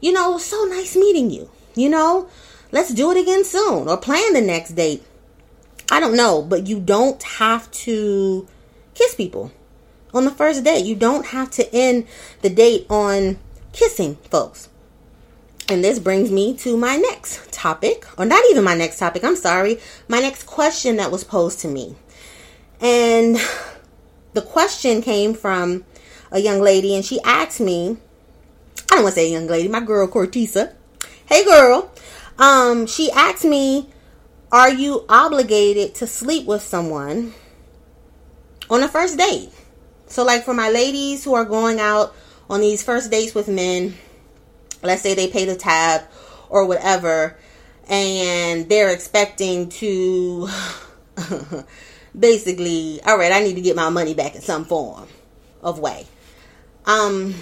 You 0.00 0.12
know, 0.12 0.38
so 0.38 0.64
nice 0.64 0.96
meeting 0.96 1.30
you. 1.30 1.50
You 1.74 1.88
know, 1.88 2.28
let's 2.72 2.92
do 2.92 3.10
it 3.12 3.20
again 3.20 3.44
soon 3.44 3.88
or 3.88 3.96
plan 3.96 4.32
the 4.32 4.40
next 4.40 4.70
date. 4.70 5.04
I 5.90 6.00
don't 6.00 6.16
know, 6.16 6.42
but 6.42 6.66
you 6.66 6.80
don't 6.80 7.22
have 7.22 7.70
to 7.70 8.48
kiss 8.94 9.14
people 9.14 9.52
on 10.12 10.24
the 10.24 10.30
first 10.30 10.64
date. 10.64 10.84
You 10.84 10.96
don't 10.96 11.26
have 11.26 11.50
to 11.52 11.74
end 11.74 12.06
the 12.40 12.50
date 12.50 12.86
on 12.90 13.38
kissing 13.72 14.16
folks. 14.30 14.68
And 15.72 15.82
this 15.82 15.98
brings 15.98 16.30
me 16.30 16.54
to 16.58 16.76
my 16.76 16.96
next 16.96 17.50
topic, 17.50 18.04
or 18.18 18.26
not 18.26 18.44
even 18.50 18.62
my 18.62 18.74
next 18.74 18.98
topic, 18.98 19.24
I'm 19.24 19.36
sorry, 19.36 19.80
my 20.06 20.20
next 20.20 20.44
question 20.44 20.96
that 20.96 21.10
was 21.10 21.24
posed 21.24 21.60
to 21.60 21.68
me. 21.68 21.96
And 22.78 23.38
the 24.34 24.42
question 24.42 25.00
came 25.00 25.32
from 25.32 25.84
a 26.30 26.40
young 26.40 26.60
lady, 26.60 26.94
and 26.94 27.02
she 27.02 27.22
asked 27.22 27.58
me, 27.58 27.96
I 28.90 28.96
don't 28.96 29.04
want 29.04 29.14
to 29.14 29.20
say 29.22 29.30
young 29.30 29.46
lady, 29.46 29.68
my 29.68 29.80
girl 29.80 30.06
Cortisa. 30.08 30.74
Hey 31.24 31.42
girl. 31.42 31.90
Um, 32.38 32.86
she 32.86 33.10
asked 33.10 33.46
me, 33.46 33.88
Are 34.50 34.70
you 34.70 35.06
obligated 35.08 35.94
to 35.96 36.06
sleep 36.06 36.46
with 36.46 36.60
someone 36.60 37.32
on 38.68 38.82
a 38.82 38.88
first 38.88 39.16
date? 39.16 39.50
So, 40.06 40.22
like 40.22 40.44
for 40.44 40.52
my 40.52 40.68
ladies 40.68 41.24
who 41.24 41.32
are 41.32 41.46
going 41.46 41.80
out 41.80 42.14
on 42.50 42.60
these 42.60 42.82
first 42.82 43.10
dates 43.10 43.34
with 43.34 43.48
men, 43.48 43.94
let's 44.82 45.02
say 45.02 45.14
they 45.14 45.28
pay 45.28 45.44
the 45.44 45.56
tab 45.56 46.02
or 46.48 46.66
whatever, 46.66 47.36
and 47.88 48.68
they're 48.68 48.90
expecting 48.90 49.68
to 49.68 50.48
basically, 52.18 53.00
all 53.04 53.18
right, 53.18 53.32
I 53.32 53.40
need 53.42 53.54
to 53.54 53.60
get 53.60 53.76
my 53.76 53.88
money 53.88 54.14
back 54.14 54.34
in 54.34 54.40
some 54.40 54.64
form 54.64 55.08
of 55.62 55.78
way. 55.78 56.06
Um, 56.86 57.34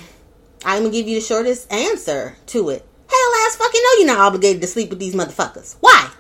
I'm 0.64 0.82
gonna 0.82 0.90
give 0.90 1.08
you 1.08 1.16
the 1.16 1.26
shortest 1.26 1.72
answer 1.72 2.36
to 2.46 2.68
it. 2.70 2.86
Hell 3.08 3.46
ass 3.46 3.56
fucking 3.56 3.80
no, 3.82 3.90
you're 3.98 4.06
not 4.06 4.18
obligated 4.18 4.62
to 4.62 4.68
sleep 4.68 4.90
with 4.90 4.98
these 4.98 5.14
motherfuckers. 5.14 5.76
Why? 5.80 6.10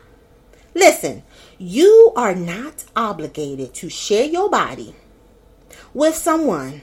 Listen, 0.74 1.22
you 1.58 2.12
are 2.16 2.34
not 2.34 2.84
obligated 2.96 3.74
to 3.74 3.88
share 3.88 4.24
your 4.24 4.48
body 4.48 4.94
with 5.92 6.14
someone 6.14 6.82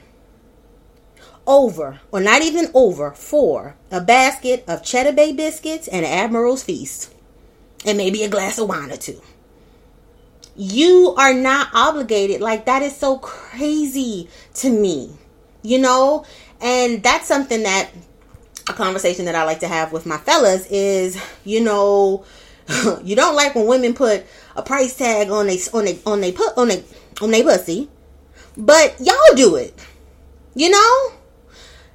over, 1.48 2.00
or 2.12 2.20
not 2.20 2.42
even 2.42 2.70
over, 2.74 3.10
for 3.10 3.74
a 3.90 4.00
basket 4.00 4.64
of 4.68 4.84
Cheddar 4.84 5.12
Bay 5.12 5.32
biscuits 5.32 5.88
and 5.88 6.06
Admiral's 6.06 6.62
Feast, 6.62 7.12
and 7.84 7.98
maybe 7.98 8.22
a 8.22 8.28
glass 8.28 8.58
of 8.58 8.68
wine 8.68 8.92
or 8.92 8.96
two. 8.96 9.20
You 10.54 11.14
are 11.18 11.34
not 11.34 11.68
obligated. 11.74 12.40
Like, 12.40 12.66
that 12.66 12.82
is 12.82 12.96
so 12.96 13.18
crazy 13.18 14.28
to 14.54 14.70
me, 14.70 15.16
you 15.62 15.78
know? 15.78 16.24
And 16.60 17.02
that's 17.02 17.26
something 17.26 17.64
that 17.64 17.90
a 18.68 18.72
conversation 18.72 19.24
that 19.24 19.34
I 19.34 19.44
like 19.44 19.60
to 19.60 19.68
have 19.68 19.92
with 19.92 20.06
my 20.06 20.18
fellas 20.18 20.66
is, 20.66 21.20
you 21.44 21.62
know, 21.62 22.24
you 23.02 23.16
don't 23.16 23.34
like 23.34 23.54
when 23.54 23.66
women 23.66 23.94
put 23.94 24.24
a 24.54 24.62
price 24.62 24.96
tag 24.96 25.30
on 25.30 25.46
they 25.46 25.58
on 25.72 25.84
they 25.86 25.98
on 26.04 26.20
they 26.20 26.32
put 26.32 26.58
on 26.58 26.68
they 26.68 26.84
on 27.22 27.30
they 27.30 27.42
pussy 27.42 27.88
but 28.58 28.96
y'all 29.00 29.16
do 29.36 29.54
it. 29.54 29.72
You 30.54 30.70
know? 30.70 31.12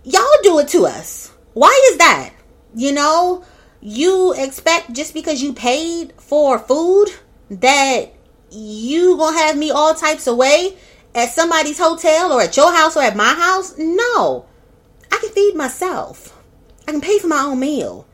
Y'all 0.04 0.24
do 0.41 0.60
it 0.60 0.68
to 0.70 0.86
us. 0.86 1.32
Why 1.54 1.89
is 1.91 1.97
that? 1.97 2.34
You 2.76 2.91
know, 2.91 3.43
you 3.82 4.34
expect 4.34 4.93
just 4.93 5.14
because 5.14 5.41
you 5.41 5.54
paid 5.54 6.14
for 6.18 6.60
food 6.60 7.08
that 7.49 8.14
you 8.51 9.18
gonna 9.18 9.38
have 9.38 9.58
me 9.58 9.72
all 9.72 9.93
types 9.93 10.28
of 10.28 10.38
way 10.38 10.78
at 11.16 11.30
somebody's 11.30 11.78
hotel 11.78 12.34
or 12.34 12.41
at 12.41 12.58
your 12.58 12.74
house 12.74 12.97
or 12.97 13.04
at 13.04 13.16
my 13.16 13.34
house? 13.34 13.76
No. 13.78 14.45
I 15.12 15.18
can 15.20 15.30
feed 15.30 15.56
myself. 15.56 16.38
I 16.88 16.91
can 16.91 17.01
pay 17.01 17.20
for 17.20 17.28
my 17.28 17.41
own 17.41 17.60
meal. 17.60 18.06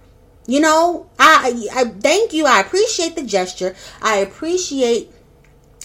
You 0.46 0.60
know, 0.60 1.10
I 1.18 1.68
I 1.74 1.86
thank 1.86 2.34
you. 2.34 2.46
I 2.46 2.60
appreciate 2.60 3.16
the 3.16 3.24
gesture. 3.24 3.76
I 4.02 4.18
appreciate 4.18 5.12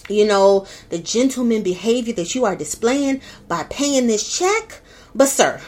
you 0.09 0.25
know, 0.25 0.67
the 0.89 0.99
gentleman 0.99 1.63
behavior 1.63 2.13
that 2.13 2.35
you 2.35 2.45
are 2.45 2.55
displaying 2.55 3.21
by 3.47 3.63
paying 3.63 4.07
this 4.07 4.37
check. 4.37 4.81
But, 5.13 5.27
sir, 5.27 5.61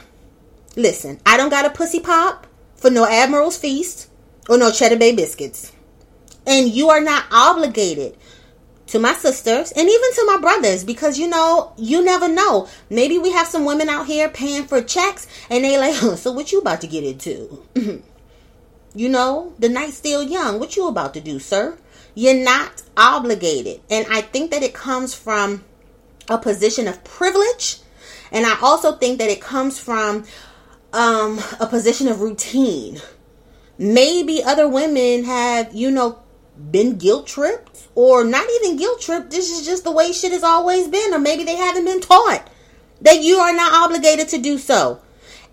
listen, 0.77 1.19
I 1.25 1.35
don't 1.35 1.49
got 1.49 1.65
a 1.65 1.69
pussy 1.69 1.99
pop 1.99 2.47
for 2.75 2.89
no 2.89 3.05
Admiral's 3.05 3.57
Feast 3.57 4.09
or 4.47 4.57
no 4.57 4.71
Cheddar 4.71 4.95
Bay 4.95 5.13
biscuits. 5.13 5.73
And 6.45 6.69
you 6.69 6.89
are 6.89 7.01
not 7.01 7.25
obligated 7.29 8.15
to 8.87 8.99
my 8.99 9.11
sisters 9.11 9.73
and 9.73 9.89
even 9.89 10.13
to 10.13 10.23
my 10.27 10.37
brothers 10.39 10.85
because 10.85 11.19
you 11.19 11.27
know 11.27 11.73
you 11.75 12.01
never 12.01 12.29
know 12.29 12.69
maybe 12.89 13.17
we 13.17 13.33
have 13.33 13.45
some 13.45 13.65
women 13.65 13.89
out 13.89 14.07
here 14.07 14.29
paying 14.29 14.63
for 14.63 14.81
checks 14.81 15.27
and 15.49 15.65
they 15.65 15.77
like 15.77 15.93
so 16.17 16.31
what 16.31 16.53
you 16.53 16.59
about 16.59 16.79
to 16.79 16.87
get 16.87 17.03
into 17.03 17.65
you 18.95 19.09
know 19.09 19.53
the 19.59 19.67
night's 19.67 19.97
still 19.97 20.23
young 20.23 20.57
what 20.57 20.77
you 20.77 20.87
about 20.87 21.13
to 21.13 21.19
do 21.19 21.37
sir 21.37 21.77
you're 22.17 22.33
not 22.33 22.81
obligated. 22.97 23.79
And 23.91 24.07
I 24.09 24.21
think 24.21 24.49
that 24.49 24.63
it 24.63 24.73
comes 24.73 25.13
from 25.13 25.63
a 26.27 26.39
position 26.39 26.87
of 26.87 27.03
privilege. 27.03 27.77
And 28.31 28.43
I 28.43 28.59
also 28.59 28.93
think 28.93 29.19
that 29.19 29.29
it 29.29 29.39
comes 29.39 29.79
from 29.79 30.25
um, 30.93 31.39
a 31.59 31.67
position 31.67 32.07
of 32.07 32.21
routine. 32.21 32.99
Maybe 33.77 34.43
other 34.43 34.67
women 34.67 35.23
have, 35.25 35.73
you 35.73 35.91
know, 35.91 36.19
been 36.71 36.97
guilt 36.97 37.27
tripped 37.27 37.87
or 37.93 38.23
not 38.23 38.47
even 38.55 38.77
guilt 38.77 39.01
tripped. 39.01 39.29
This 39.29 39.51
is 39.51 39.65
just 39.65 39.83
the 39.83 39.91
way 39.91 40.11
shit 40.11 40.31
has 40.31 40.43
always 40.43 40.87
been. 40.87 41.13
Or 41.13 41.19
maybe 41.19 41.43
they 41.43 41.55
haven't 41.55 41.85
been 41.85 42.01
taught 42.01 42.49
that 43.01 43.21
you 43.21 43.37
are 43.37 43.53
not 43.53 43.73
obligated 43.73 44.29
to 44.29 44.39
do 44.39 44.57
so. 44.57 45.01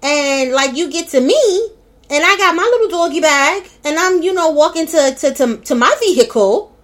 And 0.02 0.52
like 0.52 0.76
you 0.76 0.90
get 0.90 1.08
to 1.08 1.20
me 1.20 1.68
and 2.10 2.22
I 2.24 2.36
got 2.36 2.54
my 2.54 2.62
little 2.62 2.88
doggy 2.88 3.20
bag, 3.20 3.68
and 3.82 3.98
I'm, 3.98 4.22
you 4.22 4.34
know, 4.34 4.50
walking 4.50 4.86
to, 4.88 5.14
to, 5.18 5.34
to, 5.34 5.56
to 5.56 5.74
my 5.74 5.94
vehicle. 6.00 6.76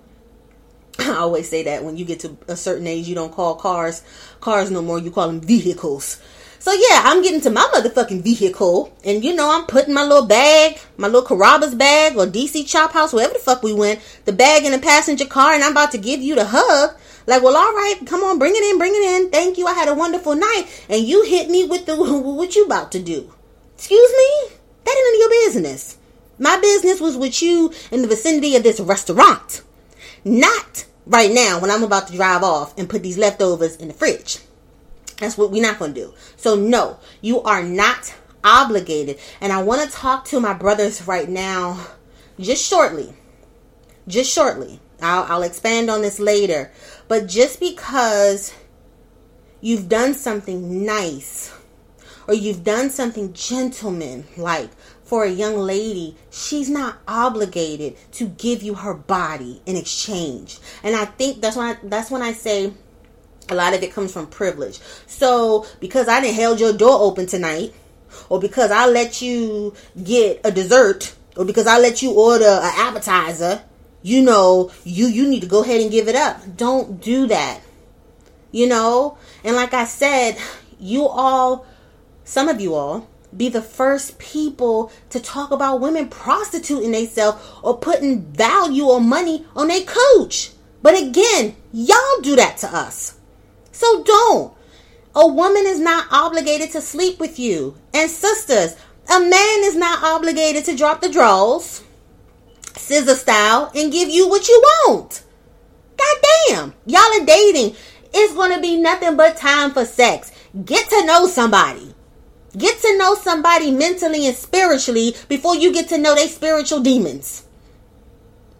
I 0.98 1.16
always 1.16 1.48
say 1.48 1.62
that 1.64 1.84
when 1.84 1.96
you 1.96 2.04
get 2.04 2.20
to 2.20 2.36
a 2.48 2.56
certain 2.56 2.86
age, 2.86 3.06
you 3.06 3.14
don't 3.14 3.32
call 3.32 3.54
cars 3.54 4.02
cars 4.40 4.70
no 4.70 4.82
more, 4.82 4.98
you 4.98 5.10
call 5.10 5.26
them 5.26 5.40
vehicles. 5.40 6.20
So 6.60 6.72
yeah, 6.72 7.00
I'm 7.04 7.22
getting 7.22 7.40
to 7.40 7.50
my 7.50 7.66
motherfucking 7.74 8.22
vehicle, 8.22 8.94
and 9.02 9.24
you 9.24 9.34
know, 9.34 9.50
I'm 9.50 9.64
putting 9.64 9.94
my 9.94 10.04
little 10.04 10.26
bag, 10.26 10.78
my 10.98 11.08
little 11.08 11.26
Carrabba's 11.26 11.74
bag, 11.74 12.18
or 12.18 12.26
DC 12.26 12.68
Chop 12.68 12.92
House, 12.92 13.14
wherever 13.14 13.32
the 13.32 13.38
fuck 13.38 13.62
we 13.62 13.72
went, 13.72 14.00
the 14.26 14.32
bag 14.34 14.66
in 14.66 14.72
the 14.72 14.78
passenger 14.78 15.24
car, 15.24 15.54
and 15.54 15.64
I'm 15.64 15.72
about 15.72 15.90
to 15.92 15.98
give 15.98 16.20
you 16.20 16.34
the 16.34 16.44
hug. 16.44 16.98
Like, 17.26 17.42
well, 17.42 17.56
all 17.56 17.72
right, 17.72 17.98
come 18.04 18.22
on, 18.22 18.38
bring 18.38 18.54
it 18.54 18.62
in, 18.62 18.76
bring 18.76 18.92
it 18.94 19.02
in. 19.02 19.30
Thank 19.30 19.56
you. 19.56 19.66
I 19.66 19.72
had 19.72 19.88
a 19.88 19.94
wonderful 19.94 20.34
night, 20.34 20.66
and 20.90 21.02
you 21.02 21.24
hit 21.24 21.48
me 21.48 21.64
with 21.64 21.86
the 21.86 21.96
what 21.96 22.54
you 22.54 22.66
about 22.66 22.92
to 22.92 23.02
do? 23.02 23.32
Excuse 23.76 24.10
me. 24.10 24.56
That 24.84 24.94
ain't 24.94 25.06
none 25.06 25.14
of 25.14 25.20
your 25.20 25.46
business. 25.46 25.96
My 26.38 26.60
business 26.60 27.00
was 27.00 27.16
with 27.16 27.40
you 27.40 27.72
in 27.90 28.02
the 28.02 28.08
vicinity 28.08 28.54
of 28.56 28.64
this 28.64 28.80
restaurant. 28.80 29.62
Not 30.26 30.84
right 31.06 31.30
now 31.32 31.58
when 31.58 31.70
I'm 31.70 31.84
about 31.84 32.08
to 32.08 32.16
drive 32.16 32.42
off 32.42 32.76
and 32.76 32.86
put 32.86 33.02
these 33.02 33.16
leftovers 33.16 33.76
in 33.76 33.88
the 33.88 33.94
fridge. 33.94 34.40
That's 35.20 35.38
what 35.38 35.50
we're 35.50 35.62
not 35.62 35.78
going 35.78 35.94
to 35.94 36.00
do. 36.00 36.14
So, 36.36 36.56
no, 36.56 36.98
you 37.20 37.42
are 37.42 37.62
not 37.62 38.14
obligated. 38.42 39.18
And 39.40 39.52
I 39.52 39.62
want 39.62 39.88
to 39.88 39.96
talk 39.96 40.24
to 40.26 40.40
my 40.40 40.54
brothers 40.54 41.06
right 41.06 41.28
now, 41.28 41.86
just 42.38 42.66
shortly. 42.66 43.14
Just 44.08 44.32
shortly. 44.32 44.80
I'll, 45.00 45.24
I'll 45.24 45.42
expand 45.42 45.90
on 45.90 46.02
this 46.02 46.18
later. 46.18 46.72
But 47.06 47.26
just 47.26 47.60
because 47.60 48.54
you've 49.60 49.88
done 49.88 50.14
something 50.14 50.84
nice 50.84 51.52
or 52.26 52.34
you've 52.34 52.64
done 52.64 52.90
something 52.90 53.32
gentleman 53.32 54.24
like 54.36 54.70
for 55.04 55.24
a 55.24 55.30
young 55.30 55.56
lady, 55.56 56.16
she's 56.30 56.70
not 56.70 56.98
obligated 57.06 57.96
to 58.12 58.28
give 58.28 58.62
you 58.62 58.74
her 58.74 58.94
body 58.94 59.60
in 59.66 59.76
exchange. 59.76 60.58
And 60.82 60.96
I 60.96 61.04
think 61.04 61.42
that's 61.42 61.56
I, 61.56 61.76
that's 61.82 62.10
when 62.10 62.22
I 62.22 62.32
say 62.32 62.72
a 63.50 63.54
lot 63.54 63.74
of 63.74 63.82
it 63.82 63.92
comes 63.92 64.12
from 64.12 64.26
privilege. 64.26 64.78
So 65.06 65.66
because 65.80 66.08
I 66.08 66.20
didn't 66.20 66.36
held 66.36 66.60
your 66.60 66.72
door 66.72 67.00
open 67.00 67.26
tonight, 67.26 67.74
or 68.28 68.40
because 68.40 68.70
I 68.70 68.86
let 68.86 69.22
you 69.22 69.74
get 70.02 70.40
a 70.44 70.50
dessert, 70.50 71.14
or 71.36 71.44
because 71.44 71.66
I 71.66 71.78
let 71.78 72.02
you 72.02 72.12
order 72.12 72.44
an 72.44 72.72
appetizer, 72.76 73.62
you 74.02 74.22
know, 74.22 74.70
you 74.84 75.06
you 75.06 75.28
need 75.28 75.40
to 75.40 75.46
go 75.46 75.62
ahead 75.62 75.80
and 75.80 75.90
give 75.90 76.08
it 76.08 76.16
up. 76.16 76.56
Don't 76.56 77.00
do 77.00 77.26
that. 77.26 77.60
You 78.52 78.66
know? 78.66 79.18
And 79.44 79.56
like 79.56 79.74
I 79.74 79.84
said, 79.84 80.36
you 80.78 81.06
all 81.06 81.66
some 82.24 82.48
of 82.48 82.60
you 82.60 82.74
all 82.74 83.08
be 83.36 83.48
the 83.48 83.62
first 83.62 84.18
people 84.18 84.90
to 85.10 85.20
talk 85.20 85.50
about 85.50 85.80
women 85.80 86.08
prostituting 86.08 86.92
themselves 86.92 87.40
or 87.62 87.78
putting 87.78 88.22
value 88.22 88.84
or 88.84 89.00
money 89.00 89.46
on 89.54 89.68
their 89.68 89.84
coach. 89.84 90.50
But 90.82 91.00
again, 91.00 91.56
y'all 91.72 92.20
do 92.22 92.36
that 92.36 92.56
to 92.58 92.74
us. 92.74 93.16
So 93.80 94.02
don't. 94.04 94.52
A 95.14 95.26
woman 95.26 95.64
is 95.64 95.80
not 95.80 96.06
obligated 96.10 96.70
to 96.72 96.82
sleep 96.82 97.18
with 97.18 97.38
you. 97.38 97.74
And 97.94 98.10
sisters, 98.10 98.76
a 99.10 99.18
man 99.18 99.64
is 99.64 99.74
not 99.74 100.04
obligated 100.04 100.66
to 100.66 100.76
drop 100.76 101.00
the 101.00 101.08
drawers, 101.08 101.82
scissor 102.76 103.14
style, 103.14 103.72
and 103.74 103.90
give 103.90 104.10
you 104.10 104.28
what 104.28 104.48
you 104.48 104.62
want. 104.84 105.22
God 105.96 106.16
damn. 106.46 106.74
Y'all 106.84 107.22
are 107.22 107.24
dating. 107.24 107.74
It's 108.12 108.34
going 108.34 108.52
to 108.54 108.60
be 108.60 108.76
nothing 108.76 109.16
but 109.16 109.38
time 109.38 109.70
for 109.70 109.86
sex. 109.86 110.30
Get 110.62 110.90
to 110.90 111.06
know 111.06 111.26
somebody. 111.26 111.94
Get 112.58 112.82
to 112.82 112.98
know 112.98 113.14
somebody 113.14 113.70
mentally 113.70 114.26
and 114.26 114.36
spiritually 114.36 115.16
before 115.30 115.56
you 115.56 115.72
get 115.72 115.88
to 115.88 115.96
know 115.96 116.14
they 116.14 116.26
spiritual 116.26 116.80
demons. 116.80 117.44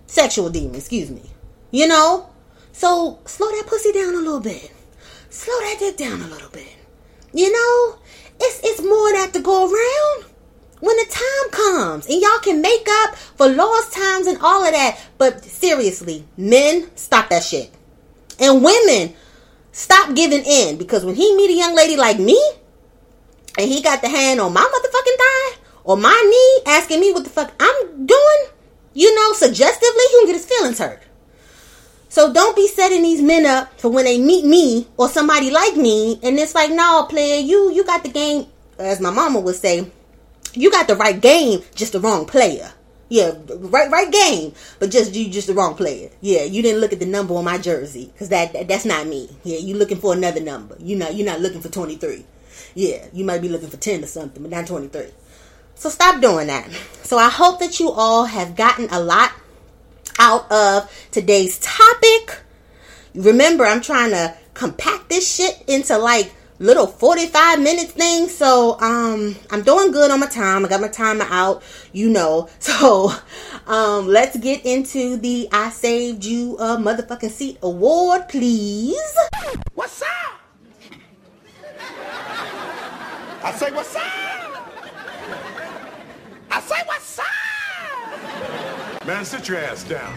Sexual 0.06 0.48
demons, 0.48 0.78
excuse 0.78 1.10
me. 1.10 1.28
You 1.72 1.88
know? 1.88 2.30
So 2.72 3.18
slow 3.26 3.48
that 3.48 3.66
pussy 3.66 3.92
down 3.92 4.14
a 4.14 4.18
little 4.18 4.40
bit. 4.40 4.72
Slow 5.30 5.58
that 5.60 5.76
dick 5.78 5.96
down 5.96 6.20
a 6.20 6.26
little 6.26 6.50
bit. 6.50 6.76
You 7.32 7.50
know, 7.52 7.98
it's 8.40 8.60
it's 8.62 8.82
more 8.82 9.12
that 9.12 9.32
to 9.32 9.40
go 9.40 9.64
around 9.64 10.30
when 10.80 10.96
the 10.96 11.06
time 11.08 11.50
comes 11.50 12.06
and 12.06 12.20
y'all 12.20 12.38
can 12.40 12.60
make 12.60 12.86
up 12.88 13.14
for 13.16 13.48
lost 13.48 13.92
times 13.92 14.26
and 14.26 14.38
all 14.42 14.64
of 14.64 14.72
that. 14.72 15.00
But 15.18 15.44
seriously, 15.44 16.24
men, 16.36 16.90
stop 16.96 17.28
that 17.30 17.44
shit. 17.44 17.70
And 18.38 18.64
women, 18.64 19.14
stop 19.72 20.14
giving 20.14 20.44
in 20.44 20.76
because 20.76 21.04
when 21.04 21.14
he 21.14 21.36
meet 21.36 21.50
a 21.50 21.58
young 21.58 21.74
lady 21.74 21.96
like 21.96 22.18
me 22.18 22.40
and 23.58 23.68
he 23.68 23.82
got 23.82 24.02
the 24.02 24.08
hand 24.08 24.40
on 24.40 24.52
my 24.52 24.60
motherfucking 24.60 25.16
thigh 25.16 25.62
or 25.84 25.96
my 25.96 26.10
knee 26.10 26.72
asking 26.72 27.00
me 27.00 27.12
what 27.12 27.24
the 27.24 27.30
fuck 27.30 27.52
I'm 27.60 28.06
doing, 28.06 28.46
you 28.94 29.14
know, 29.14 29.32
suggestively, 29.34 30.02
he 30.10 30.18
can 30.18 30.26
get 30.26 30.36
his 30.36 30.46
feelings 30.46 30.78
hurt. 30.78 31.02
So 32.10 32.32
don't 32.32 32.56
be 32.56 32.66
setting 32.66 33.02
these 33.02 33.22
men 33.22 33.46
up 33.46 33.78
for 33.78 33.88
when 33.88 34.04
they 34.04 34.18
meet 34.18 34.44
me 34.44 34.88
or 34.96 35.08
somebody 35.08 35.48
like 35.50 35.76
me, 35.76 36.18
and 36.24 36.36
it's 36.40 36.56
like, 36.56 36.72
no, 36.72 37.06
player, 37.08 37.40
you 37.40 37.72
you 37.72 37.84
got 37.84 38.02
the 38.02 38.08
game, 38.08 38.46
as 38.80 39.00
my 39.00 39.10
mama 39.10 39.38
would 39.38 39.54
say, 39.54 39.88
you 40.52 40.72
got 40.72 40.88
the 40.88 40.96
right 40.96 41.20
game, 41.20 41.62
just 41.76 41.92
the 41.92 42.00
wrong 42.00 42.26
player. 42.26 42.72
Yeah, 43.08 43.32
right, 43.46 43.88
right 43.90 44.10
game, 44.10 44.54
but 44.80 44.90
just 44.90 45.14
you, 45.14 45.30
just 45.30 45.46
the 45.46 45.54
wrong 45.54 45.76
player. 45.76 46.10
Yeah, 46.20 46.42
you 46.42 46.62
didn't 46.62 46.80
look 46.80 46.92
at 46.92 46.98
the 46.98 47.06
number 47.06 47.34
on 47.34 47.44
my 47.44 47.58
jersey 47.58 48.06
because 48.06 48.28
that, 48.30 48.54
that 48.54 48.66
that's 48.66 48.84
not 48.84 49.06
me. 49.06 49.30
Yeah, 49.44 49.58
you 49.58 49.76
looking 49.76 49.98
for 49.98 50.12
another 50.12 50.40
number. 50.40 50.76
You 50.80 50.96
not 50.96 51.14
you're 51.14 51.26
not 51.26 51.40
looking 51.40 51.60
for 51.60 51.68
twenty 51.68 51.94
three. 51.94 52.24
Yeah, 52.74 53.06
you 53.12 53.24
might 53.24 53.40
be 53.40 53.48
looking 53.48 53.70
for 53.70 53.76
ten 53.76 54.02
or 54.02 54.08
something, 54.08 54.42
but 54.42 54.50
not 54.50 54.66
twenty 54.66 54.88
three. 54.88 55.10
So 55.76 55.88
stop 55.88 56.20
doing 56.20 56.48
that. 56.48 56.68
So 57.04 57.18
I 57.18 57.28
hope 57.30 57.60
that 57.60 57.78
you 57.78 57.90
all 57.90 58.24
have 58.24 58.56
gotten 58.56 58.88
a 58.90 59.00
lot 59.00 59.32
out 60.20 60.52
of 60.52 61.08
today's 61.10 61.58
topic. 61.58 62.42
Remember, 63.14 63.64
I'm 63.64 63.80
trying 63.80 64.10
to 64.10 64.36
compact 64.54 65.08
this 65.08 65.34
shit 65.34 65.64
into 65.66 65.96
like 65.98 66.32
little 66.60 66.86
45 66.86 67.60
minute 67.60 67.88
thing. 67.88 68.28
So 68.28 68.78
um 68.80 69.34
I'm 69.50 69.62
doing 69.62 69.90
good 69.90 70.10
on 70.10 70.20
my 70.20 70.26
time. 70.26 70.64
I 70.64 70.68
got 70.68 70.80
my 70.80 70.88
timer 70.88 71.26
out, 71.28 71.62
you 71.92 72.08
know. 72.08 72.48
So 72.60 73.10
um 73.66 74.06
let's 74.06 74.36
get 74.38 74.64
into 74.64 75.16
the 75.16 75.48
I 75.50 75.70
saved 75.70 76.24
you 76.24 76.56
a 76.58 76.76
motherfucking 76.76 77.30
seat 77.30 77.58
award, 77.62 78.28
please. 78.28 79.16
What's 79.74 80.02
up? 80.02 80.08
I 83.42 83.52
say 83.52 83.70
what's 83.72 83.96
up? 83.96 84.02
I 86.50 86.60
say 86.60 86.82
what's 86.86 87.18
up? 87.18 87.39
Man, 89.10 89.24
sit 89.24 89.48
your 89.48 89.58
ass 89.58 89.82
down. 89.82 90.12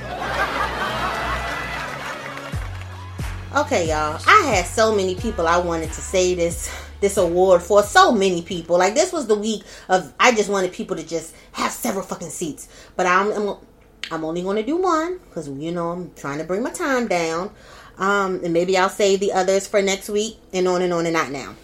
Okay, 3.56 3.88
y'all. 3.90 4.22
I 4.28 4.44
had 4.46 4.68
so 4.68 4.96
many 4.96 5.16
people 5.16 5.48
I 5.48 5.58
wanted 5.58 5.88
to 5.94 6.00
say 6.00 6.36
this 6.36 6.72
this 7.02 7.18
award 7.18 7.64
for. 7.64 7.82
So 7.82 8.12
many 8.12 8.44
people. 8.44 8.78
Like 8.78 8.94
this 8.94 9.12
was 9.12 9.26
the 9.26 9.34
week 9.34 9.64
of 9.90 10.14
I 10.20 10.32
just 10.36 10.48
wanted 10.48 10.74
people 10.74 10.96
to 10.96 11.04
just 11.04 11.34
have 11.54 11.72
several 11.72 12.06
fucking 12.06 12.30
seats. 12.30 12.70
But 12.96 13.08
I'm 13.08 13.32
I'm, 13.32 13.58
I'm 14.12 14.24
only 14.24 14.44
going 14.44 14.58
to 14.58 14.64
do 14.64 14.78
one 14.78 15.18
because 15.18 15.50
you 15.50 15.72
know 15.72 15.90
I'm 15.90 16.14
trying 16.14 16.38
to 16.38 16.44
bring 16.44 16.62
my 16.62 16.70
time 16.70 17.08
down. 17.08 17.50
Um, 17.98 18.42
and 18.44 18.54
maybe 18.54 18.78
I'll 18.78 18.90
save 18.90 19.22
the 19.22 19.34
others 19.34 19.66
for 19.66 19.82
next 19.82 20.08
week 20.08 20.38
and 20.54 20.68
on 20.68 20.84
and 20.84 20.94
on 20.94 21.08
and 21.08 21.14
not 21.14 21.32
now. 21.32 21.56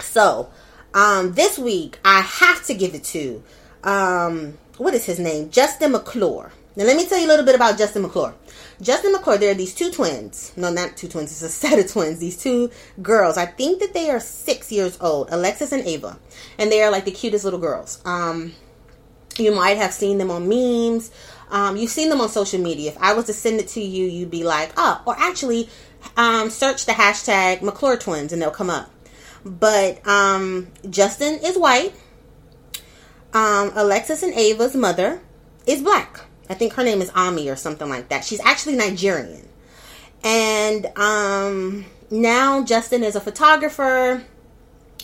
So, 0.00 0.48
um, 0.94 1.34
this 1.34 1.58
week 1.58 1.98
I 2.02 2.22
have 2.22 2.64
to 2.64 2.72
give 2.72 2.94
it 2.94 3.04
to 3.04 3.42
um, 3.84 4.58
what 4.78 4.94
is 4.94 5.04
his 5.04 5.18
name? 5.18 5.50
Justin 5.50 5.92
McClure. 5.92 6.52
Now 6.76 6.84
let 6.84 6.96
me 6.96 7.06
tell 7.06 7.18
you 7.18 7.26
a 7.26 7.28
little 7.28 7.44
bit 7.44 7.54
about 7.54 7.78
Justin 7.78 8.02
McClure. 8.02 8.34
Justin 8.82 9.12
McClure, 9.12 9.38
there 9.38 9.52
are 9.52 9.54
these 9.54 9.74
two 9.74 9.90
twins. 9.90 10.52
No, 10.56 10.70
not 10.70 10.96
two 10.96 11.08
twins. 11.08 11.32
It's 11.32 11.42
a 11.42 11.48
set 11.48 11.78
of 11.78 11.90
twins. 11.90 12.18
These 12.18 12.36
two 12.36 12.70
girls. 13.00 13.38
I 13.38 13.46
think 13.46 13.80
that 13.80 13.94
they 13.94 14.10
are 14.10 14.20
six 14.20 14.70
years 14.70 14.98
old. 15.00 15.28
Alexis 15.30 15.72
and 15.72 15.86
Ava, 15.86 16.18
and 16.58 16.70
they 16.70 16.82
are 16.82 16.90
like 16.90 17.06
the 17.06 17.10
cutest 17.10 17.44
little 17.44 17.60
girls. 17.60 18.02
Um, 18.04 18.52
you 19.38 19.54
might 19.54 19.78
have 19.78 19.92
seen 19.92 20.18
them 20.18 20.30
on 20.30 20.48
memes. 20.48 21.10
Um, 21.50 21.76
you've 21.76 21.90
seen 21.90 22.08
them 22.08 22.20
on 22.20 22.28
social 22.28 22.60
media. 22.60 22.90
If 22.90 22.98
I 22.98 23.14
was 23.14 23.26
to 23.26 23.32
send 23.32 23.60
it 23.60 23.68
to 23.68 23.80
you, 23.80 24.06
you'd 24.06 24.30
be 24.30 24.44
like, 24.44 24.72
oh, 24.76 25.00
or 25.06 25.14
actually, 25.16 25.68
um, 26.16 26.50
search 26.50 26.86
the 26.86 26.92
hashtag 26.92 27.62
McClure 27.62 27.96
twins 27.96 28.32
and 28.32 28.42
they'll 28.42 28.50
come 28.50 28.70
up. 28.70 28.90
But 29.44 30.06
um, 30.06 30.68
Justin 30.90 31.38
is 31.44 31.56
white. 31.56 31.94
Um, 33.32 33.72
Alexis 33.74 34.22
and 34.22 34.34
Ava's 34.34 34.74
mother 34.74 35.20
is 35.66 35.82
black. 35.82 36.20
I 36.48 36.54
think 36.54 36.74
her 36.74 36.84
name 36.84 37.02
is 37.02 37.10
Ami 37.14 37.48
or 37.48 37.56
something 37.56 37.88
like 37.88 38.08
that. 38.08 38.24
She's 38.24 38.40
actually 38.40 38.76
Nigerian. 38.76 39.48
And 40.22 40.86
um, 40.96 41.84
now 42.10 42.64
Justin 42.64 43.02
is 43.02 43.16
a 43.16 43.20
photographer. 43.20 44.24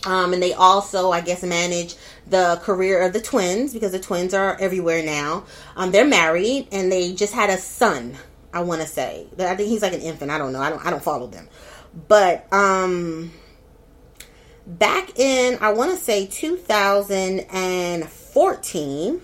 Um, 0.04 0.32
and 0.32 0.42
they 0.42 0.52
also, 0.52 1.12
I 1.12 1.20
guess, 1.20 1.42
manage 1.42 1.94
the 2.26 2.60
career 2.62 3.02
of 3.02 3.12
the 3.12 3.20
twins 3.20 3.72
because 3.72 3.92
the 3.92 4.00
twins 4.00 4.34
are 4.34 4.56
everywhere 4.60 5.02
now. 5.04 5.44
Um, 5.76 5.92
they're 5.92 6.06
married 6.06 6.68
and 6.72 6.90
they 6.90 7.14
just 7.14 7.32
had 7.32 7.50
a 7.50 7.58
son. 7.58 8.16
I 8.52 8.60
want 8.60 8.82
to 8.82 8.86
say. 8.86 9.26
I 9.38 9.56
think 9.56 9.68
he's 9.68 9.82
like 9.82 9.94
an 9.94 10.00
infant. 10.00 10.30
I 10.30 10.38
don't 10.38 10.52
know. 10.52 10.60
I 10.60 10.68
don't. 10.68 10.84
I 10.84 10.90
don't 10.90 11.02
follow 11.02 11.26
them. 11.26 11.48
But 12.08 12.52
um, 12.52 13.32
back 14.66 15.18
in 15.18 15.56
I 15.60 15.72
want 15.72 15.92
to 15.92 15.96
say 15.96 16.26
2014 16.26 19.22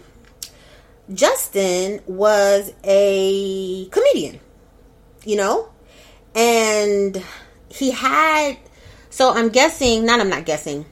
Justin 1.12 2.00
was 2.06 2.72
a 2.84 3.86
comedian, 3.86 4.40
you 5.24 5.36
know? 5.36 5.70
And 6.34 7.24
he 7.70 7.92
had, 7.92 8.58
so 9.08 9.32
I'm 9.32 9.48
guessing, 9.48 10.04
not 10.04 10.20
I'm 10.20 10.28
not 10.28 10.44
guessing, 10.44 10.84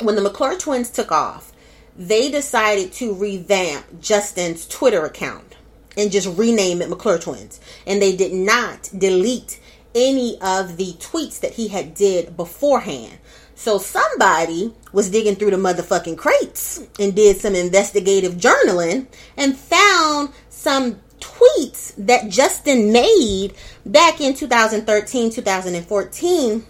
when 0.00 0.16
the 0.16 0.22
McClure 0.22 0.58
twins 0.58 0.90
took 0.90 1.12
off, 1.12 1.52
they 1.96 2.30
decided 2.30 2.92
to 2.94 3.14
revamp 3.14 4.00
Justin's 4.00 4.66
Twitter 4.66 5.04
account 5.04 5.56
and 5.96 6.10
just 6.10 6.36
rename 6.36 6.82
it 6.82 6.88
McClure 6.88 7.18
Twins. 7.18 7.60
And 7.86 8.00
they 8.00 8.16
did 8.16 8.32
not 8.32 8.90
delete 8.96 9.60
any 9.94 10.40
of 10.40 10.76
the 10.76 10.92
tweets 10.94 11.40
that 11.40 11.52
he 11.52 11.68
had 11.68 11.94
did 11.94 12.36
beforehand. 12.36 13.18
So 13.60 13.76
somebody 13.76 14.72
was 14.90 15.10
digging 15.10 15.34
through 15.34 15.50
the 15.50 15.58
motherfucking 15.58 16.16
crates 16.16 16.82
and 16.98 17.14
did 17.14 17.36
some 17.36 17.54
investigative 17.54 18.36
journaling 18.36 19.06
and 19.36 19.54
found 19.54 20.30
some 20.48 20.98
tweets 21.20 21.92
that 21.98 22.30
Justin 22.30 22.90
made 22.90 23.52
back 23.84 24.18
in 24.18 24.32
2013, 24.32 25.30
2014 25.30 26.66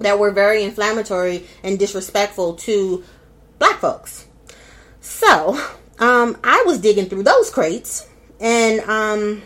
that 0.00 0.18
were 0.18 0.30
very 0.30 0.62
inflammatory 0.62 1.46
and 1.62 1.78
disrespectful 1.78 2.52
to 2.56 3.02
black 3.58 3.78
folks. 3.78 4.26
So, 5.00 5.58
um, 6.00 6.36
I 6.44 6.64
was 6.66 6.80
digging 6.80 7.06
through 7.06 7.22
those 7.22 7.48
crates 7.48 8.06
and 8.38 8.80
um, 8.80 9.40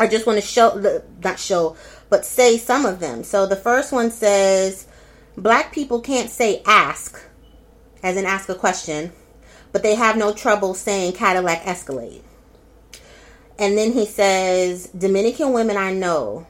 I 0.00 0.08
just 0.08 0.26
want 0.26 0.40
to 0.40 0.44
show, 0.44 1.00
not 1.22 1.38
show, 1.38 1.76
but 2.10 2.24
say 2.24 2.58
some 2.58 2.84
of 2.84 2.98
them. 2.98 3.22
So 3.22 3.46
the 3.46 3.54
first 3.54 3.92
one 3.92 4.10
says, 4.10 4.88
Black 5.36 5.70
people 5.72 6.00
can't 6.00 6.30
say 6.30 6.62
ask, 6.64 7.20
as 8.02 8.16
in 8.16 8.24
ask 8.24 8.48
a 8.48 8.54
question, 8.54 9.12
but 9.70 9.82
they 9.82 9.94
have 9.94 10.16
no 10.16 10.32
trouble 10.32 10.72
saying 10.72 11.12
Cadillac 11.12 11.66
Escalade. 11.66 12.22
And 13.58 13.76
then 13.76 13.92
he 13.92 14.06
says, 14.06 14.88
Dominican 14.88 15.52
women 15.52 15.76
I 15.76 15.92
know, 15.92 16.46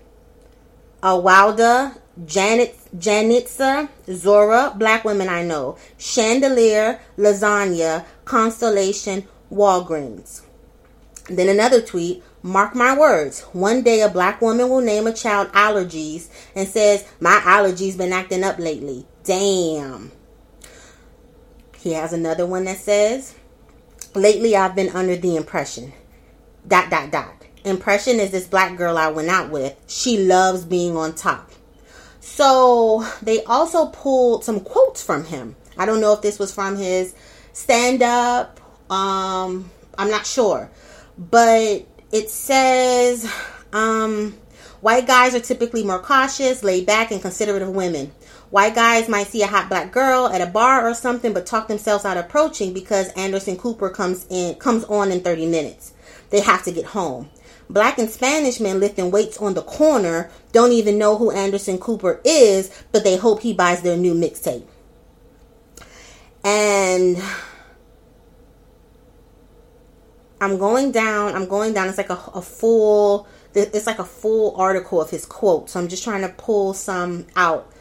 Awalda, 1.02 1.98
Janet, 2.24 2.78
Janitza, 2.96 3.88
Zora, 4.10 4.72
black 4.76 5.04
women 5.04 5.28
I 5.28 5.42
know, 5.42 5.76
Chandelier, 5.98 7.00
Lasagna, 7.18 8.04
Constellation, 8.24 9.26
Walgreens. 9.52 10.42
Then 11.28 11.48
another 11.48 11.80
tweet, 11.80 12.22
Mark 12.46 12.76
my 12.76 12.96
words. 12.96 13.40
One 13.52 13.82
day 13.82 14.02
a 14.02 14.08
black 14.08 14.40
woman 14.40 14.68
will 14.68 14.80
name 14.80 15.08
a 15.08 15.12
child 15.12 15.48
allergies 15.48 16.28
and 16.54 16.68
says, 16.68 17.04
My 17.18 17.40
allergies 17.44 17.98
been 17.98 18.12
acting 18.12 18.44
up 18.44 18.60
lately. 18.60 19.04
Damn. 19.24 20.12
He 21.76 21.94
has 21.94 22.12
another 22.12 22.46
one 22.46 22.62
that 22.66 22.78
says, 22.78 23.34
Lately 24.14 24.54
I've 24.54 24.76
been 24.76 24.90
under 24.90 25.16
the 25.16 25.34
impression. 25.34 25.92
Dot 26.68 26.88
dot 26.88 27.10
dot. 27.10 27.34
Impression 27.64 28.20
is 28.20 28.30
this 28.30 28.46
black 28.46 28.76
girl 28.76 28.96
I 28.96 29.08
went 29.08 29.28
out 29.28 29.50
with. 29.50 29.74
She 29.88 30.16
loves 30.16 30.64
being 30.64 30.96
on 30.96 31.16
top. 31.16 31.50
So 32.20 33.04
they 33.22 33.42
also 33.42 33.86
pulled 33.86 34.44
some 34.44 34.60
quotes 34.60 35.02
from 35.02 35.24
him. 35.24 35.56
I 35.76 35.84
don't 35.84 36.00
know 36.00 36.12
if 36.12 36.22
this 36.22 36.38
was 36.38 36.54
from 36.54 36.76
his 36.76 37.12
stand 37.52 38.04
up. 38.04 38.60
Um, 38.88 39.68
I'm 39.98 40.10
not 40.10 40.26
sure. 40.26 40.70
But 41.18 41.88
it 42.16 42.30
says 42.30 43.30
um, 43.74 44.34
white 44.80 45.06
guys 45.06 45.34
are 45.34 45.40
typically 45.40 45.84
more 45.84 45.98
cautious, 45.98 46.64
laid 46.64 46.86
back, 46.86 47.10
and 47.10 47.20
considerate 47.20 47.60
of 47.60 47.68
women. 47.68 48.10
White 48.48 48.74
guys 48.74 49.06
might 49.06 49.26
see 49.26 49.42
a 49.42 49.46
hot 49.46 49.68
black 49.68 49.92
girl 49.92 50.26
at 50.28 50.40
a 50.40 50.46
bar 50.46 50.88
or 50.88 50.94
something, 50.94 51.34
but 51.34 51.44
talk 51.44 51.68
themselves 51.68 52.06
out 52.06 52.16
approaching 52.16 52.72
because 52.72 53.10
Anderson 53.10 53.58
Cooper 53.58 53.90
comes 53.90 54.24
in 54.30 54.54
comes 54.54 54.84
on 54.84 55.12
in 55.12 55.20
30 55.20 55.46
minutes. 55.46 55.92
They 56.30 56.40
have 56.40 56.62
to 56.64 56.72
get 56.72 56.86
home. 56.86 57.28
Black 57.68 57.98
and 57.98 58.08
Spanish 58.08 58.60
men 58.60 58.80
lifting 58.80 59.10
weights 59.10 59.36
on 59.36 59.52
the 59.52 59.62
corner 59.62 60.30
don't 60.52 60.72
even 60.72 60.96
know 60.96 61.18
who 61.18 61.32
Anderson 61.32 61.78
Cooper 61.78 62.22
is, 62.24 62.70
but 62.92 63.04
they 63.04 63.16
hope 63.16 63.42
he 63.42 63.52
buys 63.52 63.82
their 63.82 63.96
new 63.96 64.14
mixtape. 64.14 64.64
And 66.42 67.18
I'm 70.40 70.58
going 70.58 70.92
down, 70.92 71.34
I'm 71.34 71.46
going 71.46 71.72
down. 71.72 71.88
It's 71.88 71.98
like 71.98 72.10
a, 72.10 72.20
a 72.34 72.42
full, 72.42 73.26
it's 73.54 73.86
like 73.86 73.98
a 73.98 74.04
full 74.04 74.54
article 74.56 75.00
of 75.00 75.10
his 75.10 75.24
quote. 75.24 75.70
So 75.70 75.80
I'm 75.80 75.88
just 75.88 76.04
trying 76.04 76.22
to 76.22 76.28
pull 76.28 76.74
some 76.74 77.26
out. 77.36 77.72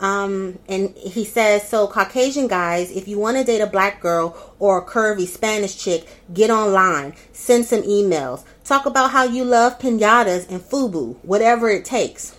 Um, 0.00 0.58
and 0.68 0.94
he 0.96 1.24
says, 1.24 1.68
so 1.68 1.86
Caucasian 1.86 2.48
guys, 2.48 2.90
if 2.90 3.06
you 3.08 3.18
want 3.18 3.36
to 3.36 3.44
date 3.44 3.60
a 3.60 3.66
black 3.66 4.00
girl 4.00 4.36
or 4.58 4.78
a 4.78 4.84
curvy 4.84 5.26
Spanish 5.26 5.76
chick, 5.76 6.06
get 6.32 6.50
online, 6.50 7.14
send 7.32 7.64
some 7.64 7.82
emails, 7.82 8.44
talk 8.64 8.86
about 8.86 9.12
how 9.12 9.24
you 9.24 9.44
love 9.44 9.78
pinatas 9.78 10.50
and 10.50 10.60
FUBU, 10.60 11.16
whatever 11.22 11.70
it 11.70 11.84
takes. 11.84 12.36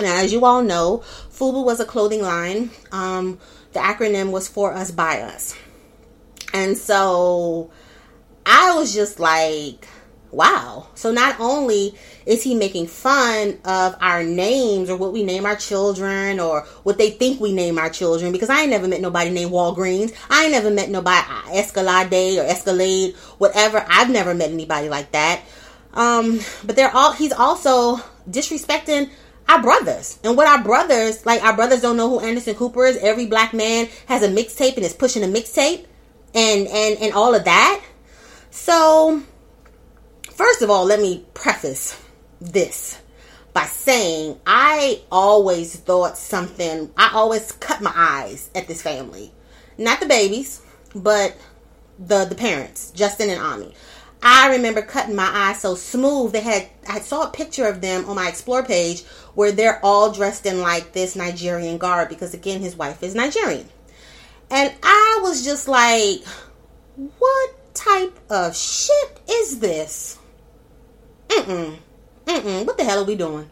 Now, 0.00 0.16
as 0.16 0.32
you 0.32 0.44
all 0.44 0.62
know, 0.62 1.02
FUBU 1.30 1.64
was 1.64 1.80
a 1.80 1.84
clothing 1.84 2.22
line. 2.22 2.70
Um, 2.92 3.38
the 3.72 3.80
acronym 3.80 4.30
was 4.30 4.48
for 4.48 4.72
us 4.72 4.90
by 4.90 5.20
us. 5.20 5.56
And 6.52 6.76
so 6.76 7.70
I 8.46 8.74
was 8.76 8.94
just 8.94 9.20
like, 9.20 9.88
wow. 10.30 10.88
So 10.94 11.12
not 11.12 11.38
only 11.38 11.94
is 12.26 12.42
he 12.42 12.54
making 12.54 12.88
fun 12.88 13.58
of 13.64 13.96
our 14.00 14.22
names 14.22 14.90
or 14.90 14.96
what 14.96 15.12
we 15.12 15.22
name 15.22 15.46
our 15.46 15.56
children 15.56 16.40
or 16.40 16.62
what 16.82 16.98
they 16.98 17.10
think 17.10 17.40
we 17.40 17.52
name 17.52 17.78
our 17.78 17.90
children, 17.90 18.32
because 18.32 18.50
I 18.50 18.62
ain't 18.62 18.70
never 18.70 18.88
met 18.88 19.00
nobody 19.00 19.30
named 19.30 19.52
Walgreens. 19.52 20.14
I 20.28 20.44
ain't 20.44 20.52
never 20.52 20.70
met 20.70 20.90
nobody 20.90 21.26
Escalade 21.52 22.38
or 22.38 22.44
Escalade, 22.44 23.14
whatever. 23.38 23.84
I've 23.88 24.10
never 24.10 24.34
met 24.34 24.50
anybody 24.50 24.88
like 24.88 25.12
that. 25.12 25.42
Um, 25.92 26.40
but 26.64 26.74
they're 26.74 26.94
all, 26.94 27.12
he's 27.12 27.32
also 27.32 27.96
disrespecting 28.28 29.10
our 29.48 29.62
brothers. 29.62 30.18
And 30.24 30.36
what 30.36 30.48
our 30.48 30.62
brothers, 30.62 31.24
like 31.24 31.42
our 31.44 31.54
brothers 31.54 31.82
don't 31.82 31.96
know 31.96 32.08
who 32.08 32.20
Anderson 32.20 32.54
Cooper 32.56 32.86
is. 32.86 32.96
Every 32.96 33.26
black 33.26 33.54
man 33.54 33.88
has 34.06 34.22
a 34.22 34.28
mixtape 34.28 34.76
and 34.76 34.84
is 34.84 34.94
pushing 34.94 35.22
a 35.22 35.26
mixtape 35.26 35.86
and, 36.34 36.66
and, 36.66 36.98
and 37.00 37.12
all 37.12 37.34
of 37.34 37.44
that. 37.44 37.84
So 38.56 39.22
First 40.34 40.62
of 40.62 40.70
all, 40.70 40.84
let 40.84 41.00
me 41.00 41.24
preface 41.32 41.96
this 42.40 43.00
by 43.52 43.66
saying 43.66 44.40
I 44.44 45.02
always 45.12 45.76
thought 45.76 46.18
something, 46.18 46.92
I 46.96 47.12
always 47.14 47.52
cut 47.52 47.80
my 47.80 47.92
eyes 47.94 48.50
at 48.52 48.66
this 48.66 48.82
family. 48.82 49.32
Not 49.78 50.00
the 50.00 50.06
babies, 50.06 50.60
but 50.92 51.36
the 52.00 52.24
the 52.24 52.34
parents, 52.34 52.90
Justin 52.90 53.30
and 53.30 53.40
Ami. 53.40 53.74
I 54.24 54.48
remember 54.56 54.82
cutting 54.82 55.14
my 55.14 55.30
eyes 55.32 55.60
so 55.60 55.76
smooth. 55.76 56.32
They 56.32 56.40
had 56.40 56.68
I 56.88 56.98
saw 56.98 57.28
a 57.28 57.30
picture 57.30 57.68
of 57.68 57.80
them 57.80 58.08
on 58.08 58.16
my 58.16 58.28
explore 58.28 58.64
page 58.64 59.02
where 59.34 59.52
they're 59.52 59.78
all 59.84 60.10
dressed 60.10 60.46
in 60.46 60.62
like 60.62 60.92
this 60.94 61.14
Nigerian 61.14 61.78
garb 61.78 62.08
because 62.08 62.34
again 62.34 62.60
his 62.60 62.74
wife 62.74 63.04
is 63.04 63.14
Nigerian. 63.14 63.68
And 64.50 64.74
I 64.82 65.20
was 65.22 65.44
just 65.44 65.68
like, 65.68 66.24
what 66.96 67.54
type 67.74 68.18
of 68.30 68.56
shit 68.56 69.20
is 69.28 69.58
this? 69.58 70.18
mm-mm, 71.34 71.76
mm-mm, 72.26 72.66
what 72.66 72.76
the 72.76 72.84
hell 72.84 73.02
are 73.02 73.04
we 73.04 73.16
doing? 73.16 73.48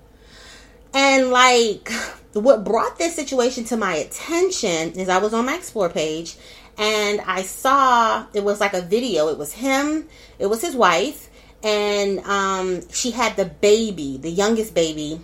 And 0.95 1.31
like, 1.31 1.91
what 2.33 2.65
brought 2.65 2.99
this 2.99 3.15
situation 3.15 3.65
to 3.65 3.77
my 3.77 3.95
attention 3.95 4.93
is 4.93 5.09
I 5.09 5.19
was 5.19 5.35
on 5.35 5.47
my 5.47 5.57
explore 5.57 5.89
page 5.89 6.37
and 6.79 7.21
I 7.23 7.43
saw 7.43 8.27
it 8.33 8.45
was 8.45 8.61
like 8.61 8.75
a 8.75 8.83
video. 8.83 9.29
It 9.29 9.39
was 9.39 9.53
him, 9.53 10.09
it 10.39 10.47
was 10.47 10.63
his 10.63 10.75
wife, 10.75 11.29
and 11.63 12.21
um, 12.21 12.89
she 12.91 13.11
had 13.11 13.37
the 13.37 13.45
baby, 13.45 14.17
the 14.17 14.31
youngest 14.31 14.75
baby, 14.75 15.21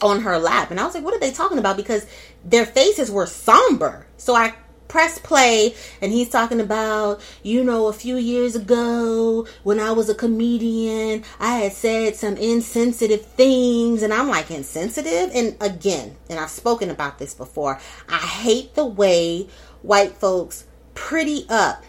on 0.00 0.20
her 0.20 0.38
lap. 0.38 0.70
And 0.70 0.78
I 0.78 0.84
was 0.84 0.94
like, 0.94 1.04
what 1.04 1.14
are 1.14 1.20
they 1.20 1.32
talking 1.32 1.58
about? 1.58 1.76
Because 1.76 2.06
their 2.44 2.64
faces 2.64 3.10
were 3.10 3.26
somber. 3.26 4.06
So 4.16 4.34
I 4.34 4.54
press 4.88 5.18
play 5.18 5.74
and 6.00 6.12
he's 6.12 6.28
talking 6.28 6.60
about 6.60 7.20
you 7.42 7.62
know 7.62 7.86
a 7.86 7.92
few 7.92 8.16
years 8.16 8.56
ago 8.56 9.46
when 9.62 9.78
i 9.78 9.92
was 9.92 10.08
a 10.08 10.14
comedian 10.14 11.22
i 11.38 11.56
had 11.56 11.72
said 11.72 12.16
some 12.16 12.36
insensitive 12.36 13.24
things 13.24 14.02
and 14.02 14.12
i'm 14.12 14.28
like 14.28 14.50
insensitive? 14.50 15.30
And 15.34 15.56
again 15.60 16.16
and 16.28 16.40
i've 16.40 16.50
spoken 16.50 16.90
about 16.90 17.18
this 17.18 17.34
before 17.34 17.78
i 18.08 18.16
hate 18.16 18.74
the 18.74 18.84
way 18.84 19.46
white 19.82 20.14
folks 20.14 20.64
pretty 20.94 21.44
up 21.48 21.84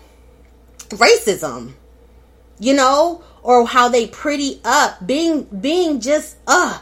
racism 0.90 1.74
you 2.60 2.74
know 2.74 3.24
or 3.42 3.66
how 3.66 3.88
they 3.88 4.08
pretty 4.08 4.60
up 4.64 5.06
being 5.06 5.44
being 5.44 6.02
just 6.02 6.38
uh 6.48 6.80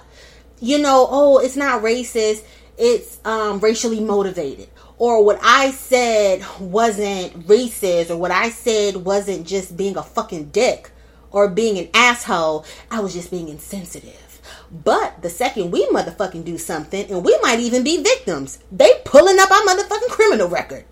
you 0.60 0.78
know 0.78 1.08
oh 1.10 1.38
it's 1.40 1.56
not 1.56 1.84
racist 1.84 2.44
it's 2.78 3.20
um 3.26 3.60
racially 3.60 4.00
motivated 4.00 4.68
or 4.98 5.24
what 5.24 5.40
I 5.42 5.72
said 5.72 6.44
wasn't 6.60 7.48
racist 7.48 8.10
or 8.10 8.18
what 8.18 8.32
I 8.32 8.50
said 8.50 8.98
wasn't 8.98 9.48
just 9.48 9.78
being 9.78 9.98
a 9.98 10.04
fucking 10.04 10.50
dick 10.50 10.92
or 11.32 11.48
being 11.50 11.78
an 11.78 11.90
asshole. 11.94 12.66
I 12.90 13.00
was 13.00 13.14
just 13.14 13.32
being 13.32 13.50
insensitive. 13.50 14.42
But 14.72 15.22
the 15.22 15.30
second 15.30 15.72
we 15.72 15.86
motherfucking 15.88 16.44
do 16.46 16.58
something, 16.58 17.10
and 17.10 17.24
we 17.24 17.38
might 17.42 17.60
even 17.60 17.84
be 17.84 18.02
victims, 18.04 18.60
they 18.72 18.92
pulling 19.06 19.40
up 19.40 19.52
our 19.52 19.62
motherfucking 19.62 20.10
criminal 20.10 20.50
record. 20.50 20.86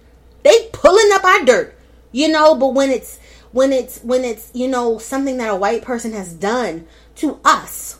They 0.44 0.70
pulling 0.72 1.10
up 1.14 1.24
our 1.24 1.44
dirt. 1.44 1.78
You 2.12 2.30
know, 2.30 2.56
but 2.56 2.74
when 2.74 2.92
it's 2.92 3.20
when 3.52 3.74
it's 3.74 4.00
when 4.02 4.24
it's, 4.24 4.52
you 4.54 4.68
know, 4.68 4.98
something 4.98 5.38
that 5.38 5.50
a 5.50 5.56
white 5.56 5.82
person 5.82 6.14
has 6.14 6.34
done 6.34 6.88
to 7.16 7.40
us, 7.44 8.00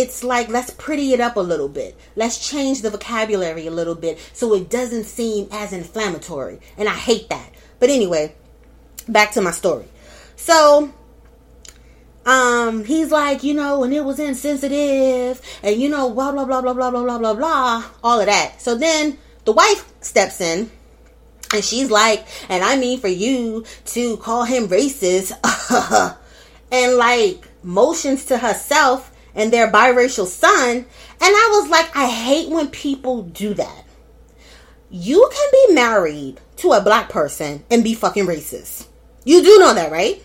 it's 0.00 0.24
like 0.24 0.48
let's 0.48 0.70
pretty 0.70 1.12
it 1.12 1.20
up 1.20 1.36
a 1.36 1.40
little 1.40 1.68
bit. 1.68 1.94
Let's 2.16 2.48
change 2.48 2.80
the 2.80 2.90
vocabulary 2.90 3.66
a 3.66 3.70
little 3.70 3.94
bit 3.94 4.18
so 4.32 4.54
it 4.54 4.70
doesn't 4.70 5.04
seem 5.04 5.48
as 5.52 5.72
inflammatory. 5.72 6.58
And 6.78 6.88
I 6.88 6.94
hate 6.94 7.28
that. 7.28 7.52
But 7.78 7.90
anyway, 7.90 8.34
back 9.06 9.32
to 9.32 9.42
my 9.42 9.50
story. 9.50 9.86
So 10.36 10.92
um 12.24 12.84
he's 12.84 13.10
like, 13.10 13.42
you 13.42 13.54
know, 13.54 13.84
and 13.84 13.92
it 13.92 14.04
was 14.04 14.18
insensitive 14.18 15.40
and 15.62 15.76
you 15.76 15.88
know 15.88 16.10
blah 16.10 16.32
blah 16.32 16.46
blah 16.46 16.62
blah 16.62 16.72
blah 16.72 16.90
blah 16.90 17.02
blah 17.02 17.18
blah 17.18 17.34
blah 17.34 17.84
all 18.02 18.20
of 18.20 18.26
that. 18.26 18.60
So 18.60 18.74
then 18.74 19.18
the 19.44 19.52
wife 19.52 19.84
steps 20.00 20.40
in 20.40 20.70
and 21.52 21.62
she's 21.62 21.90
like, 21.90 22.26
and 22.48 22.64
I 22.64 22.76
mean 22.76 23.00
for 23.00 23.08
you 23.08 23.64
to 23.86 24.16
call 24.16 24.44
him 24.44 24.68
racist 24.68 25.32
and 26.72 26.96
like 26.96 27.46
motions 27.62 28.24
to 28.26 28.38
herself 28.38 29.09
and 29.34 29.52
their 29.52 29.70
biracial 29.70 30.26
son. 30.26 30.76
And 30.76 30.86
I 31.20 31.60
was 31.60 31.70
like, 31.70 31.94
I 31.96 32.06
hate 32.06 32.50
when 32.50 32.68
people 32.68 33.22
do 33.22 33.54
that. 33.54 33.84
You 34.90 35.30
can 35.32 35.48
be 35.52 35.74
married 35.74 36.40
to 36.56 36.72
a 36.72 36.80
black 36.80 37.08
person 37.08 37.64
and 37.70 37.84
be 37.84 37.94
fucking 37.94 38.26
racist. 38.26 38.86
You 39.24 39.42
do 39.42 39.58
know 39.58 39.74
that, 39.74 39.92
right? 39.92 40.24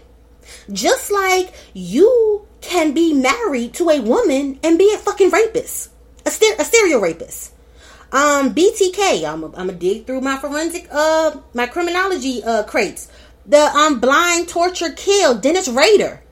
Just 0.72 1.12
like 1.12 1.54
you 1.74 2.48
can 2.62 2.94
be 2.94 3.14
married 3.14 3.74
to 3.76 3.90
a 3.90 4.00
woman 4.00 4.60
and 4.64 4.78
be 4.78 4.92
a 4.94 4.98
fucking 4.98 5.30
rapist, 5.30 5.92
a, 6.26 6.32
ster- 6.32 6.56
a 6.58 6.64
serial 6.64 7.00
rapist. 7.00 7.54
Um, 8.12 8.56
BTK. 8.56 9.28
I'm 9.28 9.52
gonna 9.52 9.74
dig 9.74 10.08
through 10.08 10.22
my 10.22 10.38
forensic, 10.38 10.88
uh, 10.92 11.38
my 11.54 11.68
criminology 11.68 12.44
uh 12.44 12.64
crates. 12.64 13.10
The 13.46 13.60
um 13.60 14.00
blind 14.00 14.48
torture 14.48 14.92
kill 14.92 15.36
Dennis 15.36 15.68
Rader 15.68 16.24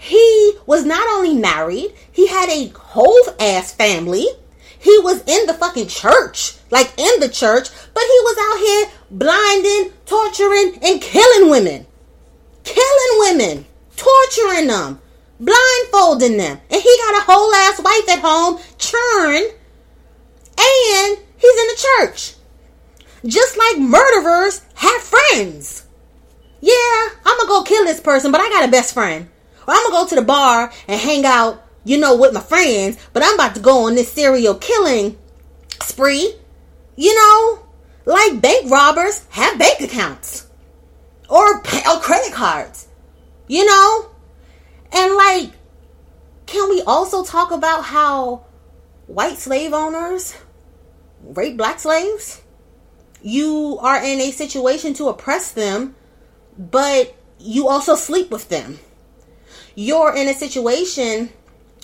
he 0.00 0.54
was 0.64 0.86
not 0.86 1.06
only 1.10 1.34
married, 1.34 1.92
he 2.10 2.26
had 2.26 2.48
a 2.48 2.68
whole 2.68 3.20
ass 3.38 3.74
family. 3.74 4.26
He 4.78 4.98
was 5.00 5.22
in 5.26 5.44
the 5.46 5.52
fucking 5.52 5.88
church, 5.88 6.54
like 6.70 6.98
in 6.98 7.20
the 7.20 7.28
church, 7.28 7.68
but 7.92 8.02
he 8.02 8.18
was 8.22 8.36
out 8.40 8.58
here 8.66 8.90
blinding, 9.10 9.92
torturing, 10.06 10.78
and 10.82 11.02
killing 11.02 11.50
women. 11.50 11.86
Killing 12.64 13.18
women, 13.18 13.66
torturing 13.94 14.68
them, 14.68 15.00
blindfolding 15.38 16.38
them. 16.38 16.58
And 16.70 16.80
he 16.80 16.98
got 17.04 17.20
a 17.20 17.26
whole 17.30 17.54
ass 17.54 17.78
wife 17.82 18.08
at 18.08 18.20
home, 18.20 18.58
churn, 18.78 19.42
and 20.58 21.18
he's 21.36 21.60
in 21.60 21.66
the 21.68 21.88
church. 21.98 22.34
Just 23.26 23.58
like 23.58 23.78
murderers 23.78 24.62
have 24.76 25.02
friends. 25.02 25.84
Yeah, 26.62 27.08
I'm 27.26 27.36
gonna 27.36 27.48
go 27.48 27.64
kill 27.64 27.84
this 27.84 28.00
person, 28.00 28.32
but 28.32 28.40
I 28.40 28.48
got 28.48 28.66
a 28.66 28.72
best 28.72 28.94
friend. 28.94 29.28
Or 29.66 29.74
I'm 29.74 29.82
gonna 29.84 30.04
go 30.04 30.08
to 30.08 30.14
the 30.16 30.22
bar 30.22 30.72
and 30.88 31.00
hang 31.00 31.24
out, 31.24 31.62
you 31.84 31.98
know, 31.98 32.16
with 32.16 32.32
my 32.32 32.40
friends, 32.40 32.98
but 33.12 33.22
I'm 33.22 33.34
about 33.34 33.54
to 33.54 33.60
go 33.60 33.86
on 33.86 33.94
this 33.94 34.12
serial 34.12 34.54
killing 34.54 35.18
spree. 35.82 36.34
You 36.96 37.14
know, 37.14 37.66
like 38.04 38.40
bank 38.40 38.70
robbers 38.70 39.24
have 39.30 39.58
bank 39.58 39.80
accounts 39.80 40.46
or, 41.28 41.62
pay, 41.62 41.82
or 41.88 42.00
credit 42.00 42.32
cards. 42.32 42.88
You 43.48 43.64
know, 43.64 44.10
and 44.92 45.14
like, 45.16 45.50
can 46.46 46.68
we 46.68 46.82
also 46.82 47.24
talk 47.24 47.50
about 47.50 47.84
how 47.84 48.44
white 49.06 49.38
slave 49.38 49.72
owners 49.72 50.36
rape 51.22 51.56
black 51.56 51.80
slaves? 51.80 52.42
You 53.22 53.78
are 53.80 54.02
in 54.02 54.20
a 54.20 54.30
situation 54.30 54.94
to 54.94 55.08
oppress 55.08 55.52
them, 55.52 55.94
but 56.56 57.14
you 57.38 57.68
also 57.68 57.94
sleep 57.94 58.30
with 58.30 58.48
them 58.48 58.78
you're 59.80 60.14
in 60.14 60.28
a 60.28 60.34
situation 60.34 61.30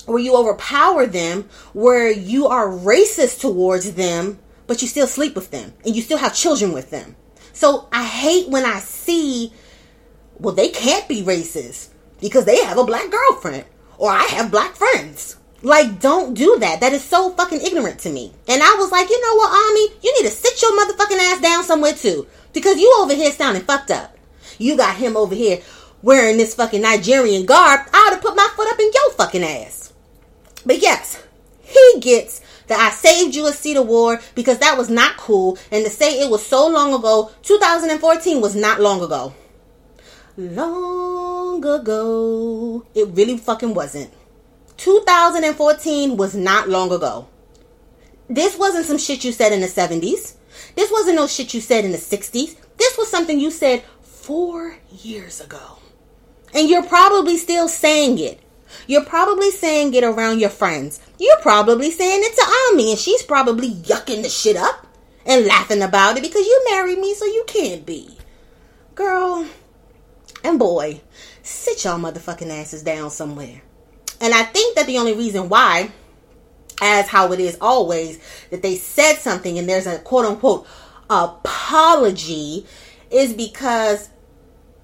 where 0.04 0.18
you 0.18 0.36
overpower 0.36 1.06
them, 1.06 1.48
where 1.72 2.10
you 2.10 2.46
are 2.46 2.68
racist 2.68 3.40
towards 3.40 3.94
them, 3.94 4.38
but 4.66 4.82
you 4.82 4.88
still 4.88 5.06
sleep 5.06 5.34
with 5.34 5.50
them 5.50 5.72
and 5.82 5.96
you 5.96 6.02
still 6.02 6.18
have 6.18 6.34
children 6.34 6.72
with 6.72 6.90
them. 6.90 7.16
So 7.54 7.88
I 7.90 8.04
hate 8.04 8.50
when 8.50 8.66
I 8.66 8.80
see, 8.80 9.50
well, 10.38 10.54
they 10.54 10.68
can't 10.68 11.08
be 11.08 11.22
racist 11.22 11.88
because 12.20 12.44
they 12.44 12.62
have 12.64 12.76
a 12.76 12.84
black 12.84 13.10
girlfriend 13.10 13.64
or 13.96 14.10
I 14.10 14.24
have 14.24 14.50
black 14.50 14.76
friends. 14.76 15.38
Like, 15.62 15.98
don't 15.98 16.34
do 16.34 16.58
that. 16.60 16.80
That 16.80 16.92
is 16.92 17.02
so 17.02 17.30
fucking 17.30 17.62
ignorant 17.62 18.00
to 18.00 18.10
me. 18.10 18.30
And 18.46 18.62
I 18.62 18.74
was 18.74 18.92
like, 18.92 19.08
you 19.08 19.20
know 19.22 19.36
what, 19.36 19.50
Ami? 19.50 19.96
You 20.02 20.14
need 20.14 20.28
to 20.28 20.36
sit 20.36 20.60
your 20.60 20.78
motherfucking 20.78 21.18
ass 21.18 21.40
down 21.40 21.64
somewhere 21.64 21.94
too. 21.94 22.26
Because 22.52 22.78
you 22.78 22.94
over 23.00 23.14
here 23.14 23.32
sounding 23.32 23.62
fucked 23.62 23.90
up. 23.90 24.18
You 24.58 24.76
got 24.76 24.96
him 24.96 25.16
over 25.16 25.34
here 25.34 25.62
wearing 26.02 26.36
this 26.36 26.54
fucking 26.54 26.82
Nigerian 26.82 27.46
garb. 27.46 27.80
I 27.92 28.04
would 28.04 28.14
have 28.14 28.22
put 28.22 28.36
my 28.36 28.48
foot 28.54 28.68
up 28.68 28.78
in 28.78 28.90
your 28.92 29.12
fucking 29.12 29.44
ass. 29.44 29.92
But 30.64 30.80
yes, 30.80 31.22
he 31.62 32.00
gets 32.00 32.40
the 32.66 32.74
I 32.74 32.90
Saved 32.90 33.34
You 33.34 33.46
a 33.46 33.52
Seat 33.52 33.76
award 33.76 34.20
because 34.34 34.58
that 34.58 34.76
was 34.76 34.90
not 34.90 35.16
cool. 35.16 35.58
And 35.70 35.84
to 35.84 35.90
say 35.90 36.20
it 36.20 36.30
was 36.30 36.44
so 36.44 36.66
long 36.66 36.92
ago, 36.94 37.30
2014 37.42 38.40
was 38.40 38.56
not 38.56 38.80
long 38.80 39.02
ago. 39.02 39.34
Long 40.36 41.64
ago. 41.64 42.84
It 42.94 43.08
really 43.08 43.38
fucking 43.38 43.74
wasn't. 43.74 44.12
2014 44.76 46.16
was 46.16 46.34
not 46.34 46.68
long 46.68 46.92
ago. 46.92 47.28
This 48.28 48.58
wasn't 48.58 48.86
some 48.86 48.98
shit 48.98 49.24
you 49.24 49.32
said 49.32 49.52
in 49.52 49.60
the 49.60 49.66
70s. 49.68 50.34
This 50.74 50.90
wasn't 50.90 51.16
no 51.16 51.26
shit 51.26 51.54
you 51.54 51.60
said 51.60 51.84
in 51.84 51.92
the 51.92 51.98
60s. 51.98 52.56
This 52.76 52.98
was 52.98 53.08
something 53.08 53.40
you 53.40 53.50
said 53.50 53.82
four 54.02 54.76
years 54.90 55.40
ago. 55.40 55.78
And 56.54 56.68
you're 56.68 56.84
probably 56.84 57.36
still 57.36 57.68
saying 57.68 58.18
it. 58.18 58.40
You're 58.86 59.04
probably 59.04 59.50
saying 59.50 59.94
it 59.94 60.04
around 60.04 60.40
your 60.40 60.50
friends. 60.50 61.00
You're 61.18 61.40
probably 61.40 61.90
saying 61.90 62.20
it 62.22 62.34
to 62.34 62.72
Ami, 62.72 62.92
and 62.92 63.00
she's 63.00 63.22
probably 63.22 63.70
yucking 63.70 64.22
the 64.22 64.28
shit 64.28 64.56
up 64.56 64.86
and 65.24 65.46
laughing 65.46 65.82
about 65.82 66.16
it 66.16 66.22
because 66.22 66.46
you 66.46 66.64
married 66.70 66.98
me, 66.98 67.14
so 67.14 67.24
you 67.24 67.44
can't 67.46 67.84
be. 67.84 68.16
Girl 68.94 69.46
and 70.44 70.58
boy, 70.58 71.00
sit 71.42 71.84
y'all 71.84 71.98
motherfucking 71.98 72.50
asses 72.50 72.82
down 72.82 73.10
somewhere. 73.10 73.62
And 74.20 74.32
I 74.32 74.44
think 74.44 74.76
that 74.76 74.86
the 74.86 74.98
only 74.98 75.14
reason 75.14 75.48
why, 75.48 75.90
as 76.80 77.08
how 77.08 77.32
it 77.32 77.40
is 77.40 77.58
always, 77.60 78.18
that 78.50 78.62
they 78.62 78.76
said 78.76 79.16
something 79.16 79.58
and 79.58 79.68
there's 79.68 79.86
a 79.86 79.98
quote 79.98 80.24
unquote 80.24 80.66
apology 81.10 82.66
is 83.10 83.32
because 83.32 84.08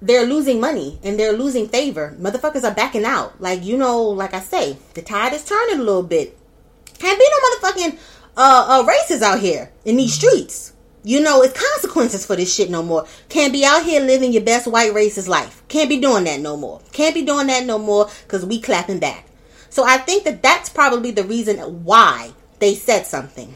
they're 0.02 0.26
losing 0.26 0.60
money 0.60 0.98
and 1.04 1.18
they're 1.18 1.32
losing 1.32 1.68
favor. 1.68 2.14
Motherfuckers 2.20 2.64
are 2.64 2.74
backing 2.74 3.04
out. 3.04 3.40
Like, 3.40 3.64
you 3.64 3.78
know, 3.78 4.02
like 4.02 4.34
I 4.34 4.40
say, 4.40 4.76
the 4.94 5.02
tide 5.02 5.32
is 5.32 5.44
turning 5.44 5.78
a 5.78 5.82
little 5.82 6.02
bit. 6.02 6.36
Can't 6.98 7.18
be 7.18 7.28
no 7.30 7.70
motherfucking 7.70 7.98
uh, 8.36 8.80
uh 8.80 8.84
races 8.86 9.22
out 9.22 9.38
here 9.38 9.70
in 9.84 9.96
these 9.96 10.12
streets. 10.12 10.72
You 11.04 11.20
know, 11.20 11.42
it's 11.42 11.58
consequences 11.58 12.26
for 12.26 12.36
this 12.36 12.52
shit 12.52 12.70
no 12.70 12.82
more. 12.82 13.06
Can't 13.28 13.52
be 13.52 13.64
out 13.64 13.84
here 13.84 14.00
living 14.00 14.32
your 14.32 14.42
best 14.42 14.66
white 14.66 14.92
racist 14.92 15.28
life. 15.28 15.62
Can't 15.68 15.88
be 15.88 16.00
doing 16.00 16.24
that 16.24 16.40
no 16.40 16.56
more. 16.56 16.80
Can't 16.92 17.14
be 17.14 17.24
doing 17.24 17.46
that 17.48 17.64
no 17.64 17.78
more 17.78 18.08
because 18.24 18.44
we 18.44 18.60
clapping 18.60 18.98
back. 18.98 19.26
So 19.70 19.84
I 19.84 19.98
think 19.98 20.24
that 20.24 20.42
that's 20.42 20.68
probably 20.68 21.12
the 21.12 21.24
reason 21.24 21.58
why 21.84 22.32
they 22.58 22.74
said 22.74 23.06
something. 23.06 23.54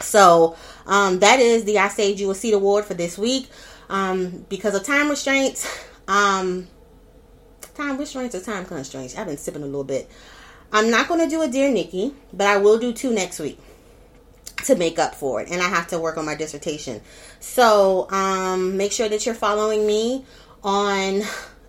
So 0.00 0.56
um, 0.86 1.18
that 1.18 1.40
is 1.40 1.64
the 1.64 1.78
I 1.78 1.88
Saved 1.88 2.20
You 2.20 2.30
a 2.30 2.34
Seat 2.34 2.54
Award 2.54 2.84
for 2.84 2.94
this 2.94 3.18
week. 3.18 3.48
Um, 3.88 4.44
because 4.48 4.74
of 4.74 4.84
time 4.84 5.08
restraints, 5.08 5.66
um, 6.08 6.66
time 7.74 7.98
restraints 7.98 8.34
or 8.34 8.40
time 8.40 8.64
constraints. 8.64 9.16
I've 9.16 9.26
been 9.26 9.36
sipping 9.36 9.62
a 9.62 9.66
little 9.66 9.84
bit. 9.84 10.10
I'm 10.72 10.90
not 10.90 11.08
going 11.08 11.20
to 11.20 11.28
do 11.28 11.42
a 11.42 11.48
Dear 11.48 11.70
Nikki, 11.70 12.12
but 12.32 12.46
I 12.46 12.56
will 12.56 12.78
do 12.78 12.92
two 12.92 13.12
next 13.12 13.38
week 13.38 13.58
to 14.64 14.74
make 14.74 14.98
up 14.98 15.14
for 15.14 15.40
it 15.40 15.50
and 15.50 15.62
i 15.62 15.68
have 15.68 15.86
to 15.86 15.98
work 15.98 16.16
on 16.16 16.24
my 16.24 16.34
dissertation 16.34 17.00
so 17.40 18.10
um, 18.10 18.76
make 18.76 18.90
sure 18.90 19.08
that 19.08 19.26
you're 19.26 19.34
following 19.34 19.86
me 19.86 20.24
on 20.64 21.22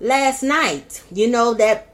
last 0.00 0.42
night. 0.42 1.02
You 1.12 1.28
know 1.28 1.54
that 1.54 1.88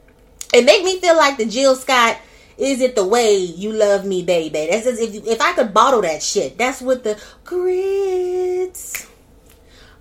it 0.52 0.64
made 0.64 0.84
me 0.84 1.00
feel 1.00 1.16
like 1.16 1.36
the 1.36 1.46
Jill 1.46 1.76
Scott 1.76 2.18
is 2.58 2.80
it 2.80 2.96
the 2.96 3.06
way 3.06 3.36
you 3.36 3.72
love 3.72 4.04
me, 4.04 4.24
baby? 4.24 4.68
That's 4.70 4.84
just, 4.84 5.00
if 5.00 5.26
if 5.26 5.40
I 5.40 5.52
could 5.52 5.72
bottle 5.72 6.02
that 6.02 6.22
shit. 6.22 6.58
That's 6.58 6.82
what 6.82 7.04
the 7.04 7.20
grits. 7.44 9.06